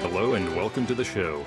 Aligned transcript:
Hello 0.00 0.34
and 0.34 0.54
welcome 0.54 0.86
to 0.86 0.94
the 0.94 1.02
show. 1.02 1.44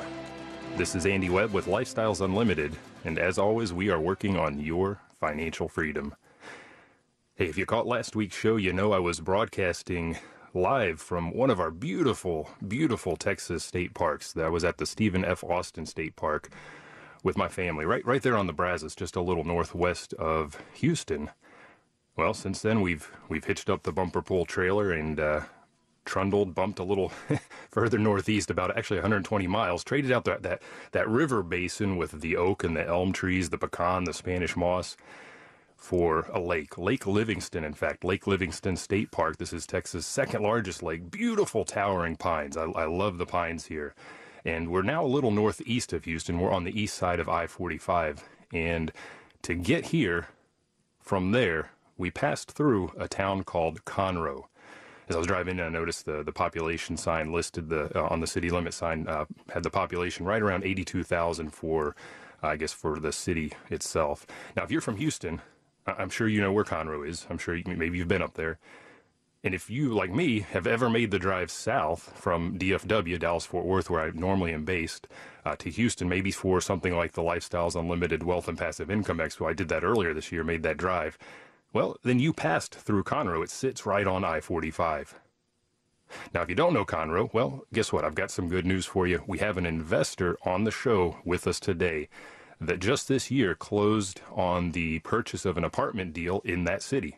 This 0.75 0.93
is 0.93 1.05
Andy 1.05 1.29
Webb 1.29 1.53
with 1.53 1.67
Lifestyles 1.67 2.19
Unlimited, 2.19 2.75
and 3.05 3.17
as 3.17 3.37
always, 3.37 3.71
we 3.71 3.89
are 3.89 3.99
working 3.99 4.35
on 4.35 4.59
your 4.59 4.99
financial 5.21 5.69
freedom. 5.69 6.13
Hey, 7.35 7.45
if 7.45 7.57
you 7.57 7.65
caught 7.65 7.87
last 7.87 8.13
week's 8.13 8.35
show, 8.35 8.57
you 8.57 8.73
know 8.73 8.91
I 8.91 8.99
was 8.99 9.21
broadcasting 9.21 10.17
live 10.53 10.99
from 10.99 11.33
one 11.33 11.49
of 11.49 11.61
our 11.61 11.71
beautiful, 11.71 12.49
beautiful 12.67 13.15
Texas 13.15 13.63
state 13.63 13.93
parks. 13.93 14.33
That 14.33 14.51
was 14.51 14.65
at 14.65 14.79
the 14.79 14.85
Stephen 14.85 15.23
F. 15.23 15.45
Austin 15.45 15.85
State 15.85 16.17
Park 16.17 16.49
with 17.23 17.37
my 17.37 17.47
family, 17.47 17.85
right, 17.85 18.05
right 18.05 18.21
there 18.21 18.37
on 18.37 18.47
the 18.47 18.53
Brazos, 18.53 18.95
just 18.95 19.15
a 19.15 19.21
little 19.21 19.45
northwest 19.45 20.13
of 20.15 20.61
Houston. 20.73 21.29
Well, 22.17 22.33
since 22.33 22.61
then 22.61 22.81
we've 22.81 23.09
we've 23.29 23.45
hitched 23.45 23.69
up 23.69 23.83
the 23.83 23.93
bumper 23.93 24.21
pull 24.21 24.45
trailer 24.45 24.91
and 24.91 25.19
uh, 25.21 25.41
trundled, 26.05 26.55
bumped 26.55 26.79
a 26.79 26.83
little 26.83 27.11
further 27.71 27.97
northeast, 27.97 28.49
about 28.49 28.75
actually 28.77 28.97
120 28.97 29.47
miles. 29.47 29.83
Traded 29.83 30.11
out 30.11 30.25
that, 30.25 30.43
that 30.43 30.61
that 30.91 31.07
river 31.07 31.43
basin 31.43 31.97
with 31.97 32.21
the 32.21 32.35
oak 32.35 32.63
and 32.63 32.75
the 32.75 32.87
elm 32.87 33.13
trees, 33.13 33.49
the 33.49 33.57
pecan, 33.57 34.03
the 34.03 34.13
Spanish 34.13 34.55
moss, 34.55 34.97
for 35.75 36.27
a 36.31 36.39
lake, 36.39 36.77
Lake 36.77 37.07
Livingston. 37.07 37.63
In 37.63 37.73
fact, 37.73 38.03
Lake 38.03 38.27
Livingston 38.27 38.75
State 38.77 39.11
Park. 39.11 39.37
This 39.37 39.51
is 39.51 39.65
Texas' 39.65 40.05
second 40.05 40.43
largest 40.43 40.83
lake. 40.83 41.09
Beautiful 41.09 41.65
towering 41.65 42.15
pines. 42.15 42.55
I, 42.55 42.65
I 42.65 42.85
love 42.85 43.17
the 43.17 43.25
pines 43.25 43.65
here. 43.65 43.95
And 44.45 44.69
we're 44.69 44.83
now 44.83 45.03
a 45.03 45.07
little 45.07 45.31
northeast 45.31 45.93
of 45.93 46.05
Houston. 46.05 46.39
We're 46.39 46.51
on 46.51 46.63
the 46.63 46.79
east 46.79 46.95
side 46.95 47.19
of 47.19 47.29
I-45, 47.29 48.19
and 48.53 48.91
to 49.43 49.55
get 49.55 49.87
here 49.87 50.27
from 50.99 51.31
there, 51.31 51.71
we 51.97 52.09
passed 52.11 52.51
through 52.51 52.91
a 52.97 53.07
town 53.07 53.43
called 53.43 53.85
Conroe 53.85 54.45
as 55.11 55.15
I 55.15 55.19
was 55.19 55.27
driving 55.27 55.59
in, 55.59 55.65
I 55.65 55.69
noticed 55.69 56.05
the, 56.05 56.23
the 56.23 56.31
population 56.31 56.95
sign 56.95 57.33
listed 57.33 57.69
the 57.69 57.91
uh, 57.97 58.07
on 58.07 58.21
the 58.21 58.27
city 58.27 58.49
limit 58.49 58.73
sign 58.73 59.07
uh, 59.07 59.25
had 59.53 59.63
the 59.63 59.69
population 59.69 60.25
right 60.25 60.41
around 60.41 60.63
82,000 60.63 61.49
for, 61.51 61.95
uh, 62.41 62.47
I 62.47 62.55
guess, 62.55 62.71
for 62.71 62.97
the 62.97 63.11
city 63.11 63.51
itself. 63.69 64.25
Now, 64.55 64.63
if 64.63 64.71
you're 64.71 64.79
from 64.79 64.95
Houston, 64.95 65.41
I'm 65.85 66.09
sure 66.09 66.29
you 66.29 66.39
know 66.39 66.53
where 66.53 66.63
Conroe 66.63 67.07
is. 67.07 67.27
I'm 67.29 67.37
sure 67.37 67.55
you, 67.55 67.63
maybe 67.65 67.97
you've 67.97 68.07
been 68.07 68.21
up 68.21 68.35
there. 68.35 68.57
And 69.43 69.53
if 69.53 69.69
you, 69.69 69.93
like 69.93 70.11
me, 70.11 70.41
have 70.41 70.67
ever 70.67 70.89
made 70.89 71.11
the 71.11 71.19
drive 71.19 71.49
south 71.51 72.13
from 72.15 72.57
DFW, 72.59 73.19
Dallas 73.19 73.45
Fort 73.45 73.65
Worth, 73.65 73.89
where 73.89 74.01
I 74.01 74.11
normally 74.11 74.53
am 74.53 74.63
based, 74.65 75.07
uh, 75.43 75.55
to 75.57 75.69
Houston, 75.71 76.07
maybe 76.07 76.31
for 76.31 76.61
something 76.61 76.95
like 76.95 77.13
the 77.13 77.23
Lifestyles 77.23 77.75
Unlimited 77.75 78.23
Wealth 78.23 78.47
and 78.47 78.57
Passive 78.57 78.91
Income 78.91 79.17
Expo, 79.17 79.49
I 79.49 79.53
did 79.53 79.67
that 79.69 79.83
earlier 79.83 80.13
this 80.13 80.31
year, 80.31 80.43
made 80.43 80.63
that 80.63 80.77
drive. 80.77 81.17
Well, 81.73 81.95
then 82.03 82.19
you 82.19 82.33
passed 82.33 82.75
through 82.75 83.03
Conroe. 83.03 83.43
It 83.43 83.49
sits 83.49 83.85
right 83.85 84.05
on 84.05 84.25
I 84.25 84.41
45. 84.41 85.15
Now, 86.33 86.41
if 86.41 86.49
you 86.49 86.55
don't 86.55 86.73
know 86.73 86.83
Conroe, 86.83 87.33
well, 87.33 87.63
guess 87.71 87.93
what? 87.93 88.03
I've 88.03 88.15
got 88.15 88.29
some 88.29 88.49
good 88.49 88.65
news 88.65 88.85
for 88.85 89.07
you. 89.07 89.23
We 89.25 89.37
have 89.39 89.57
an 89.57 89.65
investor 89.65 90.37
on 90.43 90.65
the 90.65 90.71
show 90.71 91.17
with 91.23 91.47
us 91.47 91.61
today 91.61 92.09
that 92.59 92.79
just 92.79 93.07
this 93.07 93.31
year 93.31 93.55
closed 93.55 94.19
on 94.31 94.71
the 94.71 94.99
purchase 94.99 95.45
of 95.45 95.57
an 95.57 95.63
apartment 95.63 96.13
deal 96.13 96.41
in 96.43 96.65
that 96.65 96.83
city. 96.83 97.17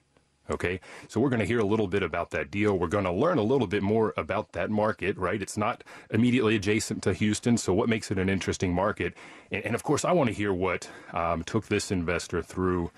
Okay, 0.52 0.82
so 1.08 1.22
we're 1.22 1.30
going 1.30 1.40
to 1.40 1.46
hear 1.46 1.60
a 1.60 1.66
little 1.66 1.88
bit 1.88 2.04
about 2.04 2.32
that 2.32 2.52
deal. 2.52 2.78
We're 2.78 2.88
going 2.88 3.06
to 3.06 3.12
learn 3.12 3.38
a 3.38 3.44
little 3.44 3.66
bit 3.66 3.82
more 3.82 4.14
about 4.18 4.52
that 4.52 4.70
market, 4.70 5.18
right? 5.18 5.42
It's 5.42 5.58
not 5.58 5.86
immediately 6.12 6.56
adjacent 6.58 7.02
to 7.04 7.14
Houston, 7.14 7.58
so 7.58 7.74
what 7.74 7.88
makes 7.88 8.12
it 8.12 8.20
an 8.20 8.28
interesting 8.28 8.74
market? 8.74 9.14
And, 9.52 9.66
and 9.66 9.76
of 9.76 9.84
course, 9.84 10.04
I 10.04 10.12
want 10.12 10.28
to 10.28 10.36
hear 10.36 10.54
what 10.54 10.90
um, 11.14 11.44
took 11.44 11.68
this 11.68 11.92
investor 11.92 12.42
through 12.42 12.92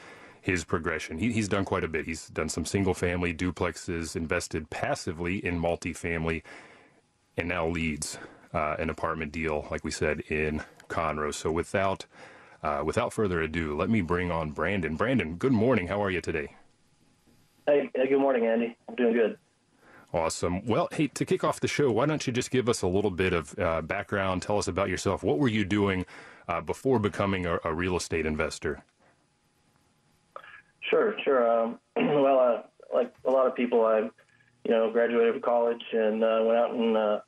his 0.45 0.63
progression. 0.63 1.17
He, 1.17 1.31
he's 1.31 1.47
done 1.47 1.65
quite 1.65 1.83
a 1.83 1.87
bit. 1.87 2.05
He's 2.05 2.27
done 2.27 2.49
some 2.49 2.65
single 2.65 2.93
family 2.93 3.33
duplexes, 3.33 4.15
invested 4.15 4.69
passively 4.69 5.43
in 5.43 5.59
multifamily, 5.59 6.43
and 7.35 7.47
now 7.47 7.67
leads 7.67 8.19
uh, 8.53 8.75
an 8.77 8.91
apartment 8.91 9.31
deal, 9.31 9.67
like 9.71 9.83
we 9.83 9.89
said, 9.89 10.19
in 10.29 10.61
Conroe. 10.87 11.33
So 11.33 11.51
without 11.51 12.05
uh, 12.61 12.83
without 12.85 13.11
further 13.11 13.41
ado, 13.41 13.75
let 13.75 13.89
me 13.89 14.01
bring 14.01 14.29
on 14.29 14.51
Brandon. 14.51 14.95
Brandon, 14.95 15.35
good 15.35 15.51
morning. 15.51 15.87
How 15.87 16.01
are 16.03 16.11
you 16.11 16.21
today? 16.21 16.55
Hey, 17.65 17.89
hey 17.95 18.07
good 18.07 18.19
morning, 18.19 18.45
Andy. 18.45 18.77
I'm 18.87 18.95
doing 18.95 19.13
good. 19.13 19.39
Awesome. 20.13 20.63
Well, 20.67 20.87
hey, 20.91 21.07
to 21.07 21.25
kick 21.25 21.43
off 21.43 21.59
the 21.59 21.67
show, 21.67 21.91
why 21.91 22.05
don't 22.05 22.25
you 22.25 22.31
just 22.31 22.51
give 22.51 22.69
us 22.69 22.83
a 22.83 22.87
little 22.87 23.09
bit 23.09 23.33
of 23.33 23.57
uh, 23.57 23.81
background? 23.81 24.43
Tell 24.43 24.59
us 24.59 24.67
about 24.67 24.89
yourself. 24.89 25.23
What 25.23 25.39
were 25.39 25.47
you 25.47 25.65
doing 25.65 26.05
uh, 26.47 26.61
before 26.61 26.99
becoming 26.99 27.47
a, 27.47 27.57
a 27.63 27.73
real 27.73 27.97
estate 27.97 28.27
investor? 28.27 28.83
Sure, 30.89 31.15
sure. 31.23 31.49
Um, 31.49 31.79
well, 31.95 32.39
uh, 32.39 32.61
like 32.93 33.13
a 33.25 33.31
lot 33.31 33.47
of 33.47 33.55
people, 33.55 33.85
I, 33.85 34.09
you 34.63 34.71
know, 34.71 34.91
graduated 34.91 35.33
from 35.33 35.41
college 35.41 35.81
and 35.91 36.23
uh, 36.23 36.39
went 36.43 36.57
out 36.57 36.73
and 36.73 36.97
uh, 36.97 37.19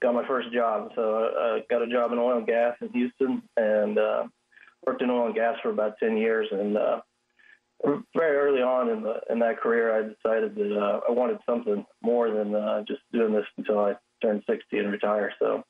got 0.00 0.14
my 0.14 0.26
first 0.26 0.52
job. 0.52 0.92
So 0.94 1.30
I 1.38 1.60
got 1.70 1.82
a 1.82 1.86
job 1.86 2.12
in 2.12 2.18
oil 2.18 2.38
and 2.38 2.46
gas 2.46 2.76
in 2.80 2.90
Houston 2.90 3.42
and 3.56 3.98
uh, 3.98 4.24
worked 4.86 5.02
in 5.02 5.10
oil 5.10 5.26
and 5.26 5.34
gas 5.34 5.56
for 5.62 5.70
about 5.70 5.98
ten 5.98 6.16
years. 6.16 6.48
And 6.50 6.76
uh, 6.76 7.00
very 8.14 8.36
early 8.36 8.62
on 8.62 8.90
in 8.90 9.02
the 9.02 9.20
in 9.30 9.38
that 9.40 9.60
career, 9.60 9.96
I 9.96 10.02
decided 10.02 10.54
that 10.56 10.78
uh, 10.78 11.00
I 11.08 11.12
wanted 11.12 11.38
something 11.46 11.84
more 12.02 12.30
than 12.30 12.54
uh, 12.54 12.82
just 12.86 13.00
doing 13.12 13.32
this 13.32 13.46
until 13.56 13.78
I 13.80 13.94
turned 14.22 14.42
60 14.48 14.78
and 14.78 14.90
retire. 14.90 15.32
So 15.38 15.64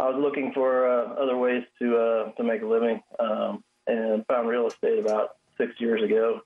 I 0.00 0.08
was 0.08 0.16
looking 0.18 0.52
for 0.54 0.88
uh, 0.88 1.14
other 1.14 1.36
ways 1.36 1.64
to 1.80 1.96
uh, 1.96 2.32
to 2.32 2.44
make 2.44 2.62
a 2.62 2.66
living 2.66 3.02
um, 3.18 3.62
and 3.86 4.24
found 4.26 4.48
real 4.48 4.66
estate 4.66 4.98
about 4.98 5.36
six 5.58 5.72
years 5.78 6.02
ago 6.02 6.40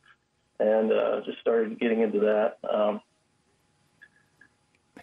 and 0.59 0.93
uh, 0.93 1.21
just 1.25 1.39
started 1.41 1.79
getting 1.79 2.01
into 2.01 2.21
that. 2.21 2.59
Um, 2.69 3.01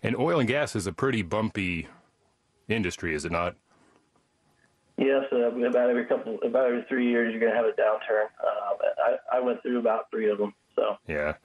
and 0.01 0.15
oil 0.15 0.39
and 0.39 0.47
gas 0.47 0.75
is 0.75 0.87
a 0.87 0.93
pretty 0.93 1.21
bumpy 1.21 1.87
industry, 2.67 3.15
is 3.15 3.25
it 3.25 3.31
not? 3.31 3.55
Yes, 4.97 5.23
uh, 5.31 5.37
about 5.37 5.89
every 5.89 6.05
couple, 6.05 6.37
about 6.45 6.67
every 6.67 6.85
three 6.87 7.09
years, 7.09 7.31
you're 7.31 7.39
going 7.39 7.51
to 7.51 7.57
have 7.57 7.65
a 7.65 7.71
downturn. 7.71 8.25
Uh, 8.43 9.15
I, 9.33 9.37
I 9.37 9.39
went 9.39 9.61
through 9.61 9.79
about 9.79 10.09
three 10.11 10.29
of 10.29 10.37
them. 10.37 10.53
So 10.75 10.97
yeah, 11.07 11.35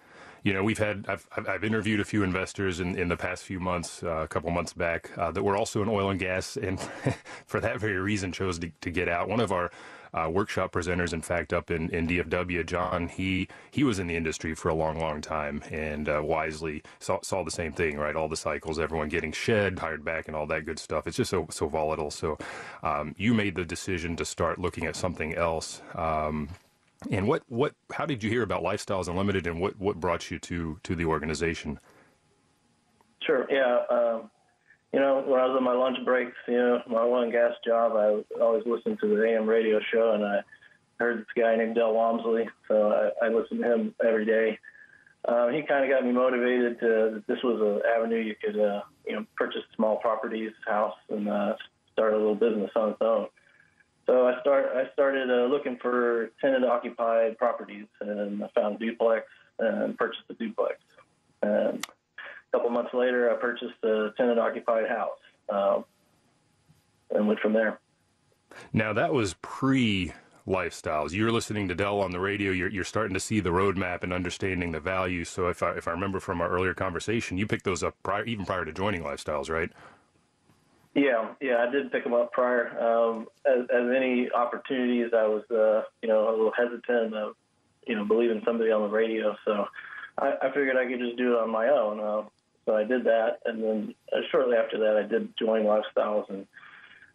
you 0.43 0.53
know, 0.53 0.63
we've 0.63 0.79
had 0.79 1.07
I've 1.09 1.27
I've 1.37 1.65
interviewed 1.65 2.01
a 2.01 2.05
few 2.05 2.23
investors 2.23 2.81
in, 2.81 2.99
in 2.99 3.09
the 3.09 3.17
past 3.17 3.45
few 3.45 3.59
months, 3.59 4.03
uh, 4.03 4.09
a 4.23 4.29
couple 4.29 4.51
months 4.51 4.73
back, 4.75 5.11
uh, 5.17 5.31
that 5.31 5.43
were 5.43 5.57
also 5.57 5.83
in 5.83 5.89
oil 5.89 6.11
and 6.11 6.21
gas, 6.21 6.57
and 6.57 6.79
for 7.47 7.61
that 7.61 7.81
very 7.81 7.97
reason 7.97 8.33
chose 8.33 8.59
to, 8.59 8.71
to 8.83 8.91
get 8.91 9.09
out. 9.09 9.29
One 9.29 9.41
of 9.41 9.51
our 9.51 9.71
uh, 10.15 10.29
workshop 10.31 10.73
presenters, 10.73 11.13
in 11.13 11.23
fact, 11.23 11.53
up 11.53 11.71
in, 11.71 11.91
in 11.91 12.07
DFW, 12.07 12.65
John, 12.67 13.09
he 13.09 13.49
he 13.71 13.85
was 13.85 13.99
in 13.99 14.07
the 14.07 14.17
industry 14.17 14.55
for 14.55 14.69
a 14.69 14.75
long, 14.75 14.99
long 14.99 15.21
time, 15.21 15.63
and 15.71 16.09
uh, 16.09 16.21
wisely 16.23 16.83
saw 16.99 17.21
saw 17.23 17.45
the 17.45 17.51
same 17.51 17.73
thing, 17.73 17.99
right? 17.99 18.17
All 18.17 18.29
the 18.29 18.37
cycles, 18.37 18.79
everyone 18.79 19.09
getting 19.09 19.33
shed, 19.33 19.79
hired 19.79 20.05
back, 20.05 20.29
and 20.29 20.37
all 20.37 20.47
that 20.47 20.65
good 20.65 20.79
stuff. 20.79 21.07
It's 21.07 21.17
just 21.17 21.31
so 21.31 21.47
so 21.51 21.69
volatile. 21.69 22.11
So 22.11 22.39
um, 22.83 23.15
you 23.19 23.35
made 23.35 23.55
the 23.55 23.65
decision 23.65 24.17
to 24.17 24.25
start 24.25 24.59
looking 24.59 24.87
at 24.87 24.97
something 24.97 25.35
else. 25.35 25.83
Um, 25.95 26.49
and 27.11 27.29
what, 27.29 27.43
what 27.49 27.75
how 27.93 28.07
did 28.07 28.23
you 28.23 28.31
hear 28.31 28.43
about 28.43 28.63
Lifestyles 28.63 29.09
Unlimited 29.09 29.47
and 29.47 29.61
what, 29.61 29.79
what 29.79 30.01
brought 30.01 30.31
you 30.31 30.39
to, 30.41 30.79
to 30.83 30.95
the 30.97 31.05
organization? 31.05 31.79
Sure. 33.25 33.47
Yeah. 33.51 33.83
Um, 33.91 34.31
you 34.93 35.01
know, 35.01 35.23
when 35.27 35.41
I 35.41 35.47
was 35.47 35.57
on 35.57 35.65
my 35.65 35.75
lunch 35.75 35.99
breaks, 36.05 36.37
you 36.47 36.57
know, 36.57 36.83
my 36.87 36.99
oil 36.99 37.23
and 37.23 37.33
gas 37.33 37.53
job, 37.65 37.93
I 37.93 38.41
always 38.41 38.65
listened 38.65 38.99
to 39.01 39.09
the 39.09 39.23
AM 39.25 39.47
radio 39.47 39.81
show, 39.93 40.13
and 40.13 40.25
I 40.25 40.41
heard 40.99 41.21
this 41.21 41.27
guy 41.37 41.57
named 41.57 41.75
Del 41.75 41.93
Walmsley, 41.93 42.49
so 42.67 43.13
I, 43.23 43.27
I 43.27 43.29
listened 43.29 43.63
to 43.63 43.73
him 43.73 43.95
every 44.05 44.25
day. 44.25 44.59
Uh, 45.25 45.49
he 45.49 45.63
kind 45.63 45.85
of 45.85 45.91
got 45.91 46.07
me 46.07 46.13
motivated 46.13 46.81
to 46.81 47.23
this 47.27 47.43
was 47.43 47.61
an 47.61 47.91
avenue 47.95 48.21
you 48.21 48.35
could, 48.35 48.59
uh, 48.59 48.83
you 49.07 49.13
know, 49.13 49.27
purchase 49.37 49.63
small 49.77 49.97
properties, 49.97 50.53
house, 50.67 50.97
and 51.11 51.29
uh, 51.29 51.55
start 51.93 52.15
a 52.15 52.17
little 52.17 52.35
business 52.35 52.71
on 52.75 52.91
its 52.91 53.03
own. 53.03 53.27
So 54.07 54.27
I 54.27 54.41
start 54.41 54.71
I 54.75 54.91
started 54.95 55.29
uh, 55.31 55.47
looking 55.53 55.77
for 55.77 56.31
tenant 56.41 56.65
occupied 56.65 57.37
properties, 57.37 57.87
and 58.01 58.43
I 58.43 58.49
found 58.55 58.79
duplex 58.79 59.27
and 59.59 59.99
purchased 59.99 60.25
a 60.31 60.35
duplex. 60.35 60.79
And 61.43 61.85
a 62.53 62.57
couple 62.57 62.71
months 62.71 62.95
later, 62.95 63.31
I 63.31 63.35
purchased 63.35 63.83
a 63.83 64.11
tenant 64.17 64.39
occupied 64.39 64.89
house 64.89 65.19
um, 65.49 65.85
and 67.11 67.27
went 67.27 67.41
from 67.41 67.53
there. 67.53 67.79
Now, 68.73 68.93
that 68.93 69.13
was 69.13 69.35
pre 69.43 70.13
lifestyles. 70.47 71.13
You're 71.13 71.31
listening 71.31 71.69
to 71.69 71.75
Del 71.75 72.01
on 72.01 72.11
the 72.11 72.21
radio. 72.21 72.51
You're, 72.53 72.71
you're 72.71 72.85
starting 72.85 73.15
to 73.15 73.21
see 73.21 73.41
the 73.41 73.51
roadmap 73.51 74.03
and 74.03 74.13
understanding 74.13 74.73
the 74.73 74.81
value. 74.81 75.25
So, 75.25 75.49
if 75.49 75.63
I, 75.63 75.73
if 75.73 75.87
I 75.87 75.91
remember 75.91 76.21
from 76.21 76.41
our 76.41 76.49
earlier 76.49 76.75
conversation, 76.75 77.37
you 77.37 77.47
picked 77.47 77.65
those 77.65 77.83
up 77.83 77.95
prior, 78.03 78.25
even 78.25 78.47
prior 78.47 78.65
to 78.65 78.73
joining 78.73 79.03
lifestyles, 79.03 79.51
right? 79.51 79.71
Yeah, 80.95 81.35
yeah, 81.41 81.65
I 81.67 81.71
did 81.71 81.93
pick 81.93 82.03
them 82.03 82.15
up 82.15 82.33
prior. 82.33 82.77
Um, 82.81 83.27
as, 83.47 83.67
as 83.73 83.95
any 83.95 84.31
opportunities, 84.33 85.13
I 85.15 85.27
was, 85.27 85.45
uh, 85.51 85.83
you 86.03 86.09
know, 86.09 86.29
a 86.29 86.31
little 86.31 86.53
hesitant 86.57 87.15
of, 87.15 87.37
you 87.87 87.95
know, 87.95 88.05
believing 88.05 88.43
somebody 88.45 88.73
on 88.73 88.83
the 88.83 88.89
radio. 88.89 89.37
So 89.45 89.67
I, 90.19 90.35
I 90.43 90.47
figured 90.49 90.77
I 90.77 90.89
could 90.89 90.99
just 90.99 91.17
do 91.17 91.35
it 91.35 91.41
on 91.41 91.51
my 91.51 91.69
own. 91.69 92.01
Uh, 92.01 92.29
so 92.69 92.77
I 92.77 92.85
did 92.85 93.05
that, 93.05 93.39
and 93.47 93.65
then 93.65 93.95
uh, 94.13 94.19
shortly 94.31 94.55
after 94.55 94.79
that, 94.81 95.03
I 95.03 95.09
did 95.09 95.33
join 95.39 95.63
Lifestyles 95.63 96.29
and 96.29 96.47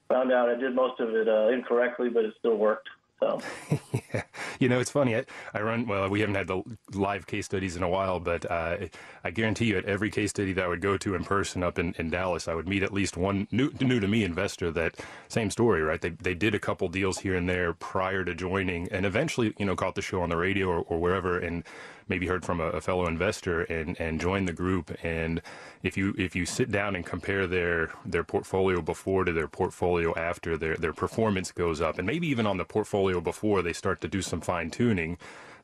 found 0.10 0.32
out 0.32 0.50
I 0.50 0.56
did 0.56 0.74
most 0.74 1.00
of 1.00 1.10
it 1.14 1.30
uh, 1.30 1.50
incorrectly, 1.50 2.10
but 2.10 2.26
it 2.26 2.34
still 2.40 2.58
worked. 2.58 2.90
So. 3.20 3.40
you 4.60 4.70
know, 4.70 4.80
it's 4.80 4.90
funny. 4.90 5.16
I, 5.16 5.26
I, 5.54 5.62
run, 5.62 5.88
well, 5.88 6.10
we 6.10 6.20
haven't 6.20 6.36
had 6.36 6.48
the 6.48 6.64
live 6.94 7.28
case 7.28 7.46
studies 7.46 7.76
in 7.76 7.84
a 7.84 7.90
while, 7.90 8.20
but 8.20 8.50
uh, 8.50 8.78
I 9.24 9.32
guarantee 9.32 9.66
you 9.66 9.78
at 9.78 9.86
every 9.86 10.10
case 10.10 10.32
study 10.32 10.54
that 10.54 10.64
I 10.64 10.68
would 10.68 10.82
go 10.82 10.98
to 10.98 11.16
in 11.16 11.24
person 11.24 11.64
up 11.64 11.80
in, 11.80 11.96
in 11.98 12.10
Dallas, 12.10 12.48
I 12.48 12.54
would 12.54 12.68
meet 12.68 12.84
at 12.84 12.94
least 12.94 13.18
one 13.18 13.48
new, 13.52 13.72
new 13.80 14.00
to 14.00 14.08
me 14.08 14.24
investor 14.24 14.72
that 14.72 14.96
same 15.28 15.50
story, 15.50 15.82
right? 15.82 16.02
They, 16.02 16.10
they 16.10 16.34
did 16.34 16.56
a 16.56 16.60
couple 16.60 16.88
deals 16.88 17.20
here 17.20 17.36
and 17.36 17.48
there 17.48 17.74
prior 17.74 18.24
to 18.24 18.36
joining 18.36 18.88
and 18.92 19.06
eventually, 19.06 19.54
you 19.58 19.66
know, 19.66 19.76
caught 19.76 19.96
the 19.96 20.02
show 20.02 20.22
on 20.22 20.30
the 20.30 20.38
radio 20.38 20.68
or, 20.68 20.80
or 20.82 21.00
wherever. 21.00 21.40
And 21.40 21.64
maybe 22.08 22.28
heard 22.28 22.46
from 22.46 22.60
a, 22.60 22.66
a, 22.66 22.82
fellow 22.82 23.08
investor 23.08 23.62
and, 23.64 24.00
and 24.00 24.20
join 24.20 24.46
the 24.46 24.54
group. 24.54 24.96
And 25.04 25.42
if 25.82 25.98
you 25.98 26.14
if 26.18 26.36
you 26.36 26.46
sit 26.46 26.72
down 26.72 26.96
and 26.96 27.06
compare 27.06 27.48
their 27.48 27.92
their 28.06 28.24
portfolio 28.24 28.82
before 28.82 29.26
to 29.26 29.32
their 29.32 29.48
portfolio 29.48 30.14
after, 30.16 30.58
their 30.58 30.76
their 30.76 30.94
performance 30.94 31.52
goes 31.52 31.82
up. 31.82 31.98
And 31.98 32.08
maybe 32.08 32.28
even 32.28 32.46
on 32.46 32.58
the 32.58 32.66
portfolio 32.66 33.22
before, 33.22 33.62
they 33.62 33.74
start 33.74 34.02
to 34.04 34.08
do 34.08 34.22
some 34.22 34.42
fine 34.42 34.70
tuning, 34.70 35.18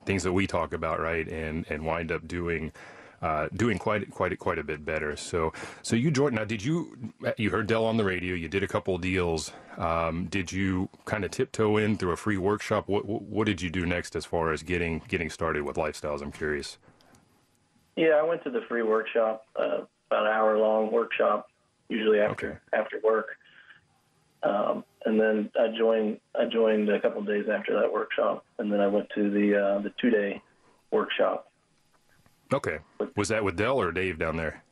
things 0.06 0.24
that 0.24 0.34
we 0.34 0.48
talk 0.48 0.74
about, 0.74 1.00
right? 1.00 1.28
And 1.28 1.66
and 1.70 1.86
wind 1.86 2.12
up 2.12 2.28
doing 2.28 2.72
uh, 3.22 3.50
doing 3.54 3.78
quite 3.78 4.10
quite 4.12 4.38
quite 4.40 4.58
a 4.58 4.64
bit 4.64 4.84
better. 4.84 5.16
So 5.16 5.54
so 5.82 5.96
you 5.96 6.10
Jordan, 6.12 6.38
now 6.38 6.46
did 6.46 6.64
you 6.64 7.14
you 7.38 7.50
heard 7.50 7.68
Del 7.68 7.86
on 7.86 7.98
the 7.98 8.04
radio? 8.04 8.34
You 8.36 8.48
did 8.48 8.64
a 8.64 8.68
couple 8.68 8.96
of 8.96 9.02
deals. 9.02 9.52
Um, 9.78 10.26
did 10.26 10.52
you 10.52 10.90
kind 11.06 11.24
of 11.24 11.32
tiptoe 11.32 11.78
in 11.78 11.98
through 11.98 12.12
a 12.12 12.18
free 12.18 12.38
workshop? 12.38 12.90
What, 12.90 13.06
what, 13.06 13.22
what 13.22 13.46
did 13.46 13.62
you 13.62 13.70
do 13.70 13.86
next 13.86 14.16
as 14.16 14.26
far 14.26 14.52
as 14.52 14.64
getting 14.64 15.02
getting 15.08 15.30
started 15.30 15.64
with 15.64 15.76
lifestyles? 15.76 16.22
I'm 16.22 16.32
curious. 16.32 16.78
Yeah, 17.96 18.12
I 18.12 18.24
went 18.24 18.44
to 18.44 18.50
the 18.50 18.62
free 18.70 18.84
workshop, 18.84 19.46
uh, 19.58 19.82
about 20.10 20.26
an 20.26 20.32
hour 20.32 20.58
long 20.58 20.90
workshop, 20.92 21.50
usually 21.90 22.20
after 22.20 22.52
okay. 22.52 22.58
after 22.74 23.00
work. 23.04 23.28
Um, 24.44 24.84
and 25.06 25.20
then 25.20 25.50
I 25.60 25.76
joined 25.78 26.20
I 26.40 26.46
joined 26.46 26.90
a 26.90 27.00
couple 27.02 27.22
of 27.22 27.28
days 27.28 27.46
after 27.52 27.74
that 27.80 27.92
workshop, 27.92 28.46
and 28.58 28.72
then 28.72 28.80
I 28.80 28.88
went 28.88 29.10
to 29.16 29.30
the 29.30 29.56
uh, 29.56 29.82
the 29.82 29.94
two 30.02 30.10
day 30.10 30.42
workshop 30.92 31.50
Okay. 32.54 32.80
Was 33.16 33.30
that 33.30 33.44
with 33.44 33.56
Del 33.56 33.78
or 33.80 33.92
Dave 33.92 34.18
down 34.18 34.38
there? 34.38 34.64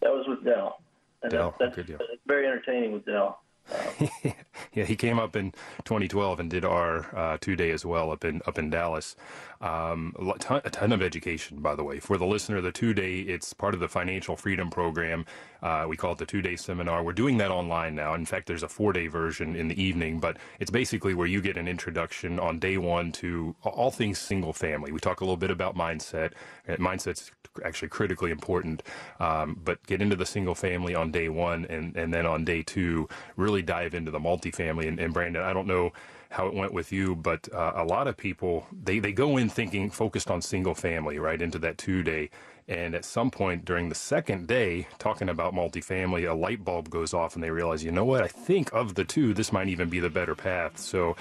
That 0.00 0.10
was 0.10 0.26
with 0.28 0.44
Del. 0.44 0.80
And 1.22 1.32
Del. 1.32 1.50
That, 1.50 1.58
that's 1.58 1.76
Good 1.76 1.86
deal. 1.86 1.98
very 2.26 2.46
entertaining 2.46 2.92
with 2.92 3.04
Del. 3.04 3.40
yeah, 4.72 4.84
he 4.84 4.96
came 4.96 5.18
up 5.18 5.36
in 5.36 5.52
2012 5.84 6.40
and 6.40 6.50
did 6.50 6.64
our 6.64 7.14
uh, 7.16 7.38
two 7.40 7.56
day 7.56 7.70
as 7.70 7.84
well 7.84 8.10
up 8.10 8.24
in 8.24 8.40
up 8.46 8.58
in 8.58 8.70
Dallas. 8.70 9.16
Um, 9.60 10.14
a, 10.18 10.38
ton, 10.38 10.60
a, 10.64 10.70
ton, 10.70 10.92
of 10.92 11.02
education, 11.02 11.58
by 11.60 11.74
the 11.74 11.82
way, 11.82 11.98
for 11.98 12.16
the 12.16 12.24
listener. 12.24 12.60
The 12.60 12.70
two 12.70 12.94
day, 12.94 13.18
it's 13.20 13.52
part 13.52 13.74
of 13.74 13.80
the 13.80 13.88
Financial 13.88 14.36
Freedom 14.36 14.70
Program. 14.70 15.26
Uh, 15.60 15.86
we 15.88 15.96
call 15.96 16.12
it 16.12 16.18
the 16.18 16.26
two 16.26 16.40
day 16.40 16.54
seminar. 16.54 17.02
We're 17.02 17.12
doing 17.12 17.38
that 17.38 17.50
online 17.50 17.96
now. 17.96 18.14
In 18.14 18.24
fact, 18.24 18.46
there's 18.46 18.62
a 18.62 18.68
four 18.68 18.92
day 18.92 19.08
version 19.08 19.56
in 19.56 19.66
the 19.66 19.82
evening, 19.82 20.20
but 20.20 20.36
it's 20.60 20.70
basically 20.70 21.12
where 21.14 21.26
you 21.26 21.40
get 21.40 21.56
an 21.56 21.66
introduction 21.66 22.38
on 22.38 22.60
day 22.60 22.78
one 22.78 23.10
to 23.12 23.56
all 23.64 23.90
things 23.90 24.18
single 24.18 24.52
family. 24.52 24.92
We 24.92 25.00
talk 25.00 25.20
a 25.20 25.24
little 25.24 25.36
bit 25.36 25.50
about 25.50 25.76
mindset. 25.76 26.32
Uh, 26.68 26.76
mindset's 26.76 27.32
actually 27.64 27.88
critically 27.88 28.30
important, 28.30 28.82
um, 29.20 29.60
but 29.64 29.84
get 29.86 30.00
into 30.00 30.16
the 30.16 30.26
single 30.26 30.54
family 30.54 30.94
on 30.94 31.10
day 31.10 31.28
one, 31.28 31.66
and 31.68 31.96
and 31.96 32.12
then 32.14 32.26
on 32.26 32.44
day 32.44 32.62
two, 32.62 33.08
really 33.36 33.62
dive 33.62 33.94
into 33.94 34.10
the 34.10 34.20
multifamily. 34.52 34.88
And, 34.88 34.98
and 34.98 35.12
Brandon, 35.12 35.42
I 35.42 35.52
don't 35.52 35.66
know 35.66 35.92
how 36.30 36.46
it 36.46 36.54
went 36.54 36.72
with 36.74 36.92
you, 36.92 37.16
but 37.16 37.52
uh, 37.52 37.72
a 37.76 37.84
lot 37.84 38.06
of 38.06 38.16
people 38.16 38.66
they, 38.84 38.98
they 38.98 39.12
go 39.12 39.36
in 39.36 39.48
thinking 39.48 39.90
focused 39.90 40.30
on 40.30 40.42
single 40.42 40.74
family 40.74 41.18
right 41.18 41.40
into 41.40 41.58
that 41.60 41.78
two 41.78 42.02
day, 42.02 42.30
and 42.66 42.94
at 42.94 43.04
some 43.04 43.30
point 43.30 43.64
during 43.64 43.88
the 43.88 43.94
second 43.94 44.46
day, 44.46 44.86
talking 44.98 45.30
about 45.30 45.54
multifamily, 45.54 46.28
a 46.28 46.34
light 46.34 46.64
bulb 46.64 46.90
goes 46.90 47.14
off, 47.14 47.34
and 47.34 47.42
they 47.42 47.50
realize, 47.50 47.82
you 47.82 47.92
know 47.92 48.04
what? 48.04 48.22
I 48.22 48.28
think 48.28 48.72
of 48.74 48.94
the 48.94 49.04
two, 49.04 49.32
this 49.32 49.52
might 49.52 49.68
even 49.68 49.88
be 49.88 50.00
the 50.00 50.10
better 50.10 50.34
path. 50.34 50.78
So. 50.78 51.16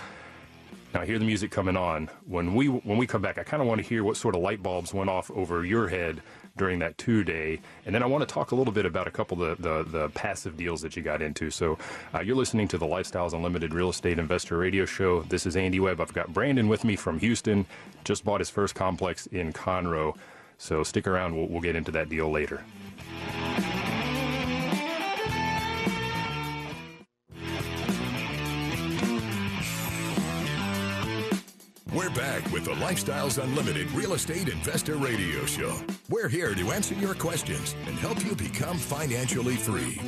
Now 0.94 1.02
I 1.02 1.06
hear 1.06 1.20
the 1.20 1.26
music 1.26 1.52
coming 1.52 1.76
on. 1.76 2.10
When 2.26 2.56
we 2.56 2.68
when 2.68 2.98
we 2.98 3.06
come 3.06 3.22
back, 3.22 3.38
I 3.38 3.44
kind 3.44 3.62
of 3.62 3.68
want 3.68 3.82
to 3.82 3.88
hear 3.88 4.06
what 4.06 4.16
sort 4.16 4.36
of 4.36 4.42
light 4.42 4.64
bulbs 4.64 4.94
went 4.94 5.10
off 5.10 5.30
over 5.32 5.66
your 5.66 5.90
head 5.90 6.22
during 6.58 6.80
that 6.80 6.98
two 6.98 7.24
day. 7.24 7.60
And 7.86 7.94
then 7.94 8.04
I 8.04 8.06
want 8.06 8.28
to 8.28 8.34
talk 8.34 8.52
a 8.52 8.56
little 8.56 8.74
bit 8.74 8.86
about 8.86 9.08
a 9.08 9.12
couple 9.12 9.42
of 9.42 9.62
the, 9.62 9.70
the, 9.70 9.84
the 9.84 10.10
passive 10.10 10.58
deals 10.58 10.82
that 10.82 10.96
you 10.96 11.04
got 11.04 11.22
into. 11.22 11.50
So 11.50 11.78
uh, 12.14 12.22
you're 12.22 12.36
listening 12.36 12.68
to 12.70 12.78
the 12.78 12.86
Lifestyles 12.86 13.34
Unlimited 13.34 13.74
Real 13.74 13.90
Estate 13.90 14.20
Investor 14.20 14.58
Radio 14.58 14.86
Show. 14.86 15.22
This 15.24 15.46
is 15.46 15.56
Andy 15.56 15.80
Webb. 15.80 16.02
I've 16.02 16.14
got 16.14 16.34
Brandon 16.34 16.68
with 16.68 16.84
me 16.84 16.96
from 16.96 17.20
Houston. 17.20 17.66
Just 18.04 18.26
bought 18.26 18.42
his 18.42 18.50
first 18.50 18.76
complex 18.76 19.28
in 19.28 19.54
Conroe. 19.54 20.16
So 20.58 20.84
stick 20.84 21.08
around. 21.08 21.36
We'll, 21.36 21.48
we'll 21.48 21.62
get 21.62 21.76
into 21.76 21.92
that 21.92 22.10
deal 22.10 22.30
later. 22.30 22.64
We're 31.98 32.12
back 32.12 32.52
with 32.52 32.64
the 32.64 32.74
Lifestyles 32.74 33.44
Unlimited 33.44 33.90
Real 33.94 34.14
Estate 34.14 34.50
Investor 34.50 34.98
Radio 34.98 35.48
Show. 35.48 35.76
We're 36.10 36.28
here 36.30 36.54
to 36.54 36.72
answer 36.72 36.94
your 36.94 37.16
questions 37.16 37.76
and 37.88 37.98
help 37.98 38.24
you 38.24 38.36
become 38.36 38.78
financially 38.78 39.56
free. 39.56 40.00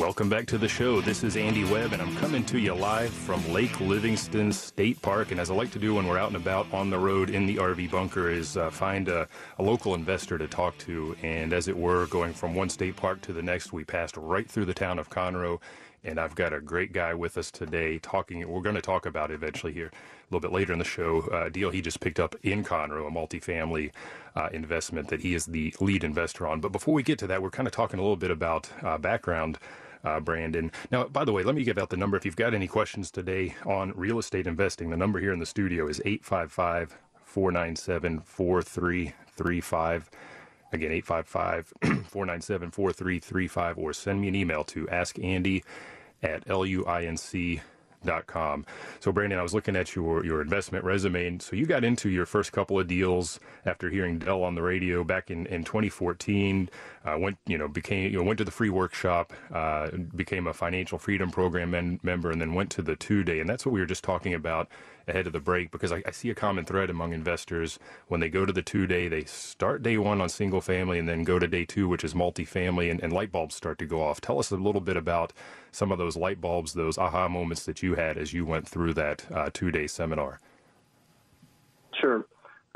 Welcome 0.00 0.30
back 0.30 0.46
to 0.46 0.56
the 0.56 0.66
show. 0.66 1.02
This 1.02 1.22
is 1.24 1.36
Andy 1.36 1.64
Webb, 1.64 1.92
and 1.92 2.00
I'm 2.00 2.16
coming 2.16 2.42
to 2.46 2.58
you 2.58 2.74
live 2.74 3.12
from 3.12 3.46
Lake 3.52 3.78
Livingston 3.80 4.50
State 4.50 5.02
Park. 5.02 5.30
And 5.30 5.38
as 5.38 5.50
I 5.50 5.54
like 5.54 5.70
to 5.72 5.78
do 5.78 5.96
when 5.96 6.08
we're 6.08 6.16
out 6.16 6.28
and 6.28 6.36
about 6.36 6.72
on 6.72 6.88
the 6.88 6.98
road 6.98 7.28
in 7.28 7.44
the 7.44 7.56
RV 7.56 7.90
bunker, 7.90 8.30
is 8.30 8.56
uh, 8.56 8.70
find 8.70 9.08
a, 9.08 9.28
a, 9.58 9.62
local 9.62 9.94
investor 9.94 10.38
to 10.38 10.48
talk 10.48 10.78
to. 10.78 11.14
And 11.22 11.52
as 11.52 11.68
it 11.68 11.76
were, 11.76 12.06
going 12.06 12.32
from 12.32 12.54
one 12.54 12.70
state 12.70 12.96
park 12.96 13.20
to 13.22 13.34
the 13.34 13.42
next, 13.42 13.74
we 13.74 13.84
passed 13.84 14.16
right 14.16 14.48
through 14.50 14.64
the 14.64 14.72
town 14.72 14.98
of 14.98 15.10
Conroe 15.10 15.60
and 16.04 16.18
I've 16.18 16.34
got 16.34 16.52
a 16.52 16.60
great 16.60 16.92
guy 16.92 17.14
with 17.14 17.38
us 17.38 17.50
today 17.50 17.98
talking. 17.98 18.46
We're 18.48 18.62
going 18.62 18.76
to 18.76 18.82
talk 18.82 19.06
about 19.06 19.30
it 19.30 19.34
eventually 19.34 19.72
here 19.72 19.86
a 19.86 20.34
little 20.34 20.40
bit 20.40 20.52
later 20.52 20.72
in 20.72 20.78
the 20.78 20.84
show. 20.84 21.22
Uh, 21.22 21.48
deal 21.48 21.70
he 21.70 21.80
just 21.80 22.00
picked 22.00 22.20
up 22.20 22.34
in 22.42 22.64
Conroe, 22.64 23.08
a 23.08 23.10
multifamily 23.10 23.92
uh, 24.36 24.48
investment 24.52 25.08
that 25.08 25.20
he 25.20 25.34
is 25.34 25.46
the 25.46 25.74
lead 25.80 26.04
investor 26.04 26.46
on. 26.46 26.60
But 26.60 26.72
before 26.72 26.94
we 26.94 27.02
get 27.02 27.18
to 27.20 27.26
that, 27.28 27.42
we're 27.42 27.50
kind 27.50 27.66
of 27.66 27.72
talking 27.72 27.98
a 27.98 28.02
little 28.02 28.16
bit 28.16 28.30
about 28.30 28.70
uh, 28.82 28.98
background. 28.98 29.58
Uh, 30.04 30.20
Brandon. 30.20 30.70
Now, 30.92 31.04
by 31.04 31.24
the 31.24 31.32
way, 31.32 31.42
let 31.42 31.56
me 31.56 31.64
give 31.64 31.76
out 31.76 31.90
the 31.90 31.96
number. 31.96 32.16
If 32.16 32.24
you've 32.24 32.36
got 32.36 32.54
any 32.54 32.68
questions 32.68 33.10
today 33.10 33.56
on 33.66 33.92
real 33.96 34.20
estate 34.20 34.46
investing, 34.46 34.90
the 34.90 34.96
number 34.96 35.18
here 35.18 35.32
in 35.32 35.40
the 35.40 35.44
studio 35.44 35.88
is 35.88 36.00
855 36.04 36.96
497 37.24 38.20
4335. 38.20 40.10
Again, 40.72 40.92
855 40.92 41.72
497 42.08 42.70
4335, 42.70 43.78
or 43.78 43.92
send 43.92 44.20
me 44.20 44.28
an 44.28 44.34
email 44.34 44.64
to 44.64 44.86
askandy 44.86 45.62
at 46.22 46.46
luinc 46.46 47.60
dot 48.04 48.26
com. 48.26 48.64
So 49.00 49.12
Brandon, 49.12 49.38
I 49.38 49.42
was 49.42 49.54
looking 49.54 49.76
at 49.76 49.94
your 49.96 50.24
your 50.24 50.40
investment 50.40 50.84
resume, 50.84 51.26
and 51.26 51.42
so 51.42 51.56
you 51.56 51.66
got 51.66 51.84
into 51.84 52.08
your 52.08 52.26
first 52.26 52.52
couple 52.52 52.78
of 52.78 52.86
deals 52.86 53.40
after 53.66 53.90
hearing 53.90 54.18
Del 54.18 54.42
on 54.44 54.54
the 54.54 54.62
radio 54.62 55.04
back 55.04 55.30
in, 55.30 55.46
in 55.46 55.64
2014. 55.64 56.70
Uh, 57.04 57.16
went 57.18 57.38
you 57.46 57.58
know 57.58 57.68
became 57.68 58.12
you 58.12 58.18
know 58.18 58.24
went 58.24 58.38
to 58.38 58.44
the 58.44 58.50
free 58.50 58.70
workshop, 58.70 59.32
uh, 59.52 59.90
became 60.14 60.46
a 60.46 60.54
financial 60.54 60.98
freedom 60.98 61.30
program 61.30 61.70
men- 61.72 62.00
member, 62.02 62.30
and 62.30 62.40
then 62.40 62.54
went 62.54 62.70
to 62.70 62.82
the 62.82 62.96
two 62.96 63.24
day. 63.24 63.40
And 63.40 63.48
that's 63.48 63.66
what 63.66 63.72
we 63.72 63.80
were 63.80 63.86
just 63.86 64.04
talking 64.04 64.34
about 64.34 64.68
ahead 65.08 65.26
of 65.26 65.32
the 65.32 65.40
break 65.40 65.70
because 65.70 65.92
I, 65.92 66.02
I, 66.06 66.10
see 66.10 66.30
a 66.30 66.34
common 66.34 66.64
thread 66.64 66.90
among 66.90 67.12
investors 67.12 67.78
when 68.08 68.20
they 68.20 68.28
go 68.28 68.44
to 68.44 68.52
the 68.52 68.62
two 68.62 68.86
day, 68.86 69.08
they 69.08 69.24
start 69.24 69.82
day 69.82 69.96
one 69.96 70.20
on 70.20 70.28
single 70.28 70.60
family 70.60 70.98
and 70.98 71.08
then 71.08 71.24
go 71.24 71.38
to 71.38 71.46
day 71.46 71.64
two, 71.64 71.88
which 71.88 72.04
is 72.04 72.14
multifamily, 72.14 72.90
and, 72.90 73.02
and 73.02 73.12
light 73.12 73.32
bulbs 73.32 73.54
start 73.54 73.78
to 73.78 73.86
go 73.86 74.02
off. 74.02 74.20
Tell 74.20 74.38
us 74.38 74.50
a 74.50 74.56
little 74.56 74.80
bit 74.80 74.96
about 74.96 75.32
some 75.72 75.92
of 75.92 75.98
those 75.98 76.16
light 76.16 76.40
bulbs, 76.40 76.74
those 76.74 76.98
aha 76.98 77.28
moments 77.28 77.64
that 77.64 77.82
you 77.82 77.94
had 77.94 78.18
as 78.18 78.32
you 78.32 78.44
went 78.44 78.68
through 78.68 78.94
that 78.94 79.24
uh, 79.32 79.50
two 79.52 79.70
day 79.70 79.86
seminar. 79.86 80.40
Sure. 82.00 82.26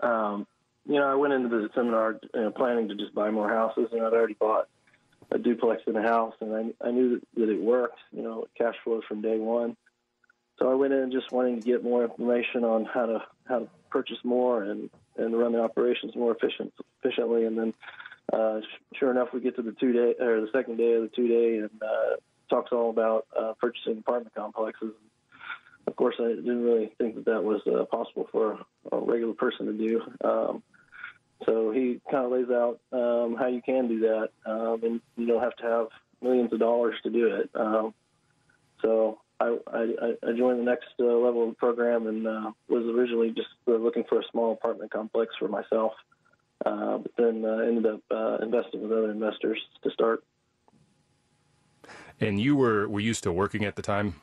Um, 0.02 0.46
you 0.86 0.94
know, 0.94 1.06
I 1.06 1.14
went 1.14 1.32
into 1.32 1.48
the 1.48 1.68
seminar 1.74 2.18
you 2.34 2.40
know, 2.40 2.50
planning 2.50 2.88
to 2.88 2.94
just 2.94 3.14
buy 3.14 3.30
more 3.30 3.48
houses, 3.48 3.88
and 3.92 4.02
I'd 4.02 4.12
already 4.12 4.34
bought 4.34 4.68
a 5.30 5.38
duplex 5.38 5.82
in 5.86 5.96
a 5.96 6.02
house, 6.02 6.34
and 6.40 6.74
I, 6.82 6.88
I 6.88 6.90
knew 6.90 7.10
that, 7.10 7.22
that 7.36 7.48
it 7.48 7.60
worked. 7.60 7.98
You 8.12 8.22
know, 8.22 8.46
cash 8.56 8.74
flow 8.82 9.00
from 9.06 9.22
day 9.22 9.38
one. 9.38 9.76
So 10.59 10.71
I 10.71 10.75
went 10.75 10.92
in 10.92 11.11
just 11.11 11.32
wanting 11.32 11.61
to 11.61 11.66
get 11.66 11.82
more 11.82 12.04
information 12.04 12.64
on 12.64 12.85
how 12.85 13.06
to 13.06 13.23
how 13.47 13.61
to 13.61 13.68
purchase 13.90 14.18
more 14.25 14.62
and 14.62 14.90
and 15.16 15.38
run 15.38 15.52
the 15.52 15.62
operations 15.62 16.14
more 16.14 16.35
efficient 16.35 16.73
efficiently. 17.02 17.44
And 17.44 17.59
then, 17.59 17.75
uh, 18.32 18.61
sure 18.94 19.11
enough, 19.11 19.28
we 19.32 19.40
get 19.40 19.56
to 19.56 19.62
the 19.62 19.73
two 19.73 19.92
day 19.92 20.14
or 20.23 20.40
the 20.40 20.49
second 20.52 20.76
day 20.76 20.92
of 20.94 21.02
the 21.02 21.11
two 21.14 21.28
day 21.28 21.59
and 21.59 21.71
uh, 21.82 22.16
talks 22.49 22.73
all 22.73 22.90
about 22.90 23.26
uh, 23.38 23.52
purchasing 23.61 23.99
apartment 23.99 24.35
complexes. 24.35 24.92
Of 25.87 25.97
course, 25.97 26.14
I 26.21 26.28
didn't 26.28 26.62
really 26.62 26.92
think 26.99 27.16
that 27.16 27.25
that 27.25 27.42
was 27.42 27.61
uh, 27.66 27.85
possible 27.85 28.28
for 28.30 28.61
a 28.90 28.99
regular 28.99 29.35
person 29.35 29.66
to 29.66 29.73
do. 29.73 30.02
Um, 30.25 30.62
so 31.44 31.73
he 31.73 32.00
kind 32.11 32.25
of 32.25 32.30
lays 32.30 32.50
out 32.50 32.78
um, 32.92 33.35
how 33.37 33.49
you 33.49 33.62
can 33.62 33.88
do 33.88 34.00
that, 34.00 34.28
um, 34.47 34.80
and 34.85 35.00
you 35.16 35.26
don't 35.26 35.42
have 35.42 35.56
to 35.56 35.64
have 35.64 35.87
millions 36.23 36.52
of 36.52 36.61
dollars 36.61 36.94
to 37.02 37.11
do 37.11 37.35
it. 37.35 37.50
Um, 37.54 37.94
so 38.80 39.18
I, 39.42 39.56
I, 39.72 40.28
I, 40.28 40.32
joined 40.37 40.61
the 40.61 40.64
next 40.64 40.88
uh, 41.00 41.04
level 41.04 41.44
of 41.44 41.50
the 41.50 41.56
program 41.56 42.06
and 42.06 42.26
uh, 42.26 42.52
was 42.68 42.84
originally 42.84 43.30
just 43.30 43.49
uh, 43.66 43.72
looking 43.72 44.04
for 44.08 44.20
a 44.20 44.22
small 44.30 44.52
apartment 44.52 44.92
complex 44.92 45.34
for 45.38 45.49
myself, 45.49 45.92
uh, 46.64 46.99
but 46.99 47.11
then 47.16 47.44
uh, 47.44 47.58
ended 47.58 47.87
up 47.87 48.00
uh, 48.11 48.38
investing 48.42 48.82
with 48.82 48.92
other 48.92 49.11
investors 49.11 49.58
to 49.82 49.90
start. 49.90 50.22
And 52.20 52.40
you 52.40 52.54
were 52.54 52.88
were 52.88 53.00
used 53.00 53.25
to 53.25 53.32
working 53.32 53.64
at 53.64 53.75
the 53.75 53.82
time? 53.82 54.14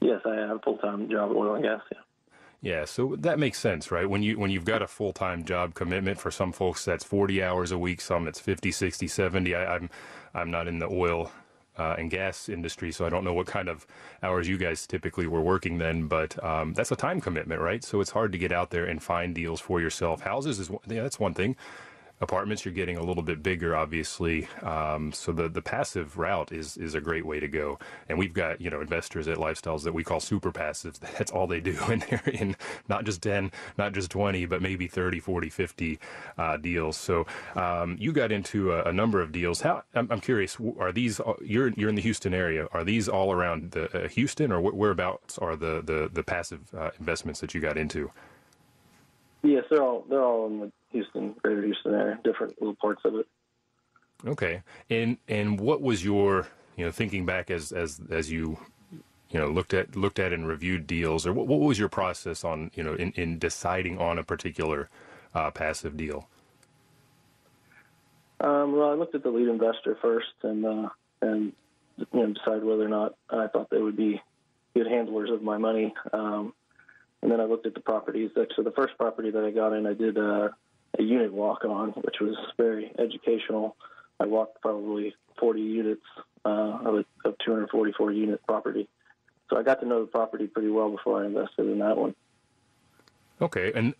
Yes, 0.00 0.20
I 0.24 0.34
had 0.34 0.50
a 0.50 0.58
full 0.58 0.78
time 0.78 1.08
job 1.08 1.30
at 1.30 1.36
oil 1.36 1.54
and 1.54 1.64
gas. 1.64 1.80
Yeah. 1.92 1.98
Yeah, 2.62 2.84
so 2.84 3.16
that 3.20 3.38
makes 3.38 3.58
sense, 3.58 3.90
right? 3.90 4.08
When 4.08 4.22
you 4.22 4.38
when 4.38 4.50
you've 4.50 4.66
got 4.66 4.82
a 4.82 4.86
full-time 4.86 5.44
job 5.44 5.72
commitment 5.72 6.20
for 6.20 6.30
some 6.30 6.52
folks 6.52 6.84
that's 6.84 7.04
40 7.04 7.42
hours 7.42 7.72
a 7.72 7.78
week, 7.78 8.02
some 8.02 8.28
it's 8.28 8.38
50, 8.38 8.70
60, 8.70 9.08
70. 9.08 9.54
I, 9.54 9.76
I'm 9.76 9.88
I'm 10.34 10.50
not 10.50 10.68
in 10.68 10.78
the 10.78 10.86
oil 10.86 11.32
uh, 11.80 11.96
and 11.98 12.10
gas 12.10 12.48
industry, 12.48 12.92
so 12.92 13.06
I 13.06 13.08
don't 13.08 13.24
know 13.24 13.32
what 13.32 13.46
kind 13.46 13.68
of 13.68 13.86
hours 14.22 14.46
you 14.46 14.58
guys 14.58 14.86
typically 14.86 15.26
were 15.26 15.40
working 15.40 15.78
then, 15.78 16.06
but 16.08 16.42
um, 16.44 16.74
that's 16.74 16.92
a 16.92 16.96
time 16.96 17.20
commitment, 17.20 17.60
right? 17.60 17.82
So 17.82 18.00
it's 18.00 18.10
hard 18.10 18.32
to 18.32 18.38
get 18.38 18.52
out 18.52 18.70
there 18.70 18.84
and 18.84 19.02
find 19.02 19.34
deals 19.34 19.60
for 19.60 19.80
yourself. 19.80 20.20
Houses 20.20 20.58
is 20.58 20.70
yeah, 20.86 21.02
that's 21.02 21.18
one 21.18 21.34
thing 21.34 21.56
apartments, 22.20 22.64
you're 22.64 22.74
getting 22.74 22.96
a 22.96 23.02
little 23.02 23.22
bit 23.22 23.42
bigger, 23.42 23.74
obviously. 23.74 24.46
Um, 24.62 25.12
so 25.12 25.32
the 25.32 25.48
the 25.48 25.62
passive 25.62 26.18
route 26.18 26.52
is 26.52 26.76
is 26.76 26.94
a 26.94 27.00
great 27.00 27.24
way 27.24 27.40
to 27.40 27.48
go. 27.48 27.78
And 28.08 28.18
we've 28.18 28.32
got 28.32 28.60
you 28.60 28.70
know 28.70 28.80
investors 28.80 29.28
at 29.28 29.38
Lifestyles 29.38 29.82
that 29.84 29.92
we 29.92 30.04
call 30.04 30.20
super 30.20 30.52
passives. 30.52 30.98
That's 31.18 31.30
all 31.30 31.46
they 31.46 31.60
do, 31.60 31.76
and 31.88 32.02
they're 32.02 32.22
in 32.32 32.56
not 32.88 33.04
just 33.04 33.22
10, 33.22 33.50
not 33.78 33.92
just 33.92 34.10
20, 34.10 34.46
but 34.46 34.62
maybe 34.62 34.86
30, 34.86 35.20
40, 35.20 35.48
50 35.48 35.98
uh, 36.38 36.56
deals. 36.56 36.96
So 36.96 37.26
um, 37.54 37.96
you 37.98 38.12
got 38.12 38.32
into 38.32 38.72
a, 38.72 38.84
a, 38.84 38.92
number 38.92 39.20
of 39.20 39.32
deals. 39.32 39.60
How 39.60 39.82
I'm, 39.94 40.08
I'm, 40.10 40.20
curious, 40.20 40.56
are 40.78 40.92
these 40.92 41.20
you're 41.42 41.68
you're 41.68 41.88
in 41.88 41.94
the 41.94 42.02
Houston 42.02 42.34
area? 42.34 42.68
Are 42.72 42.84
these 42.84 43.08
all 43.08 43.32
around 43.32 43.72
the 43.72 44.04
uh, 44.04 44.08
Houston, 44.08 44.52
or 44.52 44.60
whereabouts 44.60 45.38
are 45.38 45.56
the 45.56 45.82
the 45.82 46.10
the 46.12 46.22
passive 46.22 46.72
uh, 46.76 46.90
investments 46.98 47.40
that 47.40 47.54
you 47.54 47.60
got 47.60 47.76
into? 47.76 48.10
Yes, 49.42 49.64
they're 49.70 49.82
all 49.82 50.04
they're 50.08 50.22
all 50.22 50.46
in 50.46 50.60
the 50.60 50.72
Houston, 50.90 51.34
Greater 51.42 51.62
Houston 51.62 51.94
area, 51.94 52.18
different 52.22 52.60
little 52.60 52.74
parts 52.74 53.02
of 53.04 53.14
it. 53.14 53.26
Okay, 54.26 54.62
and 54.90 55.16
and 55.28 55.58
what 55.58 55.80
was 55.80 56.04
your 56.04 56.48
you 56.76 56.84
know 56.84 56.90
thinking 56.90 57.24
back 57.24 57.50
as 57.50 57.72
as 57.72 58.00
as 58.10 58.30
you 58.30 58.58
you 59.30 59.40
know 59.40 59.48
looked 59.48 59.72
at 59.72 59.96
looked 59.96 60.18
at 60.18 60.32
and 60.32 60.46
reviewed 60.46 60.86
deals, 60.86 61.26
or 61.26 61.32
what, 61.32 61.46
what 61.46 61.60
was 61.60 61.78
your 61.78 61.88
process 61.88 62.44
on 62.44 62.70
you 62.74 62.82
know 62.82 62.94
in, 62.94 63.12
in 63.12 63.38
deciding 63.38 63.98
on 63.98 64.18
a 64.18 64.24
particular 64.24 64.90
uh, 65.34 65.50
passive 65.50 65.96
deal? 65.96 66.28
Um, 68.40 68.76
well, 68.76 68.90
I 68.90 68.94
looked 68.94 69.14
at 69.14 69.22
the 69.22 69.30
lead 69.30 69.48
investor 69.48 69.96
first, 70.02 70.32
and 70.42 70.66
uh, 70.66 70.88
and 71.22 71.52
you 71.98 72.06
know 72.12 72.26
decided 72.32 72.64
whether 72.64 72.84
or 72.84 72.88
not 72.88 73.14
I 73.30 73.46
thought 73.46 73.70
they 73.70 73.80
would 73.80 73.96
be 73.96 74.20
good 74.74 74.86
handlers 74.86 75.30
of 75.30 75.42
my 75.42 75.58
money. 75.58 75.94
Um, 76.12 76.52
and 77.22 77.30
then 77.30 77.40
I 77.40 77.44
looked 77.44 77.66
at 77.66 77.74
the 77.74 77.80
properties. 77.80 78.30
So 78.34 78.62
the 78.62 78.72
first 78.72 78.96
property 78.98 79.30
that 79.30 79.44
I 79.44 79.50
got 79.50 79.72
in, 79.72 79.86
I 79.86 79.94
did 79.94 80.16
uh, 80.16 80.48
a 80.98 81.02
unit 81.02 81.32
walk 81.32 81.64
on, 81.64 81.90
which 81.90 82.16
was 82.20 82.36
very 82.56 82.92
educational. 82.98 83.76
I 84.18 84.26
walked 84.26 84.60
probably 84.62 85.14
40 85.38 85.60
units 85.60 86.02
uh, 86.44 86.48
of 86.48 86.94
a 86.94 87.04
of 87.28 87.36
244 87.44 88.12
unit 88.12 88.40
property. 88.46 88.88
So 89.48 89.58
I 89.58 89.62
got 89.62 89.80
to 89.80 89.86
know 89.86 90.00
the 90.00 90.06
property 90.06 90.46
pretty 90.46 90.68
well 90.68 90.90
before 90.90 91.22
I 91.22 91.26
invested 91.26 91.66
in 91.68 91.78
that 91.80 91.96
one. 91.96 92.14
Okay, 93.42 93.72
and 93.74 93.94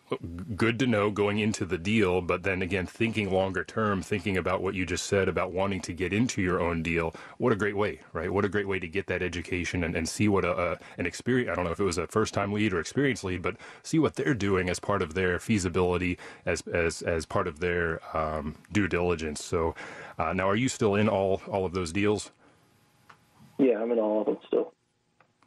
good 0.55 0.79
to 0.81 0.87
know 0.87 1.11
going 1.11 1.39
into 1.39 1.65
the 1.65 1.79
deal, 1.79 2.21
but 2.21 2.43
then 2.43 2.61
again, 2.61 2.85
thinking 2.85 3.33
longer 3.33 3.65
term, 3.65 4.03
thinking 4.03 4.37
about 4.37 4.63
what 4.63 4.75
you 4.75 4.85
just 4.85 5.07
said 5.07 5.29
about 5.29 5.51
wanting 5.51 5.81
to 5.81 5.95
get 5.95 6.13
into 6.13 6.43
your 6.43 6.61
own 6.61 6.83
deal. 6.83 7.15
What 7.39 7.51
a 7.51 7.57
great 7.57 7.75
way, 7.75 8.01
right? 8.13 8.31
What 8.31 8.45
a 8.45 8.51
great 8.51 8.69
way 8.69 8.79
to 8.79 8.87
get 8.87 9.07
that 9.07 9.23
education 9.23 9.83
and, 9.83 9.97
and 9.97 10.07
see 10.07 10.29
what 10.29 10.45
a, 10.45 10.73
a 10.73 10.79
an 10.99 11.07
experience. 11.07 11.51
I 11.51 11.55
don't 11.55 11.65
know 11.65 11.71
if 11.71 11.81
it 11.81 11.85
was 11.85 11.97
a 11.97 12.07
first 12.07 12.35
time 12.35 12.53
lead 12.53 12.75
or 12.75 12.81
experienced 12.81 13.25
lead, 13.25 13.41
but 13.41 13.57
see 13.83 13.99
what 13.99 14.15
they're 14.15 14.35
doing 14.35 14.69
as 14.69 14.79
part 14.79 15.01
of 15.01 15.15
their 15.15 15.39
feasibility, 15.39 16.19
as 16.45 16.61
as 16.69 17.01
as 17.01 17.25
part 17.25 17.49
of 17.49 17.61
their 17.61 18.01
um, 18.15 18.57
due 18.73 18.89
diligence. 18.89 19.43
So, 19.43 19.75
uh, 20.19 20.35
now 20.35 20.51
are 20.51 20.57
you 20.57 20.69
still 20.69 20.95
in 20.95 21.09
all 21.09 21.41
all 21.49 21.65
of 21.65 21.73
those 21.73 21.93
deals? 21.93 22.31
Yeah, 23.59 23.81
I'm 23.81 23.91
in 23.91 23.99
all 23.99 24.21
of 24.21 24.27
them 24.27 24.39
still. 24.47 24.75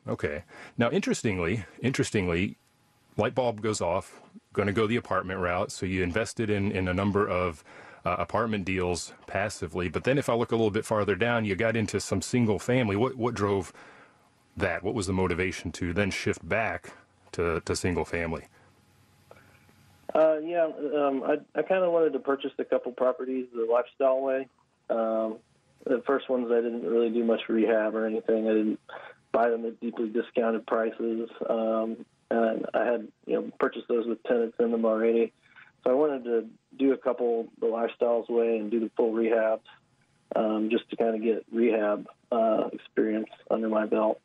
Okay. 0.07 0.43
Now, 0.77 0.89
interestingly, 0.89 1.65
interestingly, 1.81 2.57
light 3.17 3.35
bulb 3.35 3.61
goes 3.61 3.81
off, 3.81 4.21
going 4.53 4.67
to 4.67 4.73
go 4.73 4.87
the 4.87 4.95
apartment 4.95 5.39
route. 5.39 5.71
So 5.71 5.85
you 5.85 6.03
invested 6.03 6.49
in, 6.49 6.71
in 6.71 6.87
a 6.87 6.93
number 6.93 7.27
of 7.27 7.63
uh, 8.05 8.15
apartment 8.19 8.65
deals 8.65 9.13
passively. 9.27 9.89
But 9.89 10.03
then 10.03 10.17
if 10.17 10.29
I 10.29 10.33
look 10.33 10.51
a 10.51 10.55
little 10.55 10.71
bit 10.71 10.85
farther 10.85 11.15
down, 11.15 11.45
you 11.45 11.55
got 11.55 11.75
into 11.75 11.99
some 11.99 12.21
single 12.21 12.59
family. 12.59 12.95
What, 12.95 13.15
what 13.15 13.33
drove 13.33 13.73
that? 14.57 14.83
What 14.83 14.93
was 14.93 15.07
the 15.07 15.13
motivation 15.13 15.71
to 15.73 15.93
then 15.93 16.11
shift 16.11 16.47
back 16.47 16.93
to, 17.33 17.61
to 17.61 17.75
single 17.75 18.05
family? 18.05 18.45
Uh, 20.13 20.37
yeah, 20.43 20.65
um, 20.65 21.23
I, 21.23 21.37
I 21.57 21.63
kind 21.63 21.83
of 21.83 21.91
wanted 21.91 22.13
to 22.13 22.19
purchase 22.19 22.51
a 22.59 22.65
couple 22.65 22.91
properties 22.91 23.47
the 23.53 23.65
lifestyle 23.65 24.21
way. 24.21 24.47
Um, 24.89 25.37
the 25.85 26.03
first 26.05 26.29
ones 26.29 26.51
I 26.51 26.61
didn't 26.61 26.85
really 26.85 27.09
do 27.09 27.23
much 27.23 27.41
rehab 27.49 27.95
or 27.95 28.05
anything. 28.05 28.47
I 28.47 28.53
didn't 28.53 28.79
buy 29.31 29.49
them 29.49 29.65
at 29.65 29.79
deeply 29.79 30.09
discounted 30.09 30.67
prices. 30.67 31.29
Um, 31.49 32.05
and 32.33 32.65
I 32.73 32.85
had 32.85 33.07
you 33.25 33.35
know 33.35 33.51
purchased 33.59 33.87
those 33.87 34.07
with 34.07 34.23
tenants 34.23 34.57
in 34.59 34.71
them 34.71 34.85
already. 34.85 35.31
So 35.83 35.91
I 35.91 35.93
wanted 35.93 36.23
to 36.25 36.45
do 36.77 36.93
a 36.93 36.97
couple 36.97 37.47
the 37.59 37.67
lifestyles 37.67 38.29
way 38.29 38.57
and 38.57 38.71
do 38.71 38.79
the 38.79 38.89
full 38.95 39.13
rehabs, 39.13 39.61
um, 40.35 40.69
just 40.71 40.89
to 40.89 40.95
kind 40.95 41.15
of 41.15 41.21
get 41.21 41.45
rehab 41.51 42.07
uh, 42.31 42.69
experience 42.71 43.29
under 43.51 43.69
my 43.69 43.85
belt. 43.85 44.19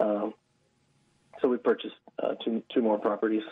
Um, 0.00 0.34
so 1.40 1.48
we 1.48 1.56
purchased 1.58 1.94
uh, 2.22 2.34
two 2.44 2.62
two 2.72 2.82
more 2.82 2.98
properties. 2.98 3.44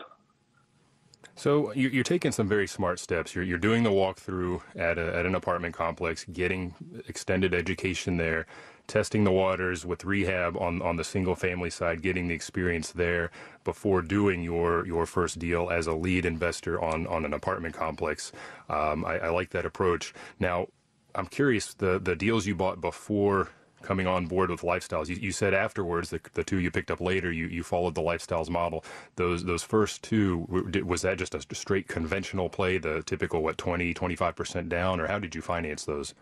So 1.34 1.70
you're 1.74 2.02
taking 2.02 2.32
some 2.32 2.48
very 2.48 2.66
smart 2.66 2.98
steps. 2.98 3.34
You're, 3.34 3.44
you're 3.44 3.58
doing 3.58 3.82
the 3.82 3.90
walkthrough 3.90 4.62
at, 4.74 4.96
a, 4.96 5.14
at 5.14 5.26
an 5.26 5.34
apartment 5.34 5.74
complex, 5.74 6.24
getting 6.24 6.74
extended 7.08 7.52
education 7.52 8.16
there, 8.16 8.46
testing 8.86 9.24
the 9.24 9.32
waters 9.32 9.86
with 9.86 10.04
rehab 10.04 10.56
on, 10.56 10.82
on 10.82 10.96
the 10.96 11.04
single 11.04 11.34
family 11.34 11.70
side, 11.70 12.02
getting 12.02 12.28
the 12.28 12.34
experience 12.34 12.92
there 12.92 13.30
before 13.64 14.02
doing 14.02 14.42
your, 14.42 14.86
your 14.86 15.06
first 15.06 15.38
deal 15.38 15.70
as 15.70 15.86
a 15.86 15.94
lead 15.94 16.26
investor 16.26 16.82
on, 16.82 17.06
on 17.06 17.24
an 17.24 17.34
apartment 17.34 17.74
complex. 17.74 18.32
Um, 18.68 19.04
I, 19.04 19.18
I 19.18 19.28
like 19.30 19.50
that 19.50 19.66
approach. 19.66 20.14
Now, 20.40 20.68
I'm 21.14 21.26
curious 21.26 21.74
the, 21.74 21.98
the 21.98 22.16
deals 22.16 22.46
you 22.46 22.54
bought 22.54 22.80
before 22.80 23.50
coming 23.82 24.06
on 24.06 24.26
board 24.26 24.50
with 24.50 24.62
lifestyles. 24.62 25.08
You, 25.08 25.16
you 25.16 25.32
said 25.32 25.54
afterwards 25.54 26.10
the, 26.10 26.20
the 26.34 26.44
two 26.44 26.58
you 26.58 26.70
picked 26.70 26.90
up 26.90 27.00
later, 27.00 27.32
you, 27.32 27.46
you 27.46 27.62
followed 27.62 27.94
the 27.94 28.02
lifestyles 28.02 28.50
model. 28.50 28.84
Those 29.16 29.44
those 29.44 29.62
first 29.62 30.02
two 30.02 30.46
was 30.84 31.02
that 31.02 31.18
just 31.18 31.34
a 31.34 31.54
straight 31.54 31.88
conventional 31.88 32.48
play, 32.48 32.78
the 32.78 33.02
typical 33.04 33.42
what 33.42 33.58
20 33.58 33.94
25 33.94 34.36
percent 34.36 34.68
down, 34.68 35.00
or 35.00 35.06
how 35.06 35.18
did 35.18 35.34
you 35.34 35.42
finance 35.42 35.84
those? 35.84 36.14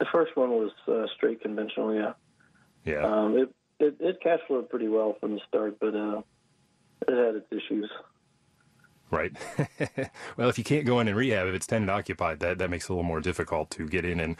The 0.00 0.06
first 0.10 0.36
one 0.36 0.50
was 0.50 0.72
uh, 0.88 1.06
straight 1.14 1.40
conventional, 1.40 1.94
yeah. 1.94 2.14
Yeah. 2.84 3.04
Um, 3.04 3.36
it, 3.36 3.54
it, 3.78 3.96
it 4.00 4.20
cash 4.22 4.40
flowed 4.48 4.68
pretty 4.68 4.88
well 4.88 5.14
from 5.20 5.34
the 5.34 5.40
start, 5.46 5.78
but 5.78 5.94
uh, 5.94 6.22
it 7.06 7.26
had 7.26 7.36
its 7.36 7.46
issues. 7.52 7.90
Right. 9.10 9.32
well, 10.36 10.48
if 10.48 10.56
you 10.56 10.64
can't 10.64 10.86
go 10.86 11.00
in 11.00 11.08
and 11.08 11.16
rehab, 11.16 11.48
if 11.48 11.54
it's 11.54 11.66
tenant 11.66 11.90
occupied, 11.90 12.40
that, 12.40 12.58
that 12.58 12.70
makes 12.70 12.86
it 12.86 12.90
a 12.90 12.92
little 12.94 13.04
more 13.04 13.20
difficult 13.20 13.70
to 13.72 13.88
get 13.88 14.04
in 14.04 14.20
and 14.20 14.36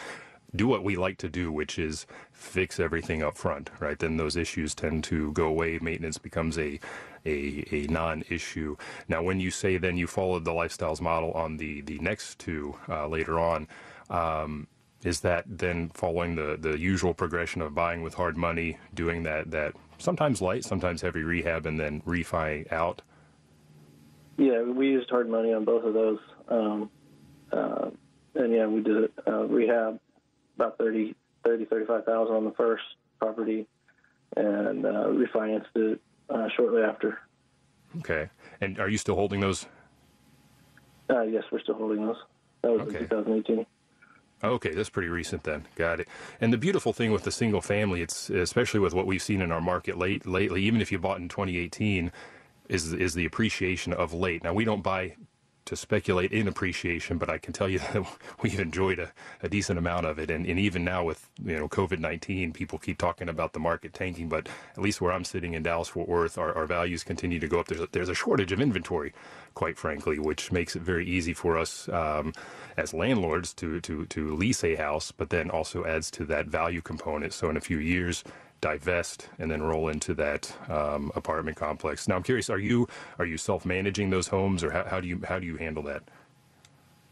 do 0.54 0.66
what 0.66 0.82
we 0.82 0.96
like 0.96 1.18
to 1.18 1.28
do, 1.28 1.52
which 1.52 1.78
is 1.78 2.06
fix 2.32 2.80
everything 2.80 3.22
up 3.22 3.36
front, 3.36 3.70
right? 3.78 3.98
Then 3.98 4.16
those 4.16 4.36
issues 4.36 4.74
tend 4.74 5.04
to 5.04 5.32
go 5.32 5.46
away. 5.46 5.78
Maintenance 5.80 6.18
becomes 6.18 6.58
a 6.58 6.80
a, 7.26 7.64
a 7.70 7.86
non-issue. 7.88 8.76
Now, 9.06 9.22
when 9.22 9.40
you 9.40 9.50
say 9.50 9.76
then 9.76 9.96
you 9.96 10.06
followed 10.06 10.44
the 10.44 10.52
lifestyles 10.52 11.00
model 11.00 11.32
on 11.32 11.58
the 11.58 11.82
the 11.82 11.98
next 11.98 12.38
two 12.38 12.76
uh, 12.88 13.06
later 13.06 13.38
on, 13.38 13.68
um, 14.08 14.66
is 15.02 15.20
that 15.20 15.44
then 15.46 15.90
following 15.94 16.36
the 16.36 16.56
the 16.60 16.78
usual 16.78 17.14
progression 17.14 17.62
of 17.62 17.74
buying 17.74 18.02
with 18.02 18.14
hard 18.14 18.36
money, 18.36 18.78
doing 18.94 19.22
that 19.24 19.50
that 19.50 19.74
sometimes 19.98 20.40
light, 20.40 20.64
sometimes 20.64 21.02
heavy 21.02 21.22
rehab, 21.22 21.66
and 21.66 21.78
then 21.78 22.02
refi 22.02 22.70
out? 22.72 23.02
Yeah, 24.36 24.62
we 24.62 24.88
used 24.88 25.10
hard 25.10 25.28
money 25.28 25.52
on 25.52 25.64
both 25.64 25.84
of 25.84 25.94
those. 25.94 26.18
Um, 26.48 26.90
uh, 27.52 27.90
and 28.34 28.52
yeah, 28.52 28.66
we 28.66 28.80
did 28.80 29.10
uh, 29.26 29.44
rehab 29.44 29.98
about 30.56 30.78
30, 30.78 31.14
30 31.44 31.64
35,000 31.66 32.34
on 32.34 32.44
the 32.44 32.52
first 32.52 32.82
property 33.18 33.66
and 34.36 34.86
uh, 34.86 35.06
refinanced 35.08 35.66
it 35.74 36.00
uh, 36.28 36.48
shortly 36.56 36.82
after. 36.82 37.18
Okay. 37.98 38.28
And 38.60 38.78
are 38.78 38.88
you 38.88 38.98
still 38.98 39.16
holding 39.16 39.40
those? 39.40 39.66
Uh, 41.08 41.22
yes, 41.22 41.42
we're 41.50 41.60
still 41.60 41.74
holding 41.74 42.06
those. 42.06 42.16
That 42.62 42.72
was 42.72 42.82
okay. 42.82 42.98
in 42.98 43.08
2018. 43.08 43.66
Okay, 44.42 44.72
that's 44.72 44.88
pretty 44.88 45.08
recent 45.08 45.44
then. 45.44 45.66
Got 45.76 46.00
it. 46.00 46.08
And 46.40 46.52
the 46.52 46.58
beautiful 46.58 46.92
thing 46.92 47.12
with 47.12 47.24
the 47.24 47.30
single 47.30 47.60
family, 47.60 48.00
it's 48.00 48.30
especially 48.30 48.80
with 48.80 48.94
what 48.94 49.06
we've 49.06 49.22
seen 49.22 49.42
in 49.42 49.52
our 49.52 49.60
market 49.60 49.98
late 49.98 50.26
lately, 50.26 50.62
even 50.62 50.80
if 50.80 50.90
you 50.90 50.98
bought 50.98 51.18
in 51.18 51.28
2018, 51.28 52.10
is 52.68 52.92
is 52.92 53.14
the 53.14 53.26
appreciation 53.26 53.92
of 53.92 54.14
late. 54.14 54.42
Now 54.42 54.54
we 54.54 54.64
don't 54.64 54.82
buy 54.82 55.16
to 55.70 55.76
speculate 55.76 56.32
in 56.32 56.48
appreciation, 56.48 57.16
but 57.16 57.30
I 57.30 57.38
can 57.38 57.52
tell 57.52 57.68
you 57.68 57.78
that 57.92 58.04
we've 58.42 58.58
enjoyed 58.58 58.98
a, 58.98 59.12
a 59.40 59.48
decent 59.48 59.78
amount 59.78 60.04
of 60.04 60.18
it. 60.18 60.28
And, 60.28 60.44
and 60.44 60.58
even 60.58 60.84
now 60.84 61.04
with 61.04 61.28
you 61.44 61.56
know 61.56 61.68
COVID 61.68 62.00
nineteen, 62.00 62.52
people 62.52 62.76
keep 62.76 62.98
talking 62.98 63.28
about 63.28 63.52
the 63.52 63.60
market 63.60 63.94
tanking, 63.94 64.28
but 64.28 64.48
at 64.72 64.82
least 64.82 65.00
where 65.00 65.12
I'm 65.12 65.24
sitting 65.24 65.54
in 65.54 65.62
Dallas 65.62 65.88
Fort 65.88 66.08
Worth, 66.08 66.38
our, 66.38 66.52
our 66.56 66.66
values 66.66 67.04
continue 67.04 67.38
to 67.38 67.46
go 67.46 67.60
up. 67.60 67.68
There's 67.68 67.80
a, 67.80 67.88
there's 67.92 68.08
a 68.08 68.14
shortage 68.14 68.50
of 68.50 68.60
inventory, 68.60 69.12
quite 69.54 69.78
frankly, 69.78 70.18
which 70.18 70.50
makes 70.50 70.74
it 70.74 70.82
very 70.82 71.06
easy 71.06 71.32
for 71.32 71.56
us 71.56 71.88
um, 71.90 72.32
as 72.76 72.92
landlords 72.92 73.54
to 73.54 73.80
to 73.82 74.06
to 74.06 74.34
lease 74.34 74.64
a 74.64 74.74
house, 74.74 75.12
but 75.12 75.30
then 75.30 75.50
also 75.50 75.84
adds 75.84 76.10
to 76.10 76.24
that 76.24 76.46
value 76.46 76.80
component. 76.82 77.32
So 77.32 77.48
in 77.48 77.56
a 77.56 77.60
few 77.60 77.78
years 77.78 78.24
divest 78.60 79.28
and 79.38 79.50
then 79.50 79.62
roll 79.62 79.88
into 79.88 80.14
that 80.14 80.54
um, 80.68 81.10
apartment 81.14 81.56
complex. 81.56 82.08
Now, 82.08 82.16
I'm 82.16 82.22
curious: 82.22 82.50
are 82.50 82.58
you 82.58 82.88
are 83.18 83.26
you 83.26 83.36
self 83.36 83.64
managing 83.64 84.10
those 84.10 84.28
homes, 84.28 84.62
or 84.64 84.70
how, 84.70 84.84
how 84.84 85.00
do 85.00 85.08
you 85.08 85.20
how 85.24 85.38
do 85.38 85.46
you 85.46 85.56
handle 85.56 85.82
that? 85.84 86.02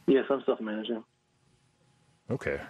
Yes, 0.06 0.24
I'm 0.30 0.42
self 0.46 0.60
managing. 0.60 1.04
Okay. 2.30 2.60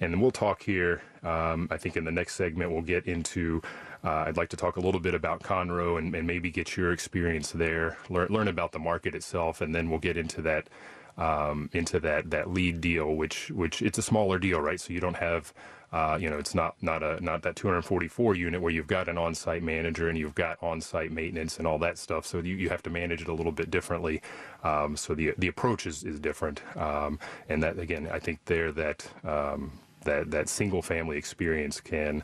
And 0.00 0.12
then 0.12 0.20
we'll 0.20 0.32
talk 0.32 0.62
here. 0.62 1.00
Um, 1.22 1.68
I 1.70 1.76
think 1.76 1.96
in 1.96 2.04
the 2.04 2.10
next 2.10 2.34
segment 2.34 2.72
we'll 2.72 2.82
get 2.82 3.06
into. 3.06 3.62
Uh, 4.04 4.24
I'd 4.26 4.36
like 4.36 4.48
to 4.48 4.56
talk 4.56 4.76
a 4.76 4.80
little 4.80 5.00
bit 5.00 5.14
about 5.14 5.44
Conroe 5.44 5.96
and, 5.96 6.12
and 6.12 6.26
maybe 6.26 6.50
get 6.50 6.76
your 6.76 6.92
experience 6.92 7.52
there, 7.52 7.96
learn 8.10 8.28
learn 8.30 8.48
about 8.48 8.72
the 8.72 8.80
market 8.80 9.14
itself, 9.14 9.60
and 9.60 9.72
then 9.74 9.90
we'll 9.90 10.00
get 10.00 10.16
into 10.16 10.42
that 10.42 10.68
um, 11.16 11.70
into 11.72 12.00
that 12.00 12.30
that 12.30 12.50
lead 12.50 12.80
deal, 12.80 13.14
which 13.14 13.50
which 13.50 13.80
it's 13.80 13.98
a 13.98 14.02
smaller 14.02 14.38
deal, 14.38 14.60
right? 14.60 14.80
So 14.80 14.92
you 14.92 15.00
don't 15.00 15.16
have 15.16 15.52
uh, 15.92 16.16
you 16.20 16.30
know, 16.30 16.38
it's 16.38 16.54
not 16.54 16.74
not 16.80 17.02
a 17.02 17.22
not 17.22 17.42
that 17.42 17.54
244 17.56 18.34
unit 18.34 18.60
where 18.60 18.72
you've 18.72 18.86
got 18.86 19.08
an 19.08 19.18
on-site 19.18 19.62
manager 19.62 20.08
and 20.08 20.16
you've 20.18 20.34
got 20.34 20.56
on-site 20.62 21.12
maintenance 21.12 21.58
and 21.58 21.66
all 21.66 21.78
that 21.78 21.98
stuff. 21.98 22.26
So 22.26 22.38
you, 22.38 22.56
you 22.56 22.70
have 22.70 22.82
to 22.84 22.90
manage 22.90 23.20
it 23.20 23.28
a 23.28 23.34
little 23.34 23.52
bit 23.52 23.70
differently. 23.70 24.22
Um, 24.64 24.96
so 24.96 25.14
the 25.14 25.34
the 25.36 25.48
approach 25.48 25.86
is 25.86 26.02
is 26.02 26.18
different. 26.18 26.62
Um, 26.76 27.18
and 27.48 27.62
that 27.62 27.78
again, 27.78 28.08
I 28.10 28.18
think 28.18 28.40
there 28.46 28.72
that 28.72 29.06
um, 29.24 29.72
that 30.04 30.30
that 30.30 30.48
single 30.48 30.80
family 30.80 31.18
experience 31.18 31.80
can 31.80 32.22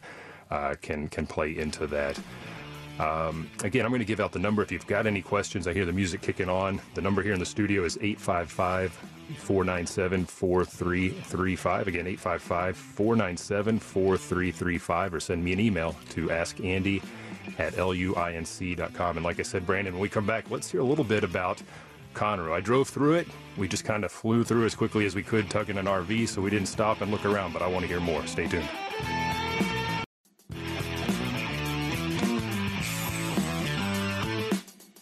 uh, 0.50 0.74
can 0.80 1.08
can 1.08 1.26
play 1.26 1.56
into 1.58 1.86
that. 1.88 2.18
Um, 2.98 3.48
again, 3.62 3.84
I'm 3.84 3.90
going 3.90 4.00
to 4.00 4.04
give 4.04 4.20
out 4.20 4.32
the 4.32 4.38
number 4.38 4.62
if 4.62 4.72
you've 4.72 4.86
got 4.86 5.06
any 5.06 5.22
questions. 5.22 5.66
I 5.66 5.72
hear 5.72 5.84
the 5.84 5.92
music 5.92 6.20
kicking 6.20 6.48
on. 6.48 6.80
The 6.94 7.00
number 7.00 7.22
here 7.22 7.32
in 7.32 7.40
the 7.40 7.46
studio 7.46 7.84
is 7.84 7.96
855 8.00 8.92
497 9.36 10.24
4335. 10.24 11.88
Again, 11.88 12.06
855 12.06 12.76
497 12.76 13.78
4335, 13.78 15.14
or 15.14 15.20
send 15.20 15.44
me 15.44 15.52
an 15.52 15.60
email 15.60 15.94
to 16.10 16.28
askandy 16.28 17.02
at 17.58 17.74
luinc.com. 17.74 19.16
And 19.16 19.24
like 19.24 19.38
I 19.38 19.42
said, 19.42 19.66
Brandon, 19.66 19.94
when 19.94 20.02
we 20.02 20.08
come 20.08 20.26
back, 20.26 20.50
let's 20.50 20.70
hear 20.70 20.80
a 20.80 20.84
little 20.84 21.04
bit 21.04 21.24
about 21.24 21.62
Conroe. 22.14 22.52
I 22.52 22.60
drove 22.60 22.88
through 22.88 23.14
it. 23.14 23.28
We 23.56 23.68
just 23.68 23.84
kind 23.84 24.04
of 24.04 24.10
flew 24.10 24.42
through 24.42 24.66
as 24.66 24.74
quickly 24.74 25.06
as 25.06 25.14
we 25.14 25.22
could, 25.22 25.48
tugging 25.48 25.78
an 25.78 25.86
RV, 25.86 26.28
so 26.28 26.42
we 26.42 26.50
didn't 26.50 26.68
stop 26.68 27.00
and 27.00 27.10
look 27.10 27.24
around, 27.24 27.52
but 27.52 27.62
I 27.62 27.68
want 27.68 27.82
to 27.82 27.88
hear 27.88 28.00
more. 28.00 28.26
Stay 28.26 28.48
tuned. 28.48 28.68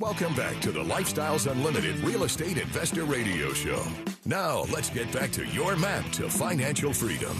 Welcome 0.06 0.34
back 0.36 0.60
to 0.60 0.70
the 0.70 0.84
Lifestyles 0.84 1.50
Unlimited 1.50 1.98
Real 1.98 2.22
Estate 2.22 2.58
Investor 2.58 3.02
Radio 3.02 3.52
Show. 3.52 3.82
Now, 4.24 4.60
let's 4.72 4.88
get 4.88 5.10
back 5.10 5.32
to 5.32 5.44
your 5.46 5.74
map 5.74 6.08
to 6.12 6.30
financial 6.30 6.92
freedom. 6.92 7.36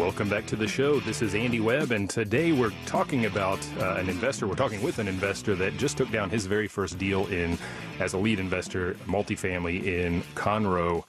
Welcome 0.00 0.28
back 0.28 0.46
to 0.46 0.56
the 0.56 0.66
show. 0.66 0.98
This 0.98 1.22
is 1.22 1.36
Andy 1.36 1.60
Webb, 1.60 1.92
and 1.92 2.10
today 2.10 2.50
we're 2.50 2.72
talking 2.86 3.26
about 3.26 3.60
uh, 3.78 3.94
an 3.98 4.08
investor. 4.08 4.48
We're 4.48 4.56
talking 4.56 4.82
with 4.82 4.98
an 4.98 5.06
investor 5.06 5.54
that 5.54 5.76
just 5.76 5.96
took 5.96 6.10
down 6.10 6.28
his 6.28 6.46
very 6.46 6.66
first 6.66 6.98
deal 6.98 7.28
in 7.28 7.56
as 8.00 8.14
a 8.14 8.18
lead 8.18 8.40
investor, 8.40 8.94
multifamily 9.06 9.84
in 9.84 10.22
Conroe. 10.34 11.04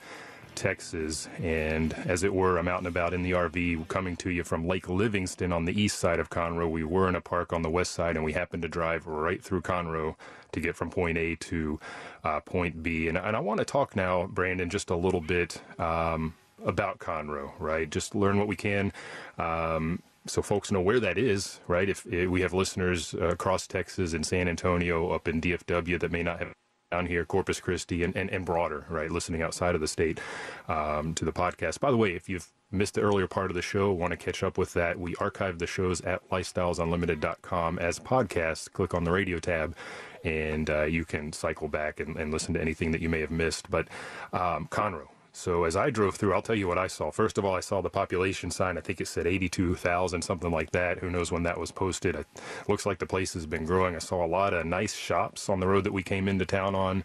Texas, 0.57 1.29
and 1.41 1.93
as 1.93 2.23
it 2.23 2.33
were, 2.33 2.57
I'm 2.57 2.67
out 2.67 2.79
and 2.79 2.87
about 2.87 3.13
in 3.13 3.21
the 3.21 3.31
RV 3.31 3.87
coming 3.87 4.17
to 4.17 4.31
you 4.31 4.43
from 4.43 4.67
Lake 4.67 4.89
Livingston 4.89 5.53
on 5.53 5.65
the 5.65 5.79
east 5.79 5.99
side 5.99 6.19
of 6.19 6.29
Conroe. 6.29 6.69
We 6.69 6.83
were 6.83 7.07
in 7.07 7.15
a 7.15 7.21
park 7.21 7.53
on 7.53 7.61
the 7.61 7.69
west 7.69 7.91
side, 7.91 8.15
and 8.15 8.25
we 8.25 8.33
happened 8.33 8.63
to 8.63 8.67
drive 8.67 9.05
right 9.05 9.41
through 9.41 9.61
Conroe 9.61 10.15
to 10.51 10.59
get 10.59 10.75
from 10.75 10.89
point 10.89 11.17
A 11.17 11.35
to 11.35 11.79
uh, 12.23 12.39
point 12.41 12.81
B. 12.81 13.07
And, 13.07 13.17
and 13.17 13.35
I 13.35 13.39
want 13.39 13.59
to 13.59 13.65
talk 13.65 13.95
now, 13.95 14.25
Brandon, 14.25 14.69
just 14.69 14.89
a 14.89 14.95
little 14.95 15.21
bit 15.21 15.61
um, 15.79 16.33
about 16.65 16.99
Conroe, 16.99 17.51
right? 17.59 17.89
Just 17.89 18.15
learn 18.15 18.39
what 18.39 18.47
we 18.47 18.55
can. 18.55 18.91
Um, 19.37 20.01
so 20.25 20.41
folks 20.41 20.71
know 20.71 20.81
where 20.81 20.99
that 20.99 21.17
is, 21.17 21.59
right? 21.67 21.87
If, 21.87 22.05
if 22.07 22.29
we 22.29 22.41
have 22.41 22.53
listeners 22.53 23.13
uh, 23.13 23.27
across 23.27 23.67
Texas 23.67 24.13
and 24.13 24.25
San 24.25 24.47
Antonio, 24.47 25.11
up 25.11 25.27
in 25.27 25.39
DFW 25.39 25.99
that 25.99 26.11
may 26.11 26.23
not 26.23 26.39
have 26.39 26.53
down 26.91 27.05
here, 27.05 27.25
Corpus 27.25 27.59
Christi, 27.59 28.03
and, 28.03 28.15
and, 28.15 28.29
and 28.29 28.45
broader, 28.45 28.85
right? 28.89 29.11
Listening 29.11 29.41
outside 29.41 29.75
of 29.75 29.81
the 29.81 29.87
state 29.87 30.19
um, 30.67 31.13
to 31.15 31.25
the 31.25 31.33
podcast. 31.33 31.79
By 31.79 31.91
the 31.91 31.97
way, 31.97 32.11
if 32.11 32.29
you've 32.29 32.49
missed 32.71 32.95
the 32.95 33.01
earlier 33.01 33.27
part 33.27 33.51
of 33.51 33.55
the 33.55 33.61
show, 33.61 33.91
want 33.91 34.11
to 34.11 34.17
catch 34.17 34.43
up 34.43 34.57
with 34.57 34.73
that, 34.73 34.99
we 34.99 35.15
archive 35.15 35.59
the 35.59 35.67
shows 35.67 36.01
at 36.01 36.27
lifestylesunlimited.com 36.29 37.79
as 37.79 37.99
podcasts. 37.99 38.71
Click 38.71 38.93
on 38.93 39.03
the 39.03 39.11
radio 39.11 39.39
tab, 39.39 39.75
and 40.23 40.69
uh, 40.69 40.83
you 40.83 41.05
can 41.05 41.33
cycle 41.33 41.67
back 41.67 41.99
and, 41.99 42.15
and, 42.17 42.31
listen 42.31 42.53
to 42.53 42.61
anything 42.61 42.91
that 42.91 43.01
you 43.01 43.09
may 43.09 43.19
have 43.21 43.31
missed. 43.31 43.69
But 43.69 43.87
um, 44.33 44.67
Conroe, 44.69 45.07
so 45.37 45.65
as 45.65 45.75
I 45.75 45.91
drove 45.91 46.15
through, 46.15 46.33
I'll 46.33 46.41
tell 46.41 46.55
you 46.55 46.67
what 46.67 46.79
I 46.79 46.87
saw. 46.87 47.11
First 47.11 47.37
of 47.37 47.45
all, 47.45 47.53
I 47.53 47.59
saw 47.59 47.79
the 47.79 47.91
population 47.91 48.49
sign. 48.49 48.75
I 48.75 48.81
think 48.81 48.99
it 48.99 49.07
said 49.07 49.27
82,000, 49.27 50.23
something 50.23 50.49
like 50.49 50.71
that. 50.71 50.97
Who 50.97 51.11
knows 51.11 51.31
when 51.31 51.43
that 51.43 51.59
was 51.59 51.71
posted? 51.71 52.15
It 52.15 52.25
looks 52.67 52.87
like 52.87 52.97
the 52.97 53.05
place 53.05 53.35
has 53.35 53.45
been 53.45 53.63
growing. 53.63 53.95
I 53.95 53.99
saw 53.99 54.25
a 54.25 54.27
lot 54.27 54.55
of 54.55 54.65
nice 54.65 54.95
shops 54.95 55.47
on 55.47 55.59
the 55.59 55.67
road 55.67 55.83
that 55.83 55.93
we 55.93 56.01
came 56.01 56.27
into 56.27 56.43
town 56.43 56.73
on 56.73 57.03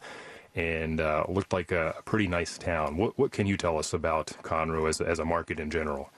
and 0.54 0.98
uh, 0.98 1.24
looked 1.28 1.52
like 1.52 1.72
a 1.72 1.96
pretty 2.06 2.26
nice 2.26 2.56
town. 2.56 2.96
What, 2.96 3.18
what 3.18 3.32
can 3.32 3.46
you 3.46 3.58
tell 3.58 3.78
us 3.78 3.92
about 3.92 4.28
Conroe 4.42 4.88
as, 4.88 5.02
as 5.02 5.18
a 5.18 5.26
market 5.26 5.60
in 5.60 5.70
general? 5.70 6.10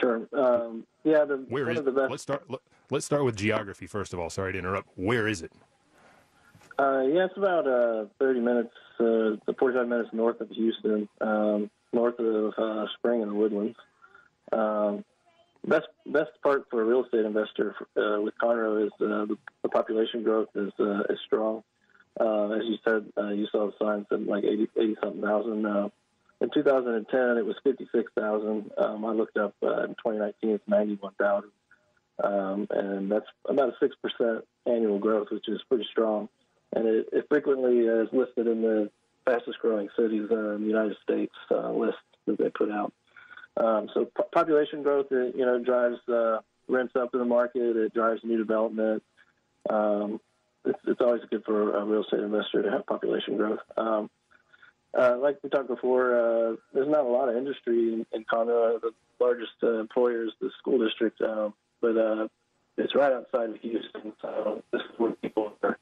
Sure. 0.00 0.28
Um, 0.32 0.86
yeah, 1.02 1.24
the, 1.24 1.44
Where 1.48 1.70
is, 1.70 1.80
Let's 1.82 2.22
start, 2.22 2.44
let, 2.48 2.60
us 2.92 3.04
start 3.04 3.24
with 3.24 3.34
geography 3.34 3.88
first 3.88 4.12
of 4.12 4.20
all. 4.20 4.30
Sorry 4.30 4.52
to 4.52 4.58
interrupt. 4.60 4.90
Where 4.94 5.26
is 5.26 5.42
it? 5.42 5.50
Uh, 6.78 7.02
yeah, 7.02 7.24
it's 7.24 7.36
about 7.36 7.66
uh, 7.66 8.04
30 8.20 8.40
minutes, 8.40 8.74
uh, 9.02 9.52
45 9.58 9.88
minutes 9.88 10.10
north 10.12 10.40
of 10.40 10.50
Houston, 10.50 11.08
um, 11.20 11.70
north 11.92 12.18
of 12.18 12.54
uh, 12.56 12.86
Spring 12.98 13.22
and 13.22 13.32
the 13.32 13.34
Woodlands. 13.34 13.76
Um, 14.52 15.04
best 15.66 15.88
best 16.06 16.30
part 16.42 16.66
for 16.70 16.82
a 16.82 16.84
real 16.84 17.04
estate 17.04 17.24
investor 17.24 17.74
uh, 17.96 18.20
with 18.20 18.34
Conroe 18.42 18.86
is 18.86 18.92
uh, 19.00 19.26
the, 19.26 19.36
the 19.62 19.68
population 19.68 20.22
growth 20.22 20.48
is 20.54 20.72
uh, 20.78 21.02
is 21.10 21.18
strong. 21.26 21.62
Uh, 22.20 22.50
as 22.50 22.62
you 22.64 22.76
said, 22.84 23.06
uh, 23.16 23.28
you 23.28 23.46
saw 23.50 23.66
the 23.66 23.72
signs 23.80 24.06
said 24.10 24.26
like 24.26 24.44
80, 24.44 24.68
80 24.76 24.96
something 25.02 25.22
thousand. 25.22 25.64
Uh, 25.64 25.88
in 26.42 26.50
2010, 26.52 27.38
it 27.38 27.46
was 27.46 27.56
56,000. 27.62 28.70
Um, 28.76 29.04
I 29.04 29.12
looked 29.12 29.36
up 29.36 29.54
in 29.62 29.94
2019, 29.94 30.50
it's 30.50 30.64
91,000. 30.66 31.50
Um, 32.22 32.66
and 32.70 33.10
that's 33.10 33.26
about 33.48 33.74
a 33.80 33.84
6% 33.84 34.42
annual 34.66 34.98
growth, 34.98 35.28
which 35.30 35.48
is 35.48 35.60
pretty 35.68 35.86
strong 35.90 36.28
and 36.74 36.86
it, 36.86 37.08
it 37.12 37.26
frequently 37.28 37.80
is 37.80 38.08
listed 38.12 38.46
in 38.46 38.62
the 38.62 38.90
fastest 39.24 39.58
growing 39.60 39.88
cities 39.96 40.28
uh, 40.30 40.54
in 40.54 40.62
the 40.62 40.68
United 40.68 40.96
States 41.02 41.34
uh, 41.50 41.70
list 41.70 41.98
that 42.26 42.38
they 42.38 42.50
put 42.50 42.70
out. 42.70 42.92
Um, 43.56 43.88
so 43.92 44.06
po- 44.16 44.28
population 44.32 44.82
growth, 44.82 45.06
it, 45.10 45.36
you 45.36 45.44
know, 45.44 45.62
drives 45.62 45.98
uh, 46.08 46.38
rents 46.68 46.94
up 46.96 47.10
in 47.12 47.20
the 47.20 47.26
market. 47.26 47.76
It 47.76 47.94
drives 47.94 48.20
new 48.24 48.38
development. 48.38 49.02
Um, 49.68 50.20
it's, 50.64 50.78
it's, 50.86 51.00
always 51.00 51.22
good 51.30 51.44
for 51.44 51.76
a 51.76 51.84
real 51.84 52.02
estate 52.02 52.20
investor 52.20 52.62
to 52.62 52.70
have 52.70 52.86
population 52.86 53.36
growth. 53.36 53.60
Um, 53.76 54.10
uh, 54.96 55.16
like 55.18 55.38
we 55.42 55.50
talked 55.50 55.68
before, 55.68 56.14
uh, 56.14 56.56
there's 56.72 56.88
not 56.88 57.04
a 57.04 57.08
lot 57.08 57.28
of 57.28 57.36
industry 57.36 57.92
in, 57.92 58.06
in 58.12 58.24
Conroe. 58.24 58.80
The 58.80 58.92
largest 59.20 59.52
uh, 59.62 59.78
employer 59.78 60.24
is 60.24 60.32
the 60.40 60.50
school 60.58 60.84
district, 60.84 61.20
um, 61.20 61.54
but 61.80 62.28
it's 62.76 62.94
right 62.94 63.12
outside 63.12 63.50
of 63.50 63.56
Houston. 63.56 64.12
So 64.20 64.62
this 64.72 64.82
is 64.82 64.98
where 64.98 65.12
people 65.12 65.52
are 65.62 65.76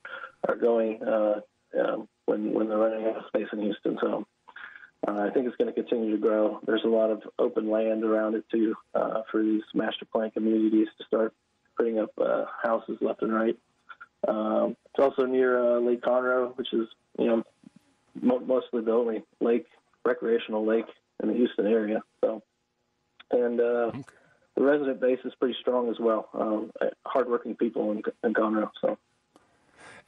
are 0.48 0.56
going 0.56 1.02
uh, 1.02 1.40
um, 1.78 2.08
when 2.26 2.52
when 2.52 2.68
they're 2.68 2.78
running 2.78 3.06
out 3.06 3.16
of 3.16 3.24
space 3.28 3.48
in 3.52 3.60
Houston. 3.60 3.98
So 4.00 4.26
uh, 5.06 5.12
I 5.12 5.30
think 5.30 5.46
it's 5.46 5.56
going 5.56 5.72
to 5.72 5.80
continue 5.80 6.12
to 6.12 6.18
grow. 6.18 6.60
There's 6.66 6.84
a 6.84 6.88
lot 6.88 7.10
of 7.10 7.22
open 7.38 7.70
land 7.70 8.04
around 8.04 8.34
it 8.34 8.44
too 8.50 8.74
uh, 8.94 9.22
for 9.30 9.42
these 9.42 9.62
master 9.74 10.04
plan 10.04 10.30
communities 10.30 10.88
to 10.98 11.04
start 11.04 11.34
putting 11.76 11.98
up 11.98 12.10
uh, 12.18 12.44
houses 12.62 12.98
left 13.00 13.22
and 13.22 13.32
right. 13.32 13.58
Um, 14.28 14.76
it's 14.86 14.98
also 14.98 15.24
near 15.24 15.58
uh, 15.58 15.80
Lake 15.80 16.02
Conroe, 16.02 16.56
which 16.56 16.72
is 16.72 16.88
you 17.18 17.26
know 17.26 17.44
mo- 18.20 18.40
mostly 18.40 18.82
the 18.82 18.92
only 18.92 19.22
lake 19.40 19.66
recreational 20.04 20.66
lake 20.66 20.86
in 21.22 21.28
the 21.28 21.34
Houston 21.34 21.66
area. 21.66 22.02
So 22.22 22.42
and 23.30 23.60
uh, 23.60 23.62
okay. 23.62 24.02
the 24.56 24.62
resident 24.62 25.00
base 25.00 25.20
is 25.24 25.32
pretty 25.38 25.56
strong 25.60 25.88
as 25.90 25.98
well. 25.98 26.28
Um, 26.34 26.70
hardworking 27.06 27.56
people 27.56 27.92
in, 27.92 28.02
in 28.22 28.34
Conroe. 28.34 28.70
So 28.80 28.98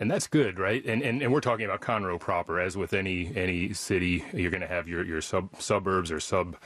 and 0.03 0.11
that's 0.11 0.27
good, 0.27 0.59
right? 0.59 0.85
And, 0.85 1.01
and 1.01 1.23
and 1.23 1.33
we're 1.33 1.41
talking 1.41 1.65
about 1.65 1.81
Conroe 1.81 2.19
proper. 2.19 2.59
As 2.59 2.77
with 2.77 2.93
any 2.93 3.33
any 3.37 3.73
city, 3.73 4.25
you're 4.33 4.51
going 4.51 4.61
to 4.61 4.67
have 4.67 4.89
your 4.89 5.05
your 5.05 5.21
sub 5.21 5.51
suburbs 5.61 6.11
or 6.11 6.19
sub 6.19 6.57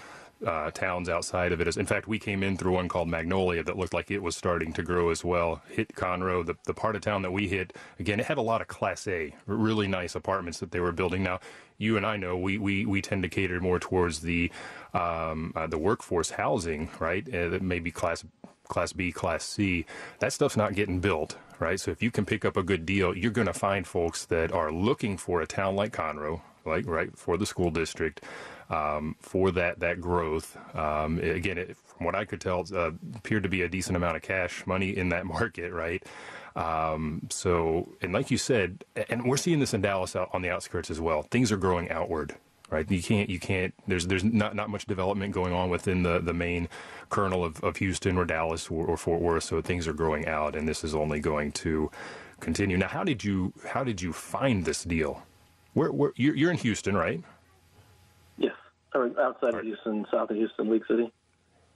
uh, 0.44 0.70
towns 0.70 1.10
outside 1.10 1.52
of 1.52 1.60
it. 1.60 1.76
In 1.76 1.84
fact, 1.84 2.08
we 2.08 2.18
came 2.18 2.42
in 2.42 2.56
through 2.56 2.72
one 2.72 2.88
called 2.88 3.08
Magnolia 3.08 3.62
that 3.62 3.76
looked 3.76 3.92
like 3.92 4.10
it 4.10 4.22
was 4.22 4.36
starting 4.36 4.72
to 4.72 4.82
grow 4.82 5.10
as 5.10 5.22
well. 5.22 5.60
Hit 5.68 5.94
Conroe, 5.94 6.44
the, 6.44 6.56
the 6.64 6.74
part 6.74 6.96
of 6.96 7.02
town 7.02 7.22
that 7.22 7.30
we 7.30 7.46
hit, 7.48 7.74
again, 7.98 8.20
it 8.20 8.26
had 8.26 8.38
a 8.38 8.42
lot 8.42 8.60
of 8.60 8.68
Class 8.68 9.06
A, 9.06 9.34
really 9.46 9.86
nice 9.86 10.14
apartments 10.14 10.60
that 10.60 10.70
they 10.72 10.80
were 10.80 10.92
building. 10.92 11.22
Now, 11.22 11.40
you 11.78 11.96
and 11.96 12.04
I 12.06 12.16
know 12.16 12.36
we, 12.36 12.58
we, 12.58 12.84
we 12.86 13.00
tend 13.02 13.22
to 13.22 13.28
cater 13.28 13.60
more 13.60 13.78
towards 13.78 14.20
the 14.20 14.50
um, 14.94 15.52
uh, 15.54 15.66
the 15.66 15.78
workforce 15.78 16.30
housing, 16.30 16.88
right? 16.98 17.26
Uh, 17.28 17.48
that 17.50 17.62
maybe 17.62 17.90
Class 17.90 18.24
Class 18.68 18.92
B, 18.92 19.12
Class 19.12 19.44
C. 19.44 19.86
That 20.20 20.32
stuff's 20.32 20.56
not 20.56 20.74
getting 20.74 21.00
built, 21.00 21.36
right? 21.58 21.78
So 21.78 21.90
if 21.90 22.02
you 22.02 22.10
can 22.10 22.24
pick 22.24 22.44
up 22.44 22.56
a 22.56 22.62
good 22.62 22.86
deal, 22.86 23.16
you're 23.16 23.30
going 23.30 23.46
to 23.46 23.52
find 23.52 23.86
folks 23.86 24.24
that 24.26 24.52
are 24.52 24.72
looking 24.72 25.16
for 25.16 25.40
a 25.40 25.46
town 25.46 25.76
like 25.76 25.92
Conroe, 25.92 26.40
like 26.64 26.86
right 26.86 27.16
for 27.16 27.36
the 27.36 27.46
school 27.46 27.70
district 27.70 28.22
um, 28.70 29.16
for 29.20 29.50
that 29.52 29.80
that 29.80 30.00
growth. 30.00 30.56
Um, 30.74 31.18
again, 31.18 31.58
it, 31.58 31.76
from 31.76 32.06
what 32.06 32.14
I 32.14 32.24
could 32.24 32.40
tell, 32.40 32.64
uh, 32.74 32.90
appeared 33.14 33.44
to 33.44 33.48
be 33.48 33.62
a 33.62 33.68
decent 33.68 33.96
amount 33.96 34.16
of 34.16 34.22
cash 34.22 34.66
money 34.66 34.96
in 34.96 35.10
that 35.10 35.26
market, 35.36 35.72
right? 35.72 36.02
Um, 36.54 37.26
so, 37.30 37.92
and 38.00 38.12
like 38.12 38.30
you 38.30 38.38
said, 38.38 38.84
and 39.10 39.26
we're 39.26 39.36
seeing 39.36 39.60
this 39.60 39.74
in 39.74 39.82
Dallas 39.82 40.16
out 40.16 40.30
on 40.32 40.40
the 40.40 40.50
outskirts 40.50 40.90
as 40.90 41.00
well. 41.00 41.22
Things 41.22 41.52
are 41.52 41.58
growing 41.58 41.90
outward, 41.90 42.34
right? 42.70 42.90
You 42.90 43.02
can't, 43.02 43.30
you 43.30 43.38
can't. 43.38 43.74
There's 43.86 44.06
there's 44.06 44.24
not 44.24 44.54
not 44.54 44.70
much 44.70 44.86
development 44.86 45.32
going 45.32 45.52
on 45.52 45.70
within 45.70 46.02
the 46.02 46.20
the 46.20 46.34
main 46.34 46.68
kernel 47.10 47.44
of, 47.44 47.62
of 47.62 47.76
Houston 47.76 48.16
or 48.16 48.24
Dallas 48.24 48.70
or, 48.70 48.86
or 48.86 48.96
Fort 48.96 49.20
Worth. 49.20 49.44
So 49.44 49.60
things 49.60 49.86
are 49.86 49.92
growing 49.92 50.26
out, 50.26 50.56
and 50.56 50.68
this 50.68 50.84
is 50.84 50.94
only 50.94 51.20
going 51.20 51.52
to 51.52 51.90
continue. 52.40 52.76
Now, 52.76 52.88
how 52.88 53.04
did 53.04 53.24
you 53.24 53.52
how 53.68 53.84
did 53.84 54.02
you 54.02 54.12
find 54.12 54.64
this 54.64 54.84
deal? 54.84 55.22
Where, 55.74 55.92
where 55.92 56.12
you're, 56.16 56.34
you're 56.34 56.50
in 56.50 56.56
Houston, 56.56 56.96
right? 56.96 57.22
Yes, 58.38 58.54
or 58.94 59.10
outside 59.20 59.54
of 59.54 59.62
Houston, 59.62 60.06
south 60.10 60.30
of 60.30 60.36
Houston, 60.36 60.70
League 60.70 60.86
City. 60.88 61.12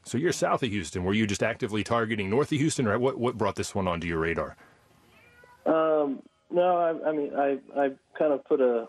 So 0.04 0.16
you're 0.16 0.32
south 0.32 0.62
of 0.62 0.70
Houston. 0.70 1.04
Were 1.04 1.12
you 1.12 1.26
just 1.26 1.42
actively 1.42 1.84
targeting 1.84 2.30
north 2.30 2.50
of 2.50 2.58
Houston, 2.58 2.86
or 2.86 2.98
what? 2.98 3.18
What 3.18 3.36
brought 3.36 3.56
this 3.56 3.74
one 3.74 3.86
onto 3.86 4.06
your 4.06 4.18
radar? 4.18 4.56
Um, 5.66 6.22
no, 6.50 6.76
I, 6.76 7.08
I 7.08 7.12
mean, 7.12 7.34
I 7.36 7.58
I 7.78 7.90
kind 8.18 8.32
of 8.32 8.42
put 8.44 8.62
a, 8.62 8.88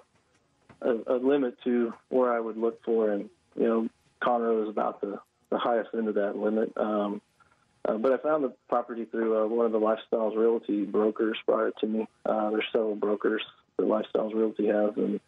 a, 0.81 1.15
a 1.15 1.17
limit 1.17 1.55
to 1.63 1.93
where 2.09 2.33
I 2.33 2.39
would 2.39 2.57
look 2.57 2.83
for, 2.83 3.11
and 3.11 3.29
you 3.55 3.67
know, 3.67 3.89
Conroe 4.21 4.63
is 4.63 4.69
about 4.69 5.01
the 5.01 5.19
the 5.49 5.57
highest 5.57 5.89
end 5.93 6.07
of 6.07 6.15
that 6.15 6.37
limit. 6.37 6.71
Um, 6.77 7.21
uh, 7.83 7.97
but 7.97 8.13
I 8.13 8.17
found 8.17 8.43
the 8.43 8.53
property 8.69 9.05
through 9.05 9.43
uh, 9.43 9.47
one 9.47 9.65
of 9.65 9.71
the 9.71 9.79
Lifestyles 9.79 10.37
Realty 10.37 10.85
brokers 10.85 11.37
brought 11.45 11.67
it 11.67 11.73
to 11.81 11.87
me. 11.87 12.07
Uh, 12.25 12.51
there's 12.51 12.65
several 12.71 12.95
brokers 12.95 13.41
that 13.77 13.85
Lifestyles 13.85 14.33
Realty 14.33 14.67
has, 14.67 14.91
and 14.95 15.19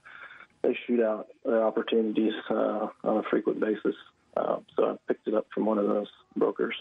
they 0.62 0.78
shoot 0.88 1.02
out 1.02 1.28
their 1.44 1.64
opportunities 1.64 2.34
uh, 2.50 2.88
on 3.04 3.18
a 3.18 3.24
frequent 3.24 3.60
basis. 3.60 3.96
Uh, 4.38 4.58
so 4.76 4.92
I 4.92 4.96
picked 5.08 5.28
it 5.28 5.34
up 5.34 5.48
from 5.54 5.66
one 5.66 5.78
of 5.78 5.88
those 5.88 6.08
brokers. 6.36 6.76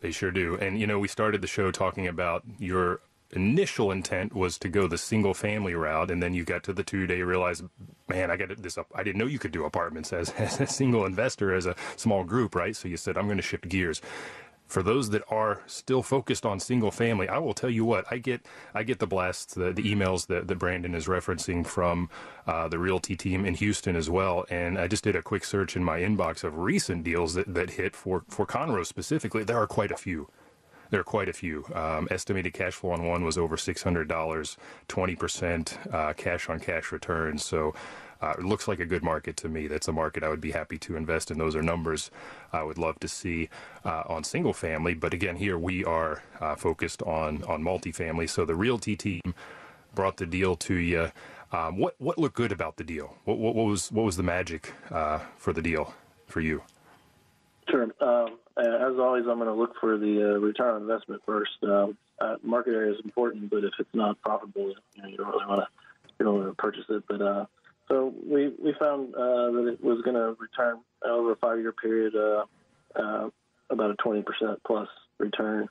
They 0.00 0.10
sure 0.10 0.32
do. 0.32 0.56
And, 0.56 0.80
you 0.80 0.86
know, 0.86 0.98
we 0.98 1.08
started 1.08 1.40
the 1.40 1.46
show 1.46 1.70
talking 1.70 2.08
about 2.08 2.42
your 2.58 3.00
initial 3.32 3.90
intent 3.90 4.34
was 4.34 4.58
to 4.58 4.68
go 4.68 4.86
the 4.86 4.98
single 4.98 5.34
family 5.34 5.74
route, 5.74 6.10
and 6.10 6.22
then 6.22 6.34
you 6.34 6.44
got 6.44 6.62
to 6.64 6.72
the 6.72 6.82
two 6.82 7.06
day, 7.06 7.22
realized, 7.22 7.64
man, 8.08 8.30
I 8.30 8.36
got 8.36 8.62
this 8.62 8.78
up. 8.78 8.86
I 8.94 9.02
didn't 9.02 9.18
know 9.18 9.26
you 9.26 9.38
could 9.38 9.52
do 9.52 9.64
apartments 9.64 10.12
as, 10.12 10.30
as 10.38 10.60
a 10.60 10.66
single 10.66 11.06
investor, 11.06 11.54
as 11.54 11.66
a 11.66 11.76
small 11.96 12.24
group, 12.24 12.54
right? 12.54 12.76
So 12.76 12.88
you 12.88 12.96
said, 12.96 13.16
I'm 13.16 13.26
going 13.26 13.38
to 13.38 13.42
shift 13.42 13.68
gears 13.68 14.00
for 14.72 14.82
those 14.82 15.10
that 15.10 15.22
are 15.28 15.60
still 15.66 16.02
focused 16.02 16.46
on 16.46 16.58
single 16.58 16.90
family, 16.90 17.28
I 17.28 17.36
will 17.38 17.52
tell 17.52 17.68
you 17.68 17.84
what 17.84 18.06
I 18.10 18.16
get. 18.16 18.46
I 18.72 18.82
get 18.84 19.00
the 19.00 19.06
blasts, 19.06 19.54
the, 19.54 19.70
the 19.70 19.82
emails 19.82 20.28
that, 20.28 20.48
that 20.48 20.58
Brandon 20.58 20.94
is 20.94 21.06
referencing 21.06 21.66
from 21.66 22.08
uh, 22.46 22.68
the 22.68 22.78
Realty 22.78 23.14
team 23.14 23.44
in 23.44 23.54
Houston 23.54 23.94
as 23.94 24.08
well. 24.08 24.46
And 24.48 24.78
I 24.78 24.86
just 24.88 25.04
did 25.04 25.14
a 25.14 25.22
quick 25.22 25.44
search 25.44 25.76
in 25.76 25.84
my 25.84 26.00
inbox 26.00 26.42
of 26.42 26.56
recent 26.56 27.04
deals 27.04 27.34
that, 27.34 27.52
that 27.52 27.70
hit 27.70 27.94
for 27.94 28.24
for 28.28 28.46
Conroe 28.46 28.86
specifically. 28.86 29.44
There 29.44 29.58
are 29.58 29.66
quite 29.66 29.90
a 29.90 29.96
few. 29.96 30.28
There 30.92 31.00
are 31.00 31.04
quite 31.04 31.30
a 31.30 31.32
few. 31.32 31.64
Um, 31.74 32.06
estimated 32.10 32.52
cash 32.52 32.74
flow 32.74 32.90
on 32.90 33.08
one 33.08 33.24
was 33.24 33.38
over 33.38 33.56
six 33.56 33.82
hundred 33.82 34.08
dollars, 34.08 34.58
twenty 34.88 35.16
percent 35.16 35.78
uh, 35.90 36.12
cash 36.12 36.50
on 36.50 36.60
cash 36.60 36.92
returns. 36.92 37.42
So 37.42 37.74
uh, 38.20 38.34
it 38.38 38.44
looks 38.44 38.68
like 38.68 38.78
a 38.78 38.84
good 38.84 39.02
market 39.02 39.34
to 39.38 39.48
me. 39.48 39.68
That's 39.68 39.88
a 39.88 39.92
market 39.92 40.22
I 40.22 40.28
would 40.28 40.42
be 40.42 40.50
happy 40.50 40.76
to 40.80 40.94
invest 40.94 41.30
in. 41.30 41.38
Those 41.38 41.56
are 41.56 41.62
numbers 41.62 42.10
I 42.52 42.62
would 42.62 42.76
love 42.76 43.00
to 43.00 43.08
see 43.08 43.48
uh, 43.86 44.02
on 44.06 44.22
single 44.22 44.52
family. 44.52 44.92
But 44.92 45.14
again, 45.14 45.36
here 45.36 45.56
we 45.56 45.82
are 45.82 46.22
uh, 46.42 46.56
focused 46.56 47.00
on 47.04 47.42
on 47.44 47.64
multifamily. 47.64 48.28
So 48.28 48.44
the 48.44 48.54
realty 48.54 48.94
team 48.94 49.34
brought 49.94 50.18
the 50.18 50.26
deal 50.26 50.56
to 50.56 50.74
you. 50.74 51.10
Um, 51.52 51.78
what 51.78 51.94
what 51.98 52.18
looked 52.18 52.36
good 52.36 52.52
about 52.52 52.76
the 52.76 52.84
deal? 52.84 53.16
What, 53.24 53.38
what, 53.38 53.54
what 53.54 53.64
was 53.64 53.90
what 53.90 54.04
was 54.04 54.18
the 54.18 54.22
magic 54.22 54.74
uh, 54.90 55.20
for 55.38 55.54
the 55.54 55.62
deal 55.62 55.94
for 56.26 56.42
you? 56.42 56.60
Sure. 57.72 57.84
Um, 58.00 58.38
as 58.58 58.98
always, 58.98 59.24
I'm 59.26 59.38
going 59.38 59.48
to 59.48 59.54
look 59.54 59.74
for 59.80 59.96
the 59.96 60.34
uh, 60.34 60.38
return 60.38 60.74
on 60.74 60.82
investment 60.82 61.22
first. 61.24 61.52
Um, 61.62 61.96
uh, 62.20 62.36
market 62.42 62.74
area 62.74 62.92
is 62.92 63.00
important, 63.02 63.48
but 63.48 63.64
if 63.64 63.72
it's 63.78 63.94
not 63.94 64.20
profitable, 64.20 64.74
you, 64.94 65.02
know, 65.02 65.08
you 65.08 65.16
don't 65.16 65.28
really 65.28 65.46
want 65.46 65.60
to 65.62 65.68
you 66.18 66.26
don't 66.26 66.36
want 66.36 66.48
to 66.50 66.54
purchase 66.54 66.84
it. 66.90 67.02
But 67.08 67.22
uh, 67.22 67.46
so 67.88 68.12
we 68.28 68.52
we 68.62 68.74
found 68.78 69.14
uh, 69.14 69.50
that 69.52 69.68
it 69.72 69.82
was 69.82 70.02
going 70.02 70.16
to 70.16 70.36
return 70.38 70.80
over 71.02 71.32
a 71.32 71.36
five 71.36 71.60
year 71.60 71.72
period 71.72 72.14
uh, 72.14 72.44
uh, 72.94 73.30
about 73.70 73.90
a 73.90 73.94
20% 73.94 74.22
plus 74.66 74.88
return 75.16 75.66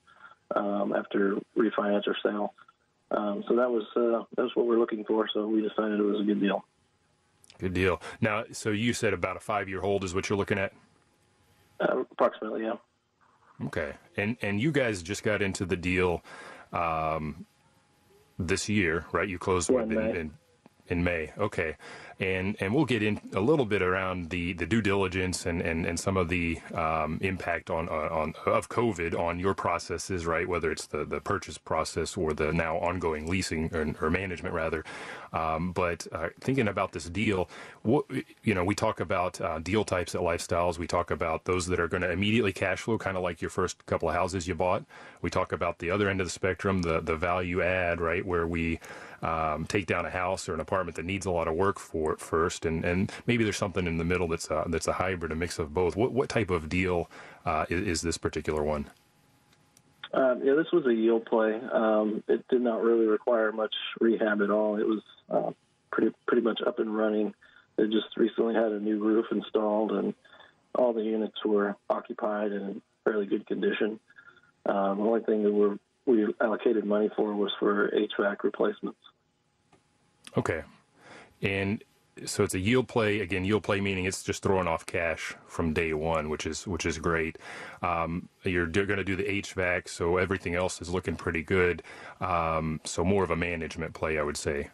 um, 0.55 0.95
after 0.97 1.37
refinance 1.55 2.07
or 2.07 2.17
sale. 2.23 2.55
Um, 3.11 3.43
so 3.47 3.55
that 3.57 3.69
was 3.69 3.83
uh, 3.95 4.25
that 4.35 4.41
was 4.41 4.51
what 4.55 4.65
we're 4.65 4.79
looking 4.79 5.05
for. 5.05 5.29
So 5.31 5.45
we 5.45 5.61
decided 5.61 5.99
it 5.99 6.03
was 6.03 6.21
a 6.21 6.23
good 6.23 6.41
deal. 6.41 6.65
Good 7.59 7.73
deal. 7.73 8.01
Now, 8.21 8.45
so 8.53 8.71
you 8.71 8.91
said 8.93 9.13
about 9.13 9.37
a 9.37 9.39
five 9.39 9.69
year 9.69 9.81
hold 9.81 10.03
is 10.03 10.15
what 10.15 10.29
you're 10.29 10.37
looking 10.37 10.57
at. 10.57 10.73
Uh, 11.81 12.03
approximately, 12.11 12.63
yeah. 12.63 12.75
Okay, 13.65 13.93
and 14.17 14.37
and 14.41 14.61
you 14.61 14.71
guys 14.71 15.01
just 15.01 15.23
got 15.23 15.41
into 15.41 15.65
the 15.65 15.75
deal 15.75 16.23
um, 16.73 17.45
this 18.39 18.69
year, 18.69 19.05
right? 19.11 19.27
You 19.27 19.37
closed 19.37 19.69
yeah, 19.69 19.81
in, 19.83 19.91
in, 19.91 20.31
in 20.87 21.03
May. 21.03 21.31
Okay, 21.37 21.75
and 22.21 22.55
and 22.59 22.73
we'll 22.73 22.85
get 22.85 23.01
in 23.01 23.19
a 23.33 23.41
little 23.41 23.65
bit 23.65 23.81
around 23.81 24.29
the, 24.29 24.53
the 24.53 24.67
due 24.67 24.81
diligence 24.81 25.47
and, 25.47 25.59
and, 25.61 25.87
and 25.87 25.99
some 25.99 26.17
of 26.17 26.29
the 26.29 26.59
um, 26.75 27.17
impact 27.21 27.71
on, 27.71 27.89
on 27.89 28.35
of 28.45 28.69
COVID 28.69 29.19
on 29.19 29.39
your 29.39 29.55
processes, 29.55 30.25
right? 30.27 30.47
Whether 30.47 30.71
it's 30.71 30.85
the, 30.85 31.03
the 31.03 31.19
purchase 31.19 31.57
process 31.57 32.15
or 32.15 32.33
the 32.33 32.53
now 32.53 32.77
ongoing 32.77 33.27
leasing 33.27 33.73
or, 33.73 33.95
or 33.99 34.11
management 34.11 34.53
rather. 34.53 34.85
Um, 35.33 35.71
but 35.71 36.05
uh, 36.11 36.29
thinking 36.41 36.67
about 36.67 36.91
this 36.91 37.05
deal, 37.05 37.49
what, 37.81 38.05
you 38.43 38.53
know, 38.53 38.63
we 38.63 38.75
talk 38.75 38.99
about 38.99 39.41
uh, 39.41 39.57
deal 39.59 39.83
types 39.83 40.13
at 40.13 40.21
Lifestyles. 40.21 40.77
We 40.77 40.87
talk 40.87 41.09
about 41.09 41.45
those 41.45 41.65
that 41.67 41.79
are 41.79 41.87
going 41.87 42.03
to 42.03 42.11
immediately 42.11 42.53
cash 42.53 42.81
flow, 42.81 42.99
kind 42.99 43.17
of 43.17 43.23
like 43.23 43.41
your 43.41 43.49
first 43.49 43.83
couple 43.87 44.09
of 44.09 44.15
houses 44.15 44.47
you 44.47 44.53
bought. 44.53 44.83
We 45.21 45.29
talk 45.31 45.53
about 45.53 45.79
the 45.79 45.89
other 45.89 46.07
end 46.07 46.21
of 46.21 46.27
the 46.27 46.31
spectrum, 46.31 46.83
the 46.83 46.99
the 46.99 47.15
value 47.15 47.61
add, 47.61 47.99
right, 47.99 48.25
where 48.25 48.45
we 48.45 48.79
um, 49.21 49.65
take 49.65 49.85
down 49.85 50.05
a 50.05 50.09
house 50.09 50.49
or 50.49 50.53
an 50.53 50.59
apartment 50.59 50.95
that 50.95 51.05
needs 51.05 51.25
a 51.25 51.31
lot 51.31 51.47
of 51.47 51.55
work 51.55 51.79
for 51.79 52.11
it 52.13 52.19
first, 52.19 52.65
and, 52.65 52.83
and 52.83 53.11
maybe 53.27 53.43
there's 53.43 53.57
something 53.57 53.85
in 53.85 53.97
the 53.97 54.03
middle 54.03 54.27
that's 54.27 54.49
a, 54.49 54.65
that's 54.67 54.87
a 54.87 54.93
hybrid, 54.93 55.31
a 55.31 55.35
mix 55.35 55.59
of 55.59 55.73
both. 55.73 55.95
What 55.95 56.11
what 56.11 56.29
type 56.29 56.49
of 56.49 56.69
deal 56.69 57.09
uh, 57.45 57.65
is, 57.69 57.87
is, 57.87 58.01
this 58.01 58.17
particular 58.17 58.63
one? 58.63 58.89
Um, 60.13 60.41
yeah, 60.43 60.55
this 60.55 60.71
was 60.73 60.85
a 60.85 60.93
yield 60.93 61.25
play. 61.25 61.59
Um, 61.71 62.23
it 62.27 62.47
did 62.49 62.61
not 62.61 62.81
really 62.81 63.05
require 63.05 63.51
much 63.51 63.73
rehab 63.99 64.41
at 64.41 64.49
all. 64.49 64.77
It 64.77 64.87
was 64.87 65.01
uh, 65.29 65.51
pretty 65.91 66.13
pretty 66.27 66.41
much 66.41 66.59
up 66.65 66.79
and 66.79 66.95
running. 66.95 67.33
They 67.77 67.85
just 67.85 68.17
recently 68.17 68.55
had 68.55 68.71
a 68.71 68.79
new 68.79 69.03
roof 69.03 69.27
installed, 69.31 69.91
and 69.91 70.13
all 70.75 70.93
the 70.93 71.03
units 71.03 71.37
were 71.45 71.75
occupied 71.89 72.51
and 72.51 72.69
in 72.69 72.81
fairly 73.03 73.25
good 73.25 73.45
condition. 73.45 73.99
Um, 74.65 74.97
the 74.97 75.03
only 75.03 75.21
thing 75.21 75.43
that 75.43 75.79
we 76.05 76.33
allocated 76.39 76.85
money 76.85 77.09
for 77.15 77.33
was 77.35 77.51
for 77.59 77.89
HVAC 77.89 78.43
replacements. 78.43 78.99
Okay. 80.37 80.63
And 81.41 81.83
so 82.25 82.43
it's 82.43 82.53
a 82.53 82.59
yield 82.59 82.87
play 82.87 83.19
again. 83.19 83.45
Yield 83.45 83.63
play 83.63 83.81
meaning 83.81 84.05
it's 84.05 84.23
just 84.23 84.43
throwing 84.43 84.67
off 84.67 84.85
cash 84.85 85.35
from 85.47 85.73
day 85.73 85.93
one, 85.93 86.29
which 86.29 86.45
is 86.45 86.67
which 86.67 86.85
is 86.85 86.97
great. 86.97 87.37
Um, 87.81 88.29
you're 88.43 88.67
going 88.67 88.97
to 88.97 89.03
do 89.03 89.15
the 89.15 89.23
HVAC, 89.23 89.87
so 89.87 90.17
everything 90.17 90.55
else 90.55 90.81
is 90.81 90.89
looking 90.89 91.15
pretty 91.15 91.43
good. 91.43 91.83
Um, 92.19 92.81
so 92.83 93.03
more 93.03 93.23
of 93.23 93.31
a 93.31 93.35
management 93.35 93.93
play, 93.93 94.19
I 94.19 94.23
would 94.23 94.37
say. 94.37 94.69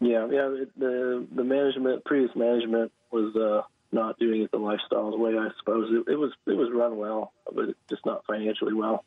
Yeah, 0.00 0.26
yeah. 0.30 0.64
The 0.76 1.26
the 1.34 1.44
management, 1.44 2.04
previous 2.04 2.34
management 2.36 2.92
was 3.10 3.34
uh, 3.36 3.62
not 3.92 4.18
doing 4.18 4.42
it 4.42 4.50
the 4.50 4.58
lifestyles 4.58 5.18
way. 5.18 5.36
I 5.36 5.48
suppose 5.58 5.90
it, 5.90 6.12
it 6.12 6.16
was 6.16 6.32
it 6.46 6.54
was 6.54 6.70
run 6.72 6.96
well, 6.96 7.32
but 7.52 7.74
just 7.88 8.04
not 8.06 8.24
financially 8.26 8.74
well. 8.74 9.04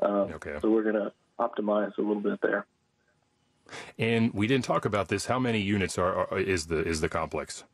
Uh, 0.00 0.26
okay. 0.34 0.58
So 0.60 0.70
we're 0.70 0.82
going 0.82 0.94
to 0.94 1.12
optimize 1.38 1.96
a 1.96 2.00
little 2.00 2.22
bit 2.22 2.40
there. 2.42 2.66
And 3.98 4.32
we 4.34 4.46
didn't 4.46 4.64
talk 4.64 4.84
about 4.84 5.08
this. 5.08 5.26
How 5.26 5.38
many 5.38 5.60
units 5.60 5.98
are, 5.98 6.30
are 6.30 6.38
is 6.38 6.66
the 6.66 6.82
is 6.82 7.00
the 7.00 7.08
complex? 7.08 7.64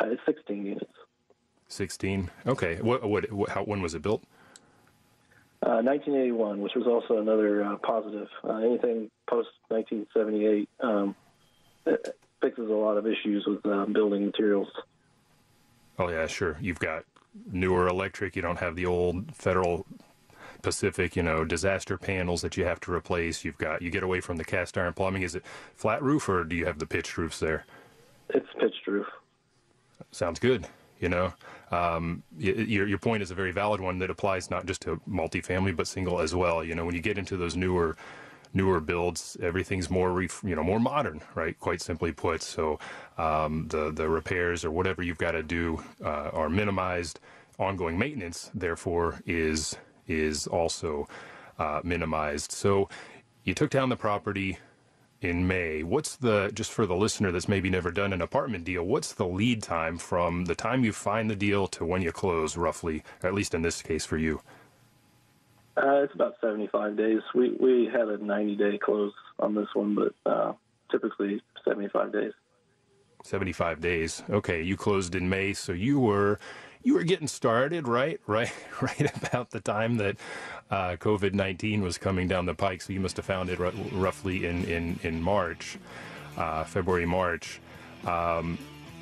Uh, 0.00 0.06
it's 0.06 0.22
16 0.26 0.64
units. 0.64 0.92
16. 1.68 2.30
Okay. 2.46 2.76
What, 2.76 3.08
what, 3.08 3.30
what 3.32 3.50
how 3.50 3.62
when 3.64 3.82
was 3.82 3.94
it 3.94 4.02
built? 4.02 4.22
Uh, 5.60 5.82
1981, 5.82 6.60
which 6.60 6.74
was 6.76 6.86
also 6.86 7.20
another 7.20 7.64
uh, 7.64 7.76
positive. 7.78 8.28
Uh, 8.44 8.58
anything 8.58 9.10
post 9.28 9.48
1978 9.68 10.68
um, 10.80 11.16
fixes 12.40 12.70
a 12.70 12.72
lot 12.72 12.96
of 12.96 13.06
issues 13.06 13.44
with 13.46 13.64
uh, 13.66 13.84
building 13.86 14.26
materials. 14.26 14.68
Oh 15.98 16.08
yeah, 16.08 16.26
sure. 16.28 16.56
You've 16.60 16.78
got 16.78 17.04
newer 17.50 17.88
electric. 17.88 18.36
You 18.36 18.42
don't 18.42 18.58
have 18.58 18.76
the 18.76 18.86
old 18.86 19.34
federal 19.34 19.84
Pacific, 20.62 21.16
you 21.16 21.22
know, 21.22 21.44
disaster 21.44 21.96
panels 21.96 22.42
that 22.42 22.56
you 22.56 22.64
have 22.64 22.80
to 22.80 22.92
replace. 22.92 23.44
You've 23.44 23.58
got 23.58 23.82
you 23.82 23.90
get 23.90 24.02
away 24.02 24.20
from 24.20 24.36
the 24.36 24.44
cast 24.44 24.76
iron 24.76 24.92
plumbing. 24.92 25.22
Is 25.22 25.34
it 25.34 25.44
flat 25.74 26.02
roof 26.02 26.28
or 26.28 26.44
do 26.44 26.56
you 26.56 26.66
have 26.66 26.78
the 26.78 26.86
pitched 26.86 27.16
roofs 27.16 27.38
there? 27.38 27.64
It's 28.30 28.48
pitched 28.58 28.86
roof. 28.86 29.06
Sounds 30.10 30.38
good. 30.38 30.66
You 31.00 31.08
know, 31.08 31.32
um, 31.70 32.22
your 32.36 32.88
your 32.88 32.98
point 32.98 33.22
is 33.22 33.30
a 33.30 33.34
very 33.34 33.52
valid 33.52 33.80
one 33.80 33.98
that 34.00 34.10
applies 34.10 34.50
not 34.50 34.66
just 34.66 34.82
to 34.82 35.00
multifamily 35.08 35.76
but 35.76 35.86
single 35.86 36.20
as 36.20 36.34
well. 36.34 36.64
You 36.64 36.74
know, 36.74 36.84
when 36.84 36.94
you 36.94 37.00
get 37.00 37.18
into 37.18 37.36
those 37.36 37.56
newer 37.56 37.96
newer 38.52 38.80
builds, 38.80 39.36
everything's 39.40 39.90
more 39.90 40.20
you 40.22 40.56
know 40.56 40.64
more 40.64 40.80
modern, 40.80 41.20
right? 41.34 41.58
Quite 41.60 41.80
simply 41.80 42.10
put. 42.12 42.42
So 42.42 42.80
um, 43.16 43.68
the 43.68 43.92
the 43.92 44.08
repairs 44.08 44.64
or 44.64 44.70
whatever 44.72 45.02
you've 45.02 45.18
got 45.18 45.32
to 45.32 45.42
do 45.42 45.82
uh, 46.04 46.30
are 46.32 46.48
minimized. 46.48 47.20
Ongoing 47.60 47.98
maintenance, 47.98 48.52
therefore, 48.54 49.20
is 49.26 49.76
is 50.08 50.46
also 50.46 51.08
uh, 51.58 51.80
minimized. 51.84 52.52
So 52.52 52.88
you 53.44 53.54
took 53.54 53.70
down 53.70 53.88
the 53.88 53.96
property 53.96 54.58
in 55.20 55.46
May. 55.46 55.82
What's 55.82 56.16
the 56.16 56.50
just 56.54 56.70
for 56.72 56.86
the 56.86 56.96
listener 56.96 57.32
that's 57.32 57.48
maybe 57.48 57.70
never 57.70 57.90
done 57.90 58.12
an 58.12 58.22
apartment 58.22 58.64
deal? 58.64 58.84
What's 58.84 59.12
the 59.14 59.26
lead 59.26 59.62
time 59.62 59.98
from 59.98 60.44
the 60.44 60.54
time 60.54 60.84
you 60.84 60.92
find 60.92 61.28
the 61.30 61.36
deal 61.36 61.66
to 61.68 61.84
when 61.84 62.02
you 62.02 62.12
close, 62.12 62.56
roughly? 62.56 63.02
At 63.22 63.34
least 63.34 63.54
in 63.54 63.62
this 63.62 63.82
case 63.82 64.04
for 64.04 64.16
you. 64.16 64.40
Uh, 65.76 66.02
it's 66.02 66.14
about 66.14 66.34
75 66.40 66.96
days. 66.96 67.20
We 67.34 67.56
we 67.60 67.88
had 67.92 68.08
a 68.08 68.18
90 68.18 68.56
day 68.56 68.78
close 68.78 69.12
on 69.38 69.54
this 69.54 69.68
one, 69.74 69.94
but 69.94 70.30
uh, 70.30 70.52
typically 70.90 71.40
75 71.64 72.12
days. 72.12 72.32
75 73.24 73.80
days. 73.80 74.22
Okay, 74.30 74.62
you 74.62 74.76
closed 74.76 75.14
in 75.14 75.28
May, 75.28 75.52
so 75.52 75.72
you 75.72 76.00
were 76.00 76.38
you 76.82 76.94
were 76.94 77.04
getting 77.04 77.28
started, 77.28 77.88
right? 77.88 78.20
Right, 78.26 78.52
right 78.80 79.12
about 79.26 79.50
the 79.50 79.60
time 79.60 79.96
that 79.98 80.16
uh, 80.70 80.96
COVID 80.96 81.34
19 81.34 81.82
was 81.82 81.98
coming 81.98 82.28
down 82.28 82.46
the 82.46 82.54
pike. 82.54 82.82
So 82.82 82.92
you 82.92 83.00
must 83.00 83.16
have 83.16 83.26
found 83.26 83.50
it 83.50 83.60
r- 83.60 83.72
roughly 83.92 84.46
in 84.46 84.64
in 84.64 85.00
in 85.02 85.22
March, 85.22 85.78
uh, 86.36 86.64
February, 86.64 87.06
March. 87.06 87.60
Um, 88.06 88.58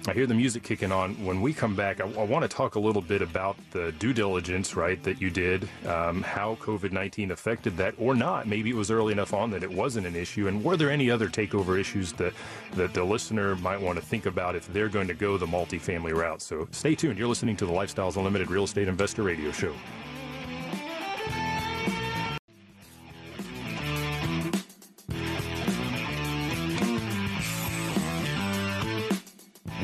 I 0.09 0.13
hear 0.13 0.27
the 0.27 0.35
music 0.35 0.63
kicking 0.63 0.93
on. 0.93 1.15
When 1.25 1.41
we 1.41 1.53
come 1.53 1.75
back, 1.75 2.01
I, 2.01 2.05
I 2.05 2.23
want 2.23 2.43
to 2.43 2.49
talk 2.49 2.77
a 2.77 2.79
little 2.79 3.03
bit 3.03 3.23
about 3.23 3.57
the 3.73 3.93
due 3.93 4.13
diligence, 4.13 4.77
right, 4.77 5.03
that 5.03 5.21
you 5.21 5.31
did, 5.31 5.69
um, 5.87 6.23
how 6.23 6.55
COVID 6.57 6.93
19 6.93 7.33
affected 7.33 7.77
that 7.79 7.95
or 7.99 8.15
not. 8.15 8.47
Maybe 8.47 8.71
it 8.71 8.77
was 8.77 8.91
early 8.91 9.13
enough 9.13 9.35
on 9.35 9.51
that 9.51 9.65
it 9.65 9.73
wasn't 9.73 10.07
an 10.07 10.15
issue. 10.15 10.47
And 10.47 10.63
were 10.63 10.77
there 10.77 10.91
any 10.91 11.11
other 11.11 11.29
takeover 11.29 11.79
issues 11.79 12.13
that, 12.15 12.35
that 12.75 12.95
the 12.95 13.03
listener 13.03 13.57
might 13.57 13.81
want 13.81 13.99
to 13.99 14.05
think 14.05 14.27
about 14.27 14.55
if 14.55 14.73
they're 14.73 14.89
going 14.89 15.09
to 15.09 15.15
go 15.15 15.37
the 15.39 15.47
multifamily 15.47 16.15
route? 16.15 16.41
So 16.41 16.69
stay 16.71 16.95
tuned. 16.95 17.19
You're 17.19 17.29
listening 17.29 17.57
to 17.57 17.67
the 17.67 17.73
Lifestyles 17.73 18.17
Unlimited 18.17 18.49
Real 18.49 18.65
Estate 18.65 18.87
Investor 18.87 19.25
Radio 19.25 19.51
Show. 19.51 19.75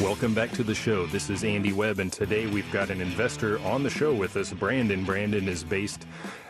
Welcome 0.00 0.34
back 0.34 0.50
to 0.52 0.64
the 0.64 0.74
show. 0.74 1.06
This 1.06 1.30
is 1.30 1.44
Andy 1.44 1.72
Webb, 1.72 2.00
and 2.00 2.12
today 2.12 2.48
we've 2.48 2.70
got 2.72 2.90
an 2.90 3.00
investor 3.00 3.60
on 3.60 3.84
the 3.84 3.90
show 3.90 4.12
with 4.12 4.36
us, 4.36 4.52
Brandon. 4.52 5.04
Brandon 5.04 5.48
is 5.48 5.62
based 5.62 6.04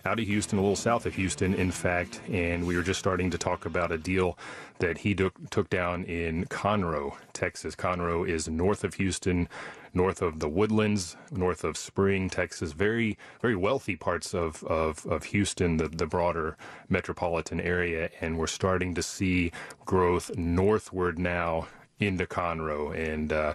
out 0.07 0.19
of 0.19 0.27
Houston, 0.27 0.59
a 0.59 0.63
little 0.63 0.75
south 0.75 1.05
of 1.05 1.15
Houston, 1.15 1.53
in 1.53 1.71
fact, 1.71 2.23
and 2.31 2.67
we 2.67 2.75
were 2.75 2.83
just 2.83 2.99
starting 2.99 3.31
to 3.31 3.37
talk 3.37 3.67
about 3.67 3.93
a 3.93 3.99
deal 3.99 4.39
that 4.79 4.97
he 4.97 5.15
took, 5.15 5.35
took 5.51 5.69
down 5.69 6.05
in 6.05 6.47
Conroe, 6.47 7.17
Texas. 7.35 7.77
Conroe 7.77 8.27
is 8.27 8.49
north 8.49 8.83
of 8.83 8.95
Houston, 8.95 9.47
north 9.93 10.23
of 10.23 10.41
the 10.41 10.49
Woodlands, 10.49 11.15
north 11.31 11.65
of 11.65 11.77
Spring, 11.77 12.31
Texas. 12.31 12.73
Very, 12.73 13.19
very 13.43 13.57
wealthy 13.57 13.95
parts 13.95 14.33
of, 14.33 14.65
of, 14.65 15.05
of 15.05 15.25
Houston, 15.25 15.77
the, 15.77 15.89
the 15.89 16.07
broader 16.07 16.57
metropolitan 16.89 17.61
area. 17.61 18.09
And 18.23 18.39
we're 18.39 18.47
starting 18.47 18.95
to 18.95 19.03
see 19.03 19.53
growth 19.85 20.35
northward 20.35 21.19
now 21.19 21.69
into 21.99 22.27
Conroe. 22.27 22.97
And, 22.97 23.33
uh, 23.33 23.55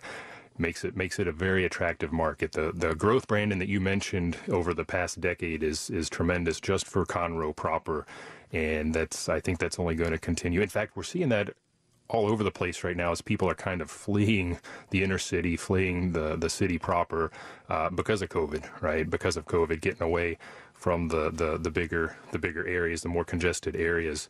makes 0.60 0.84
it 0.84 0.96
makes 0.96 1.20
it 1.20 1.28
a 1.28 1.32
very 1.32 1.66
attractive 1.66 2.12
market. 2.12 2.52
The 2.52 2.72
the 2.74 2.94
growth 2.94 3.28
Brandon 3.28 3.60
that 3.60 3.70
you 3.70 3.80
mentioned 3.80 4.38
over 4.50 4.74
the 4.74 4.86
past 4.86 5.22
decade 5.22 5.64
is 5.64 5.90
is 5.90 6.10
tremendous 6.10 6.60
just 6.60 6.86
for 6.88 7.06
Conroe 7.06 7.56
proper, 7.56 8.06
and 8.52 8.94
that's 8.94 9.30
I 9.30 9.40
think 9.40 9.60
that's 9.60 9.80
only 9.80 9.96
going 9.96 10.12
to 10.12 10.18
continue. 10.18 10.62
In 10.62 10.70
fact, 10.70 10.96
we're 10.96 11.04
seeing 11.04 11.30
that 11.30 11.52
all 12.10 12.28
over 12.28 12.44
the 12.44 12.52
place 12.52 12.84
right 12.84 12.98
now 12.98 13.12
as 13.12 13.22
people 13.22 13.48
are 13.50 13.56
kind 13.56 13.82
of 13.82 13.90
fleeing 13.90 14.58
the 14.90 15.04
inner 15.04 15.20
city, 15.20 15.56
fleeing 15.56 16.12
the 16.12 16.36
the 16.36 16.50
city 16.50 16.78
proper 16.78 17.32
uh, 17.70 17.90
because 17.90 18.22
of 18.22 18.30
COVID, 18.30 18.82
right? 18.82 19.10
Because 19.10 19.38
of 19.38 19.46
COVID, 19.46 19.80
getting 19.82 20.04
away 20.04 20.38
from 20.74 21.08
the 21.08 21.30
the 21.32 21.58
the 21.58 21.72
bigger 21.72 22.18
the 22.32 22.40
bigger 22.40 22.68
areas, 22.68 23.02
the 23.02 23.10
more 23.10 23.26
congested 23.26 23.76
areas. 23.76 24.28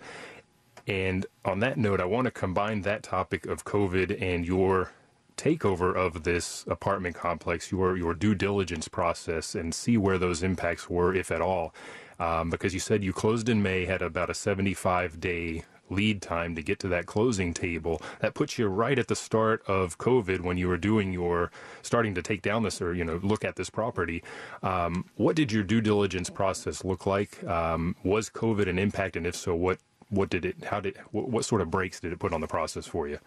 And 0.90 1.28
on 1.46 1.60
that 1.60 1.78
note, 1.78 2.02
I 2.02 2.06
want 2.06 2.26
to 2.26 2.32
combine 2.32 2.82
that 2.82 3.04
topic 3.04 3.46
of 3.46 3.64
COVID 3.64 4.20
and 4.20 4.44
your 4.44 4.92
takeover 5.38 5.96
of 5.96 6.24
this 6.24 6.66
apartment 6.68 7.16
complex, 7.16 7.72
your 7.72 7.96
your 7.96 8.16
due 8.16 8.34
diligence 8.34 8.88
process, 8.88 9.54
and 9.54 9.74
see 9.74 9.98
where 9.98 10.18
those 10.18 10.42
impacts 10.42 10.90
were, 10.90 11.14
if 11.14 11.30
at 11.30 11.42
all. 11.42 11.76
Um, 12.20 12.50
because 12.50 12.74
you 12.74 12.80
said 12.80 13.04
you 13.04 13.14
closed 13.14 13.50
in 13.50 13.62
May, 13.62 13.86
had 13.86 14.02
about 14.02 14.32
a 14.32 14.34
75 14.34 15.20
day 15.22 15.64
lead 15.92 16.24
time 16.24 16.56
to 16.56 16.64
get 16.64 16.80
to 16.80 16.88
that 16.88 17.06
closing 17.06 17.54
table. 17.54 18.02
That 18.20 18.34
puts 18.34 18.58
you 18.58 18.68
right 18.68 18.98
at 18.98 19.08
the 19.08 19.16
start 19.16 19.62
of 19.68 19.98
COVID 20.00 20.42
when 20.42 20.58
you 20.58 20.68
were 20.68 20.78
doing 20.78 21.14
your 21.14 21.52
starting 21.84 22.16
to 22.16 22.22
take 22.24 22.42
down 22.42 22.64
this 22.64 22.82
or 22.82 22.96
you 22.96 23.04
know 23.04 23.20
look 23.22 23.46
at 23.46 23.58
this 23.58 23.70
property. 23.70 24.24
Um, 24.64 25.06
what 25.18 25.36
did 25.36 25.52
your 25.52 25.64
due 25.64 25.82
diligence 25.82 26.32
process 26.32 26.84
look 26.84 27.06
like? 27.06 27.44
Um, 27.44 27.96
was 28.04 28.32
COVID 28.32 28.68
an 28.68 28.80
impact, 28.80 29.16
and 29.16 29.28
if 29.28 29.36
so, 29.36 29.54
what 29.54 29.78
what 30.10 30.30
did 30.30 30.46
it? 30.46 30.64
How 30.66 30.80
did 30.80 30.98
what, 31.12 31.30
what 31.30 31.46
sort 31.46 31.62
of 31.62 31.72
breaks 31.72 32.00
did 32.00 32.12
it 32.12 32.20
put 32.20 32.34
on 32.34 32.42
the 32.42 32.48
process 32.48 32.86
for 32.86 33.08
you? 33.08 33.20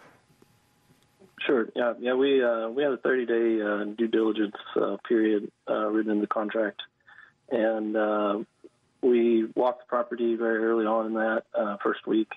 Sure. 1.47 1.68
Yeah. 1.75 1.95
Yeah. 1.99 2.14
We 2.14 2.42
uh, 2.42 2.68
we 2.68 2.83
had 2.83 2.92
a 2.92 2.97
30 2.99 3.27
day 3.27 3.62
uh, 3.62 3.85
due 3.97 4.09
diligence 4.09 4.57
uh, 4.77 4.97
period 5.09 5.51
uh, 5.68 5.87
written 5.87 6.12
in 6.12 6.21
the 6.21 6.27
contract, 6.27 6.83
and 7.51 7.97
uh, 7.97 8.38
we 9.03 9.47
walked 9.55 9.81
the 9.81 9.87
property 9.88 10.37
very 10.37 10.64
early 10.64 10.87
on 10.87 11.07
in 11.07 11.14
that 11.14 11.45
uh, 11.55 11.77
first 11.83 12.07
week. 12.07 12.29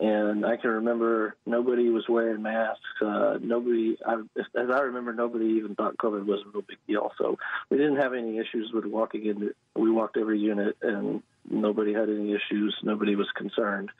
And 0.00 0.44
I 0.44 0.56
can 0.56 0.70
remember 0.70 1.36
nobody 1.46 1.88
was 1.88 2.08
wearing 2.08 2.42
masks. 2.42 2.82
nobody, 3.00 3.96
I, 4.04 4.14
as 4.36 4.68
I 4.68 4.80
remember, 4.80 5.12
nobody 5.12 5.44
even 5.58 5.76
thought 5.76 5.96
COVID 5.98 6.26
was 6.26 6.40
a 6.40 6.50
real 6.50 6.64
big 6.66 6.78
deal. 6.88 7.12
So 7.16 7.38
we 7.70 7.76
didn't 7.76 7.98
have 7.98 8.12
any 8.12 8.38
issues 8.38 8.72
with 8.74 8.86
walking 8.86 9.24
in. 9.24 9.54
We 9.76 9.90
walked 9.92 10.16
every 10.16 10.40
unit, 10.40 10.76
and 10.82 11.22
nobody 11.48 11.92
had 11.92 12.08
any 12.08 12.32
issues. 12.32 12.76
Nobody 12.82 13.16
was 13.16 13.28
concerned. 13.36 13.90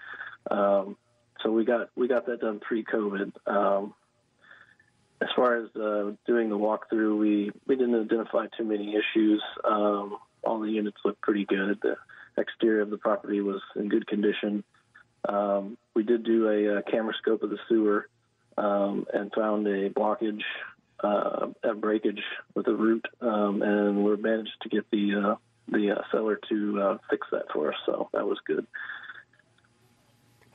Um, 0.50 0.96
so 1.42 1.50
we 1.50 1.64
got 1.64 1.90
we 1.96 2.08
got 2.08 2.26
that 2.26 2.40
done 2.40 2.60
pre-COVID. 2.60 3.32
Um, 3.46 3.94
as 5.20 5.28
far 5.36 5.56
as 5.56 5.68
uh, 5.76 6.12
doing 6.26 6.50
the 6.50 6.58
walkthrough, 6.58 7.18
we, 7.18 7.50
we 7.66 7.76
didn't 7.76 8.00
identify 8.00 8.46
too 8.56 8.64
many 8.64 8.94
issues. 8.94 9.42
Um, 9.64 10.18
all 10.42 10.60
the 10.60 10.70
units 10.70 10.98
looked 11.04 11.22
pretty 11.22 11.44
good. 11.44 11.78
The 11.82 11.96
exterior 12.36 12.82
of 12.82 12.90
the 12.90 12.98
property 12.98 13.40
was 13.40 13.60
in 13.76 13.88
good 13.88 14.06
condition. 14.06 14.64
Um, 15.26 15.78
we 15.94 16.02
did 16.02 16.24
do 16.24 16.48
a, 16.48 16.78
a, 16.78 16.82
camera 16.82 17.14
scope 17.18 17.42
of 17.42 17.50
the 17.50 17.58
sewer 17.68 18.08
um, 18.58 19.06
and 19.14 19.32
found 19.32 19.66
a 19.66 19.88
blockage, 19.88 20.42
uh, 21.02 21.46
a 21.62 21.74
breakage 21.74 22.20
with 22.54 22.66
a 22.68 22.74
root, 22.74 23.06
um, 23.22 23.62
and 23.62 24.04
we 24.04 24.16
managed 24.16 24.52
to 24.62 24.68
get 24.68 24.90
the 24.90 25.14
uh, 25.14 25.34
the 25.68 25.92
uh, 25.92 26.02
seller 26.10 26.38
to 26.48 26.80
uh, 26.80 26.98
fix 27.10 27.26
that 27.32 27.46
for 27.52 27.70
us. 27.72 27.78
So 27.86 28.08
that 28.12 28.26
was 28.26 28.38
good. 28.46 28.66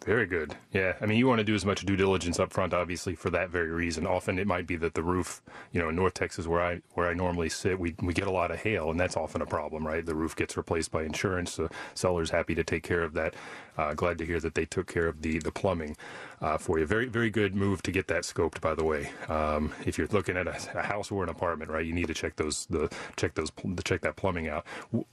Very 0.09 0.25
good. 0.25 0.55
Yeah, 0.73 0.93
I 0.99 1.05
mean, 1.05 1.19
you 1.19 1.27
want 1.27 1.37
to 1.37 1.43
do 1.43 1.53
as 1.53 1.67
much 1.67 1.85
due 1.85 1.95
diligence 1.95 2.39
up 2.39 2.51
front, 2.51 2.73
obviously, 2.73 3.13
for 3.13 3.29
that 3.29 3.51
very 3.51 3.69
reason. 3.69 4.07
Often, 4.07 4.39
it 4.39 4.47
might 4.47 4.65
be 4.65 4.75
that 4.77 4.95
the 4.95 5.03
roof, 5.03 5.43
you 5.71 5.79
know, 5.79 5.89
in 5.89 5.95
North 5.95 6.15
Texas, 6.15 6.47
where 6.47 6.63
I 6.63 6.81
where 6.95 7.07
I 7.07 7.13
normally 7.13 7.47
sit, 7.47 7.79
we 7.79 7.93
we 8.01 8.11
get 8.11 8.25
a 8.25 8.31
lot 8.31 8.49
of 8.49 8.59
hail, 8.59 8.89
and 8.89 8.99
that's 8.99 9.15
often 9.15 9.43
a 9.43 9.45
problem, 9.45 9.85
right? 9.85 10.03
The 10.03 10.15
roof 10.15 10.35
gets 10.35 10.57
replaced 10.57 10.91
by 10.91 11.03
insurance. 11.03 11.57
The 11.57 11.69
seller's 11.93 12.31
happy 12.31 12.55
to 12.55 12.63
take 12.63 12.81
care 12.81 13.03
of 13.03 13.13
that. 13.13 13.35
Uh, 13.77 13.93
glad 13.93 14.17
to 14.17 14.25
hear 14.25 14.39
that 14.39 14.55
they 14.55 14.65
took 14.65 14.87
care 14.87 15.05
of 15.05 15.21
the 15.21 15.37
the 15.37 15.51
plumbing 15.51 15.95
uh, 16.41 16.57
for 16.57 16.79
you. 16.79 16.87
Very 16.87 17.05
very 17.05 17.29
good 17.29 17.53
move 17.53 17.83
to 17.83 17.91
get 17.91 18.07
that 18.07 18.23
scoped, 18.23 18.59
by 18.61 18.73
the 18.73 18.83
way. 18.83 19.11
Um, 19.27 19.71
if 19.85 19.99
you're 19.99 20.07
looking 20.07 20.37
at 20.37 20.47
a, 20.47 20.57
a, 20.79 20.81
house 20.81 21.11
or 21.11 21.21
an 21.21 21.29
apartment, 21.29 21.69
right, 21.69 21.85
you 21.85 21.93
need 21.93 22.07
to 22.07 22.15
check 22.15 22.35
those 22.35 22.65
the 22.71 22.91
check 23.15 23.35
those 23.35 23.51
check 23.83 24.01
that 24.01 24.15
plumbing 24.15 24.47
out. 24.47 24.65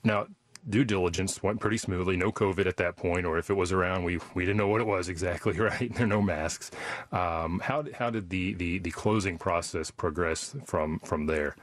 Now 0.03 0.25
due 0.69 0.83
diligence 0.83 1.41
went 1.41 1.59
pretty 1.59 1.77
smoothly. 1.77 2.17
No 2.17 2.31
COVID 2.31 2.65
at 2.65 2.77
that 2.77 2.95
point, 2.95 3.25
or 3.25 3.37
if 3.37 3.49
it 3.49 3.55
was 3.55 3.71
around, 3.71 4.03
we 4.03 4.19
we 4.33 4.43
didn't 4.43 4.57
know 4.57 4.67
what 4.67 4.81
it 4.81 4.87
was 4.87 5.09
exactly. 5.15 5.53
Right? 5.53 5.93
There 5.93 6.03
are 6.03 6.07
no 6.07 6.21
masks. 6.21 6.71
Um, 7.11 7.59
how 7.63 7.85
how 7.93 8.09
did 8.09 8.29
the, 8.29 8.53
the 8.53 8.79
the 8.79 8.91
closing 8.91 9.37
process 9.37 9.91
progress 9.91 10.55
from 10.65 10.99
from 10.99 11.25
there? 11.25 11.55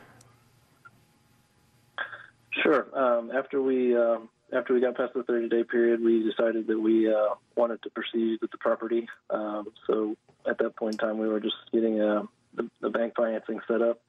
Sure. 2.62 2.87
Um, 2.95 3.33
after 3.33 3.61
we 3.61 3.97
um, 3.97 4.29
after 4.53 4.75
we 4.75 4.81
got 4.81 4.97
past 4.97 5.14
the 5.14 5.23
30 5.23 5.49
day 5.49 5.64
period, 5.64 6.03
we 6.03 6.23
decided 6.23 6.67
that 6.69 6.79
we 6.79 7.12
uh, 7.12 7.35
wanted 7.57 7.83
to 7.83 7.90
proceed 7.90 8.38
with 8.40 8.51
the 8.51 8.59
property. 8.59 9.09
Um, 9.31 9.73
so 9.87 10.17
at 10.49 10.59
that 10.59 10.77
point 10.77 10.95
in 10.95 10.99
time, 10.99 11.19
we 11.19 11.29
were 11.29 11.40
just 11.40 11.57
getting 11.73 12.01
uh, 12.01 12.23
the, 12.55 12.71
the, 12.81 12.90
bank 12.90 13.14
financing 13.17 13.61
set 13.67 13.83
up, 13.83 14.01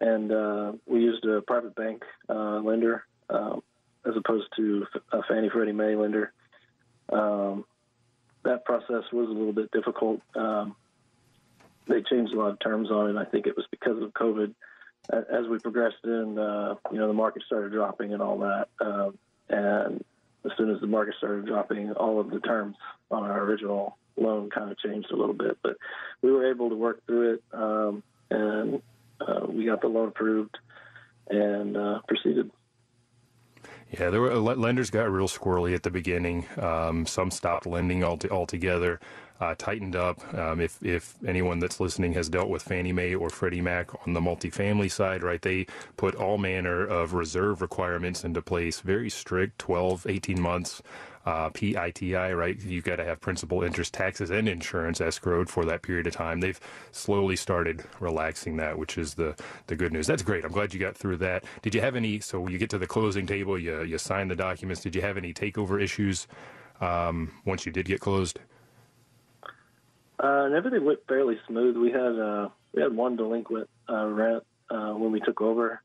and 0.00 0.32
uh, 0.32 0.72
we 0.86 1.00
used 1.00 1.24
a 1.24 1.40
private 1.42 1.74
bank 1.76 2.02
uh, 2.28 2.58
lender 2.60 3.04
um, 3.30 3.62
as 4.06 4.16
opposed 4.16 4.46
to 4.56 4.86
a 5.12 5.22
Fannie 5.24 5.48
Freddie 5.48 5.72
Mae 5.72 5.96
lender. 5.96 6.32
Um, 7.12 7.64
that 8.44 8.64
process 8.64 9.04
was 9.12 9.28
a 9.28 9.32
little 9.32 9.52
bit 9.52 9.70
difficult. 9.72 10.20
Um, 10.34 10.76
they 11.88 12.02
changed 12.02 12.32
a 12.32 12.38
lot 12.38 12.50
of 12.50 12.60
terms 12.60 12.90
on 12.90 13.10
it. 13.10 13.16
I 13.18 13.24
think 13.24 13.46
it 13.46 13.56
was 13.56 13.66
because 13.70 14.02
of 14.02 14.12
COVID. 14.12 14.54
As 15.10 15.46
we 15.48 15.58
progressed 15.58 16.04
in, 16.04 16.36
uh, 16.38 16.74
you 16.90 16.98
know, 16.98 17.06
the 17.06 17.14
market 17.14 17.42
started 17.46 17.72
dropping 17.72 18.12
and 18.12 18.20
all 18.20 18.38
that. 18.38 18.68
Um, 18.80 19.18
and 19.48 20.04
as 20.44 20.52
soon 20.56 20.70
as 20.70 20.80
the 20.80 20.86
market 20.86 21.14
started 21.18 21.46
dropping, 21.46 21.92
all 21.92 22.18
of 22.18 22.30
the 22.30 22.40
terms 22.40 22.76
on 23.10 23.22
our 23.22 23.40
original 23.42 23.96
loan 24.16 24.50
kind 24.50 24.70
of 24.70 24.78
changed 24.78 25.10
a 25.12 25.16
little 25.16 25.34
bit. 25.34 25.58
But 25.62 25.76
we 26.22 26.32
were 26.32 26.50
able 26.50 26.70
to 26.70 26.76
work 26.76 27.06
through 27.06 27.34
it, 27.34 27.42
um, 27.52 28.02
and 28.30 28.82
uh, 29.20 29.46
we 29.48 29.64
got 29.64 29.80
the 29.80 29.88
loan 29.88 30.08
approved 30.08 30.58
and 31.28 31.76
uh, 31.76 32.00
proceeded. 32.08 32.50
Yeah, 33.92 34.10
there 34.10 34.20
were 34.20 34.34
lenders 34.36 34.90
got 34.90 35.10
real 35.10 35.28
squirrely 35.28 35.74
at 35.74 35.84
the 35.84 35.90
beginning. 35.90 36.46
Um, 36.58 37.06
some 37.06 37.30
stopped 37.30 37.66
lending 37.66 38.02
altogether 38.02 38.98
uh, 39.40 39.54
tightened 39.56 39.94
up. 39.94 40.34
Um, 40.34 40.60
if 40.60 40.82
if 40.82 41.14
anyone 41.26 41.60
that's 41.60 41.78
listening 41.78 42.12
has 42.14 42.28
dealt 42.28 42.48
with 42.48 42.62
Fannie 42.62 42.92
Mae 42.92 43.14
or 43.14 43.30
Freddie 43.30 43.60
Mac 43.60 43.90
on 44.06 44.12
the 44.12 44.20
multifamily 44.20 44.90
side, 44.90 45.22
right, 45.22 45.40
they 45.40 45.66
put 45.96 46.14
all 46.16 46.36
manner 46.38 46.84
of 46.84 47.14
reserve 47.14 47.62
requirements 47.62 48.24
into 48.24 48.42
place, 48.42 48.80
very 48.80 49.10
strict, 49.10 49.58
12, 49.58 50.06
18 50.08 50.40
months. 50.40 50.82
Uh, 51.26 51.50
PITI, 51.50 52.14
right? 52.36 52.56
You've 52.62 52.84
got 52.84 52.96
to 52.96 53.04
have 53.04 53.20
principal, 53.20 53.64
interest, 53.64 53.92
taxes, 53.92 54.30
and 54.30 54.48
insurance 54.48 55.00
escrowed 55.00 55.48
for 55.48 55.64
that 55.64 55.82
period 55.82 56.06
of 56.06 56.12
time. 56.12 56.38
They've 56.38 56.60
slowly 56.92 57.34
started 57.34 57.82
relaxing 57.98 58.58
that, 58.58 58.78
which 58.78 58.96
is 58.96 59.14
the 59.14 59.34
the 59.66 59.74
good 59.74 59.92
news. 59.92 60.06
That's 60.06 60.22
great. 60.22 60.44
I'm 60.44 60.52
glad 60.52 60.72
you 60.72 60.78
got 60.78 60.96
through 60.96 61.16
that. 61.16 61.42
Did 61.62 61.74
you 61.74 61.80
have 61.80 61.96
any? 61.96 62.20
So 62.20 62.46
you 62.46 62.58
get 62.58 62.70
to 62.70 62.78
the 62.78 62.86
closing 62.86 63.26
table, 63.26 63.58
you 63.58 63.82
you 63.82 63.98
sign 63.98 64.28
the 64.28 64.36
documents. 64.36 64.82
Did 64.82 64.94
you 64.94 65.02
have 65.02 65.16
any 65.16 65.34
takeover 65.34 65.82
issues 65.82 66.28
um, 66.80 67.32
once 67.44 67.66
you 67.66 67.72
did 67.72 67.86
get 67.86 67.98
closed? 67.98 68.38
Uh, 70.22 70.44
and 70.44 70.54
everything 70.54 70.84
went 70.84 71.00
fairly 71.08 71.38
smooth. 71.48 71.76
We 71.76 71.90
had 71.90 72.18
uh, 72.18 72.50
we 72.72 72.82
had 72.82 72.94
one 72.94 73.16
delinquent 73.16 73.68
uh, 73.88 74.06
rent 74.06 74.44
uh, 74.70 74.92
when 74.92 75.10
we 75.10 75.18
took 75.18 75.42
over, 75.42 75.82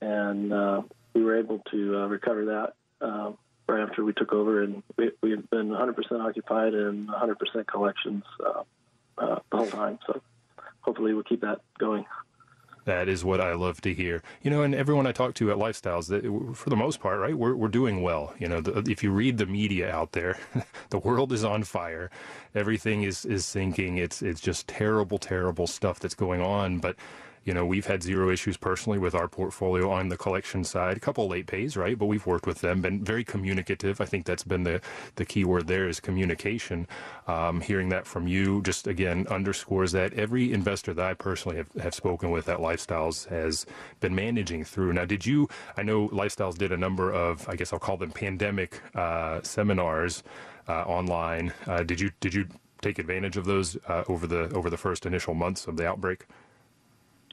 and 0.00 0.52
uh, 0.52 0.82
we 1.14 1.22
were 1.22 1.38
able 1.38 1.60
to 1.70 2.06
recover 2.08 2.44
that 2.46 2.74
uh, 3.00 3.32
right 3.70 3.88
after 3.88 4.04
we 4.04 4.12
took 4.12 4.32
over. 4.32 4.62
And 4.62 4.82
we, 4.96 5.10
we've 5.22 5.48
been 5.50 5.70
100% 5.70 5.94
occupied 6.20 6.74
and 6.74 7.08
100% 7.08 7.66
collections 7.66 8.24
uh, 8.44 8.62
uh, 9.18 9.38
the 9.50 9.56
whole 9.56 9.66
time. 9.66 9.98
So 10.06 10.20
hopefully 10.80 11.14
we'll 11.14 11.24
keep 11.24 11.42
that 11.42 11.60
going. 11.78 12.06
That 12.86 13.08
is 13.08 13.24
what 13.24 13.40
I 13.40 13.52
love 13.54 13.80
to 13.82 13.92
hear. 13.92 14.22
You 14.42 14.50
know, 14.50 14.62
and 14.62 14.74
everyone 14.74 15.06
I 15.06 15.12
talk 15.12 15.34
to 15.34 15.50
at 15.50 15.58
Lifestyles, 15.58 16.56
for 16.56 16.70
the 16.70 16.76
most 16.76 17.00
part, 17.00 17.20
right, 17.20 17.36
we're, 17.36 17.54
we're 17.54 17.68
doing 17.68 18.02
well. 18.02 18.34
You 18.38 18.48
know, 18.48 18.60
the, 18.60 18.90
if 18.90 19.02
you 19.02 19.12
read 19.12 19.38
the 19.38 19.46
media 19.46 19.94
out 19.94 20.12
there, 20.12 20.38
the 20.90 20.98
world 20.98 21.32
is 21.32 21.44
on 21.44 21.62
fire. 21.62 22.10
Everything 22.54 23.02
is, 23.02 23.24
is 23.26 23.44
sinking. 23.44 23.98
It's, 23.98 24.22
it's 24.22 24.40
just 24.40 24.66
terrible, 24.66 25.18
terrible 25.18 25.66
stuff 25.66 26.00
that's 26.00 26.14
going 26.14 26.40
on. 26.40 26.78
But 26.78 26.96
you 27.44 27.54
know, 27.54 27.64
we've 27.64 27.86
had 27.86 28.02
zero 28.02 28.30
issues 28.30 28.56
personally 28.56 28.98
with 28.98 29.14
our 29.14 29.26
portfolio 29.26 29.90
on 29.90 30.08
the 30.08 30.16
collection 30.16 30.62
side. 30.62 30.96
A 30.96 31.00
couple 31.00 31.26
late 31.26 31.46
pays, 31.46 31.76
right? 31.76 31.98
But 31.98 32.06
we've 32.06 32.26
worked 32.26 32.46
with 32.46 32.60
them, 32.60 32.82
been 32.82 33.02
very 33.02 33.24
communicative. 33.24 34.00
I 34.00 34.04
think 34.04 34.26
that's 34.26 34.44
been 34.44 34.64
the, 34.64 34.80
the 35.16 35.24
key 35.24 35.44
word 35.44 35.66
there 35.66 35.88
is 35.88 36.00
communication. 36.00 36.86
Um, 37.26 37.60
hearing 37.62 37.88
that 37.90 38.06
from 38.06 38.28
you 38.28 38.60
just 38.62 38.86
again 38.86 39.26
underscores 39.28 39.92
that 39.92 40.12
every 40.14 40.52
investor 40.52 40.92
that 40.94 41.04
I 41.04 41.14
personally 41.14 41.56
have, 41.56 41.72
have 41.82 41.94
spoken 41.94 42.30
with 42.30 42.48
at 42.48 42.58
Lifestyles 42.58 43.26
has 43.28 43.64
been 44.00 44.14
managing 44.14 44.64
through. 44.64 44.92
Now, 44.92 45.06
did 45.06 45.24
you, 45.24 45.48
I 45.76 45.82
know 45.82 46.08
Lifestyles 46.08 46.58
did 46.58 46.72
a 46.72 46.76
number 46.76 47.10
of, 47.12 47.48
I 47.48 47.56
guess 47.56 47.72
I'll 47.72 47.78
call 47.78 47.96
them 47.96 48.10
pandemic 48.10 48.80
uh, 48.94 49.40
seminars 49.42 50.22
uh, 50.68 50.82
online. 50.82 51.52
Uh, 51.66 51.82
did 51.84 52.00
you, 52.00 52.10
did 52.20 52.34
you 52.34 52.46
take 52.82 52.98
advantage 52.98 53.36
of 53.36 53.46
those 53.46 53.78
uh, 53.88 54.04
over 54.08 54.26
the, 54.26 54.50
over 54.52 54.68
the 54.68 54.76
first 54.76 55.06
initial 55.06 55.34
months 55.34 55.66
of 55.66 55.76
the 55.76 55.86
outbreak? 55.86 56.26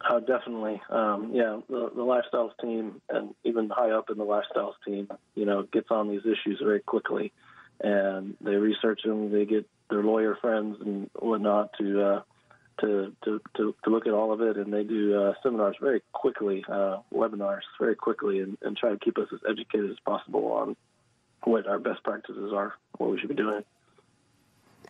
Uh, 0.06 0.20
definitely. 0.20 0.82
Um, 0.90 1.32
yeah, 1.34 1.60
the, 1.70 1.90
the 1.96 2.02
lifestyles 2.02 2.52
team 2.62 3.02
and 3.10 3.34
even 3.44 3.70
high 3.70 3.92
up 3.92 4.10
in 4.10 4.18
the 4.18 4.26
lifestyles 4.26 4.74
team, 4.86 5.10
you 5.36 5.46
know, 5.46 5.64
gets 5.64 5.88
on 5.90 6.10
these 6.10 6.22
issues 6.22 6.60
very 6.64 6.80
quickly, 6.82 7.34
and 7.82 8.36
they 8.42 8.56
research 8.56 9.02
them. 9.04 9.32
They 9.32 9.46
get 9.46 9.68
their 9.90 10.04
lawyer 10.04 10.38
friends 10.40 10.78
and 10.82 11.10
whatnot 11.16 11.72
to 11.80 12.04
uh, 12.04 12.22
to, 12.82 13.14
to 13.24 13.42
to 13.56 13.76
to 13.84 13.90
look 13.90 14.06
at 14.06 14.14
all 14.14 14.32
of 14.32 14.42
it, 14.42 14.58
and 14.58 14.72
they 14.72 14.84
do 14.84 15.20
uh, 15.20 15.34
seminars 15.42 15.78
very 15.82 16.04
quickly, 16.14 16.64
uh, 16.70 16.98
webinars 17.14 17.62
very 17.80 17.96
quickly, 17.96 18.40
and, 18.40 18.58
and 18.62 18.78
try 18.78 18.92
to 18.92 19.00
keep 19.00 19.18
us 19.18 19.28
as 19.34 19.40
educated 19.50 19.90
as 19.90 19.98
possible 20.06 20.52
on 20.54 20.76
what 21.44 21.68
our 21.68 21.80
best 21.80 22.04
practices 22.04 22.52
are, 22.54 22.74
what 22.98 23.10
we 23.10 23.20
should 23.20 23.30
be 23.30 23.36
doing. 23.36 23.64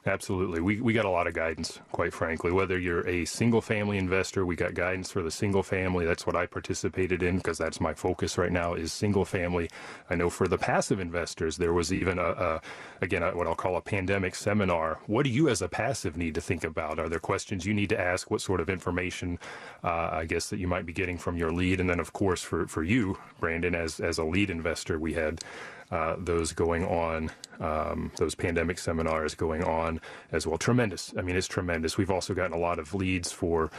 Absolutely. 0.08 0.62
We, 0.62 0.80
we 0.80 0.94
got 0.94 1.04
a 1.04 1.10
lot 1.10 1.28
of 1.28 1.34
guidance, 1.34 1.82
quite 1.92 2.14
frankly. 2.14 2.50
Whether 2.50 2.80
you're 2.80 3.06
a 3.08 3.26
single 3.26 3.60
family 3.60 3.98
investor, 3.98 4.46
we 4.46 4.56
got 4.56 4.74
guidance 4.74 5.12
for 5.12 5.22
the 5.22 5.30
single 5.30 5.64
family. 5.64 6.06
That's 6.06 6.26
what 6.26 6.36
I 6.36 6.46
participated 6.46 7.22
in 7.22 7.38
because 7.38 7.58
that's 7.58 7.82
my 7.82 7.94
focus 7.94 8.38
right 8.38 8.52
now 8.52 8.74
is 8.74 8.94
single 8.94 9.26
family. 9.26 9.70
I 10.10 10.16
know 10.16 10.30
for 10.30 10.48
the 10.48 10.58
passive 10.58 11.02
investors, 11.02 11.58
there 11.58 11.74
was 11.74 11.92
even 11.92 12.20
a, 12.20 12.30
a 12.30 12.62
again, 13.02 13.22
a, 13.22 13.32
what 13.32 13.48
I'll 13.48 13.56
call 13.56 13.76
a 13.76 13.82
pandemic 13.82 14.34
seminar. 14.36 15.00
What 15.08 15.24
do 15.24 15.30
you 15.30 15.50
as 15.50 15.62
a 15.62 15.68
passive 15.68 16.16
need 16.16 16.36
to 16.36 16.42
think 16.42 16.64
about? 16.64 17.00
Are 17.00 17.10
there 17.10 17.20
questions 17.20 17.66
you 17.66 17.74
need 17.74 17.90
to 17.90 18.00
ask? 18.00 18.32
What 18.32 18.40
sort 18.40 18.62
of 18.62 18.70
information, 18.70 19.38
uh, 19.84 20.10
I 20.14 20.26
guess, 20.26 20.50
that 20.52 20.58
you 20.58 20.70
might 20.70 20.86
be 20.86 20.94
getting 20.94 21.18
from 21.18 21.36
your 21.36 21.52
lead? 21.52 21.82
And 21.82 21.90
then, 21.90 22.00
of 22.00 22.14
course, 22.14 22.42
for, 22.42 22.66
for 22.66 22.82
you, 22.82 23.18
Brandon, 23.42 23.76
as, 23.76 24.00
as 24.00 24.18
a 24.18 24.24
lead 24.24 24.50
investor, 24.50 24.98
we 24.98 25.16
had 25.16 25.44
uh, 25.92 26.16
those 26.20 26.52
going 26.52 26.86
on, 26.86 27.32
um, 27.60 28.12
those 28.18 28.36
pandemic 28.36 28.78
seminars 28.78 29.36
going 29.36 29.64
on 29.64 30.02
as 30.32 30.46
well. 30.46 30.58
Tremendous. 30.58 31.14
I 31.18 31.22
mean, 31.22 31.36
it's 31.36 31.48
tremendous. 31.48 31.98
We've 31.98 32.12
also 32.12 32.34
gotten 32.34 32.54
a 32.54 32.60
lot 32.60 32.80
of 32.80 32.94
leads 32.94 33.32
for 33.32 33.72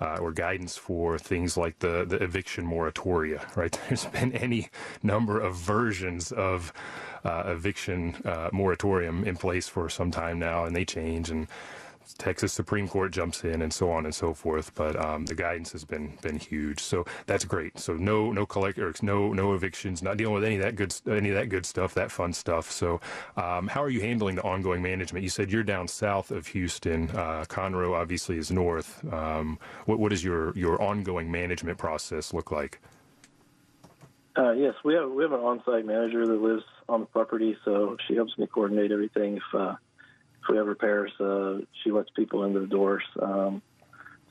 uh, 0.00 0.18
or 0.20 0.30
guidance 0.30 0.76
for 0.76 1.18
things 1.18 1.56
like 1.56 1.78
the, 1.78 2.04
the 2.04 2.22
eviction 2.22 2.66
moratoria, 2.66 3.56
right? 3.56 3.78
There's 3.88 4.04
been 4.06 4.32
any 4.32 4.68
number 5.02 5.40
of 5.40 5.56
versions 5.56 6.32
of 6.32 6.72
uh, 7.24 7.44
eviction 7.46 8.14
uh, 8.24 8.50
moratorium 8.52 9.24
in 9.24 9.36
place 9.36 9.68
for 9.68 9.88
some 9.88 10.10
time 10.10 10.38
now, 10.38 10.64
and 10.64 10.76
they 10.76 10.84
change 10.84 11.30
and 11.30 11.48
Texas 12.14 12.52
Supreme 12.52 12.88
Court 12.88 13.12
jumps 13.12 13.44
in 13.44 13.62
and 13.62 13.72
so 13.72 13.90
on 13.90 14.04
and 14.04 14.14
so 14.14 14.34
forth. 14.34 14.74
But 14.74 14.96
um, 14.96 15.26
the 15.26 15.34
guidance 15.34 15.72
has 15.72 15.84
been 15.84 16.16
been 16.22 16.38
huge, 16.38 16.80
so 16.80 17.04
that's 17.26 17.44
great. 17.44 17.78
So 17.78 17.94
no 17.94 18.32
no 18.32 18.46
collectors, 18.46 19.02
no 19.02 19.32
no 19.32 19.54
evictions, 19.54 20.02
not 20.02 20.16
dealing 20.16 20.34
with 20.34 20.44
any 20.44 20.56
of 20.56 20.62
that 20.62 20.76
good 20.76 20.94
any 21.08 21.30
of 21.30 21.34
that 21.34 21.48
good 21.48 21.66
stuff, 21.66 21.94
that 21.94 22.10
fun 22.10 22.32
stuff. 22.32 22.70
So 22.70 23.00
um, 23.36 23.68
how 23.68 23.82
are 23.82 23.90
you 23.90 24.00
handling 24.00 24.36
the 24.36 24.42
ongoing 24.42 24.82
management? 24.82 25.22
You 25.22 25.30
said 25.30 25.50
you're 25.50 25.62
down 25.62 25.88
south 25.88 26.30
of 26.30 26.46
Houston. 26.48 27.10
Uh, 27.10 27.44
Conroe 27.48 27.94
obviously 27.94 28.38
is 28.38 28.50
north. 28.50 29.04
Um, 29.12 29.58
what 29.86 29.98
what 29.98 30.10
does 30.10 30.22
your 30.22 30.56
your 30.56 30.80
ongoing 30.80 31.30
management 31.30 31.78
process 31.78 32.32
look 32.32 32.50
like? 32.50 32.80
Uh, 34.36 34.52
yes, 34.52 34.74
we 34.84 34.94
have 34.94 35.10
we 35.10 35.22
have 35.22 35.32
an 35.32 35.40
on-site 35.40 35.86
manager 35.86 36.26
that 36.26 36.40
lives 36.40 36.62
on 36.88 37.00
the 37.00 37.06
property, 37.06 37.56
so 37.64 37.96
she 38.06 38.14
helps 38.14 38.36
me 38.36 38.46
coordinate 38.46 38.92
everything. 38.92 39.38
If 39.38 39.42
uh, 39.54 39.76
we 40.48 40.56
have 40.56 40.66
repairs, 40.66 41.12
uh, 41.20 41.58
she 41.82 41.90
lets 41.90 42.10
people 42.10 42.44
into 42.44 42.60
the 42.60 42.66
doors. 42.66 43.02
Um, 43.20 43.62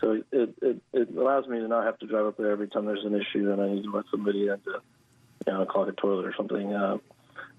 so 0.01 0.21
it, 0.31 0.55
it, 0.61 0.81
it 0.93 1.17
allows 1.17 1.47
me 1.47 1.59
to 1.59 1.67
not 1.67 1.85
have 1.85 1.97
to 1.99 2.07
drive 2.07 2.25
up 2.25 2.37
there 2.37 2.51
every 2.51 2.67
time 2.67 2.85
there's 2.85 3.05
an 3.05 3.15
issue 3.15 3.51
and 3.51 3.61
I 3.61 3.69
need 3.69 3.83
to 3.83 3.91
let 3.91 4.05
somebody 4.11 4.47
in 4.47 4.59
to, 4.59 4.81
you 5.47 5.53
know, 5.53 5.65
clog 5.65 5.87
a 5.89 5.93
toilet 5.93 6.25
or 6.25 6.33
something. 6.35 6.73
Uh, 6.73 6.97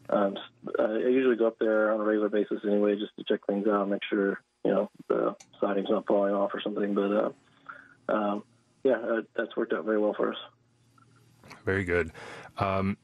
um, 0.09 0.36
I 0.78 0.98
usually 0.98 1.36
go 1.36 1.46
up 1.46 1.59
there 1.59 1.92
on 1.92 2.00
a 2.00 2.04
regular 2.04 2.28
basis 2.28 2.61
anyway, 2.64 2.96
just 2.96 3.16
to 3.16 3.24
check 3.24 3.44
things 3.46 3.66
out, 3.66 3.88
make 3.88 4.02
sure 4.09 4.40
you 4.64 4.70
know 4.70 4.90
the 5.09 5.34
siding's 5.61 5.90
not 5.90 6.07
falling 6.07 6.34
off 6.34 6.52
or 6.54 6.61
something. 6.61 6.94
But 6.94 7.11
uh, 7.12 7.30
um, 8.09 8.44
yeah, 8.84 8.98
uh, 8.98 9.22
that's 9.36 9.57
worked 9.57 9.72
out 9.72 9.84
very 9.84 9.98
well 9.98 10.14
for 10.14 10.32
us. 10.32 10.38
Very 11.64 11.84
good. 11.84 12.12
Um, 12.59 12.96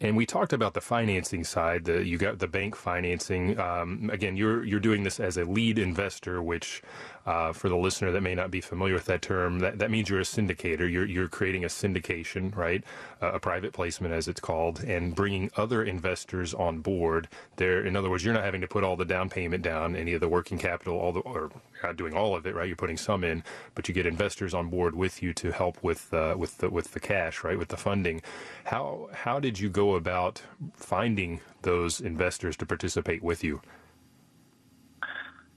And 0.00 0.16
we 0.16 0.26
talked 0.26 0.52
about 0.52 0.74
the 0.74 0.80
financing 0.80 1.44
side. 1.44 1.84
The, 1.84 2.04
you 2.04 2.18
got 2.18 2.38
the 2.38 2.48
bank 2.48 2.76
financing. 2.76 3.58
Um, 3.58 4.10
again, 4.12 4.36
you're 4.36 4.64
you're 4.64 4.80
doing 4.80 5.04
this 5.04 5.18
as 5.20 5.36
a 5.36 5.44
lead 5.44 5.78
investor, 5.78 6.42
which 6.42 6.82
uh, 7.26 7.52
for 7.52 7.68
the 7.68 7.76
listener 7.76 8.12
that 8.12 8.22
may 8.22 8.34
not 8.34 8.50
be 8.50 8.60
familiar 8.60 8.94
with 8.94 9.06
that 9.06 9.22
term, 9.22 9.58
that, 9.60 9.78
that 9.78 9.90
means 9.90 10.08
you're 10.08 10.20
a 10.20 10.24
syndicator. 10.24 10.90
You're 10.90 11.06
you're 11.06 11.28
creating 11.28 11.64
a 11.64 11.68
syndication, 11.68 12.54
right? 12.56 12.84
Uh, 13.22 13.32
a 13.32 13.40
private 13.40 13.72
placement, 13.72 14.14
as 14.14 14.28
it's 14.28 14.40
called, 14.40 14.82
and 14.84 15.14
bringing 15.14 15.50
other 15.56 15.84
investors 15.84 16.54
on 16.54 16.80
board. 16.80 17.28
There, 17.56 17.84
in 17.84 17.96
other 17.96 18.10
words, 18.10 18.24
you're 18.24 18.34
not 18.34 18.44
having 18.44 18.62
to 18.62 18.68
put 18.68 18.84
all 18.84 18.96
the 18.96 19.04
down 19.04 19.30
payment 19.30 19.62
down, 19.62 19.96
any 19.96 20.14
of 20.14 20.20
the 20.20 20.28
working 20.28 20.58
capital, 20.58 20.98
all 20.98 21.12
the 21.12 21.20
or 21.20 21.50
not 21.82 21.96
doing 21.96 22.14
all 22.14 22.36
of 22.36 22.46
it, 22.46 22.54
right? 22.54 22.66
You're 22.68 22.76
putting 22.76 22.96
some 22.96 23.24
in, 23.24 23.42
but 23.74 23.88
you 23.88 23.94
get 23.94 24.06
investors 24.06 24.54
on 24.54 24.68
board 24.68 24.94
with 24.96 25.22
you 25.22 25.34
to 25.34 25.52
help 25.52 25.82
with 25.82 26.12
uh, 26.14 26.34
with 26.38 26.58
the 26.58 26.70
with 26.70 26.92
the 26.92 27.00
cash, 27.00 27.44
right? 27.44 27.58
With 27.58 27.68
the 27.68 27.76
funding. 27.76 28.22
How 28.64 29.10
how 29.12 29.40
did 29.40 29.58
you 29.60 29.68
go 29.68 29.94
about 29.96 30.42
finding 30.74 31.40
those 31.62 32.00
investors 32.00 32.56
to 32.58 32.66
participate 32.66 33.22
with 33.22 33.44
you? 33.44 33.60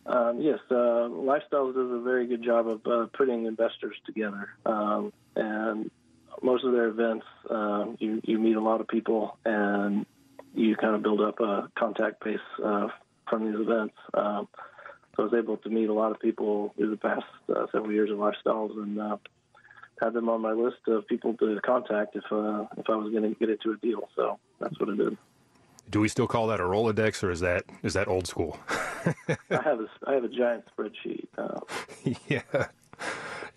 Um, 0.10 0.41
yes, 0.41 0.57
uh, 0.72 1.07
Lifestyles 1.07 1.76
does 1.76 1.91
a 1.91 2.01
very 2.03 2.26
good 2.26 2.43
job 2.43 2.68
of 2.68 2.82
uh, 2.88 3.05
putting 3.16 3.45
investors 3.45 3.95
together, 4.07 4.49
um, 4.66 5.14
and 5.36 5.91
most 6.41 6.64
of 6.64 6.72
their 6.72 6.88
events, 6.88 7.26
uh, 7.47 7.86
you 7.99 8.20
you 8.24 8.39
meet 8.39 8.55
a 8.55 8.62
lot 8.62 8.82
of 8.82 8.88
people, 8.88 9.38
and 9.45 10.07
you 10.55 10.76
kind 10.76 10.95
of 10.95 11.03
build 11.03 11.22
up 11.22 11.39
a 11.41 11.70
contact 11.78 12.24
base 12.24 12.39
uh, 12.64 12.88
from 13.30 13.51
these 13.51 13.62
events. 13.62 13.93
Um, 14.16 14.47
so 15.16 15.24
I 15.24 15.26
was 15.26 15.34
able 15.38 15.57
to 15.57 15.70
meet 15.70 15.89
a 15.89 15.93
lot 15.93 16.12
of 16.12 16.20
people 16.20 16.74
through 16.76 16.89
the 16.89 16.97
past 16.97 17.26
uh, 17.55 17.68
several 17.72 17.91
years 17.91 18.10
of 18.10 18.18
Lifestyles, 18.18 18.72
and 18.82 18.99
uh, 18.99 19.18
had 20.01 20.14
them 20.14 20.28
on 20.28 20.41
my 20.41 20.53
list 20.53 20.88
of 20.88 21.07
people 21.07 21.36
to 21.36 21.60
contact 21.64 22.16
if 22.16 22.24
if 22.24 22.89
I 22.89 22.95
was 22.95 23.12
going 23.12 23.32
to 23.32 23.39
get 23.39 23.51
into 23.51 23.74
a 23.74 23.78
deal. 23.78 24.10
So 24.16 24.39
that's 24.60 24.80
what 24.80 24.89
I 24.89 24.95
did 24.95 25.18
do 25.90 26.00
we 26.00 26.08
still 26.08 26.28
call 26.28 26.48
that 26.48 26.60
a 26.60 26.64
Rolodex, 26.64 27.24
or 27.24 27.32
is 27.32 27.40
that 27.40 27.66
is 27.84 27.94
that 27.94 28.08
old 28.08 28.28
school? 28.28 28.60
I 28.70 29.38
have 29.50 29.80
a 29.80 29.88
I 30.06 30.14
have 30.14 30.24
a 30.24 30.30
giant 30.30 30.66
spreadsheet. 30.76 31.28
Uh, 31.38 31.60
yeah. 32.28 32.68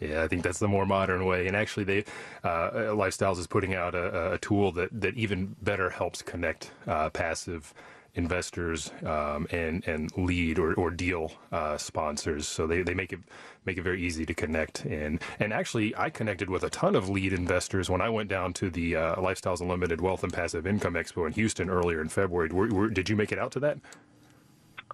Yeah, 0.00 0.24
I 0.24 0.28
think 0.28 0.42
that's 0.42 0.58
the 0.58 0.66
more 0.66 0.84
modern 0.84 1.26
way. 1.26 1.46
And 1.46 1.54
actually, 1.56 1.84
they 1.84 2.04
uh, 2.42 2.70
Lifestyles 2.90 3.38
is 3.38 3.46
putting 3.46 3.74
out 3.74 3.94
a, 3.94 4.32
a, 4.32 4.38
tool 4.38 4.72
that, 4.72 4.88
that 5.00 5.14
even 5.14 5.54
better 5.62 5.90
helps 5.90 6.22
connect 6.22 6.72
uh, 6.88 7.08
passive 7.10 7.72
investors 8.14 8.92
um, 9.04 9.46
and 9.50 9.86
and 9.86 10.10
lead 10.16 10.58
or, 10.58 10.74
or 10.74 10.90
deal 10.90 11.32
uh, 11.50 11.76
sponsors. 11.78 12.46
So 12.46 12.66
they, 12.66 12.82
they 12.82 12.94
make 12.94 13.12
it 13.12 13.20
make 13.64 13.78
it 13.78 13.82
very 13.82 14.02
easy 14.02 14.26
to 14.26 14.34
connect. 14.34 14.84
And 14.84 15.20
and 15.40 15.52
actually, 15.52 15.96
I 15.96 16.10
connected 16.10 16.50
with 16.50 16.62
a 16.62 16.70
ton 16.70 16.94
of 16.94 17.08
lead 17.08 17.32
investors 17.32 17.88
when 17.88 18.00
I 18.00 18.10
went 18.10 18.28
down 18.28 18.52
to 18.54 18.70
the 18.70 18.96
uh, 18.96 19.16
Lifestyles 19.16 19.60
Unlimited 19.60 20.00
Wealth 20.00 20.22
and 20.22 20.32
Passive 20.32 20.66
Income 20.66 20.94
Expo 20.94 21.26
in 21.26 21.32
Houston 21.32 21.70
earlier 21.70 22.00
in 22.00 22.08
February. 22.08 22.48
Were, 22.50 22.68
were, 22.68 22.88
did 22.90 23.08
you 23.08 23.16
make 23.16 23.32
it 23.32 23.38
out 23.38 23.52
to 23.52 23.60
that? 23.60 23.78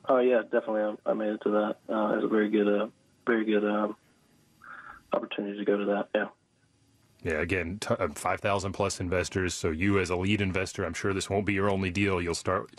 Oh 0.09 0.19
yeah, 0.19 0.43
definitely. 0.43 0.97
I, 1.05 1.13
made 1.13 1.33
it 1.33 1.41
to 1.43 1.51
that. 1.51 1.77
Uh, 1.93 2.13
it 2.13 2.17
was 2.17 2.25
a 2.25 2.29
very 2.29 2.49
good, 2.49 2.69
uh, 2.69 2.87
very 3.27 3.45
good 3.45 3.65
um, 3.65 3.97
opportunity 5.13 5.59
to 5.59 5.65
go 5.65 5.77
to 5.77 5.85
that. 5.87 6.09
Yeah. 6.15 6.29
Yeah, 7.25 7.41
again, 7.41 7.79
t- 7.81 7.95
uh, 7.99 8.09
5,000 8.09 8.73
plus 8.73 9.01
investors. 9.01 9.53
So, 9.53 9.71
you 9.71 9.99
as 9.99 10.09
a 10.11 10.17
lead 10.17 10.41
investor, 10.41 10.85
I'm 10.85 10.95
sure 10.95 11.13
this 11.13 11.29
won't 11.29 11.47
be 11.47 11.53
your 11.53 11.69
only 11.69 11.91
deal. 11.91 12.23
You'll 12.23 12.37
start, 12.37 12.71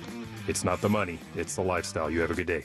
it's 0.49 0.65
not 0.65 0.81
the 0.81 0.89
money, 0.89 1.19
it's 1.37 1.57
the 1.57 1.63
lifestyle. 1.63 2.11
You 2.11 2.21
have 2.21 2.31
a 2.31 2.35
good 2.35 2.47
day. 2.47 2.65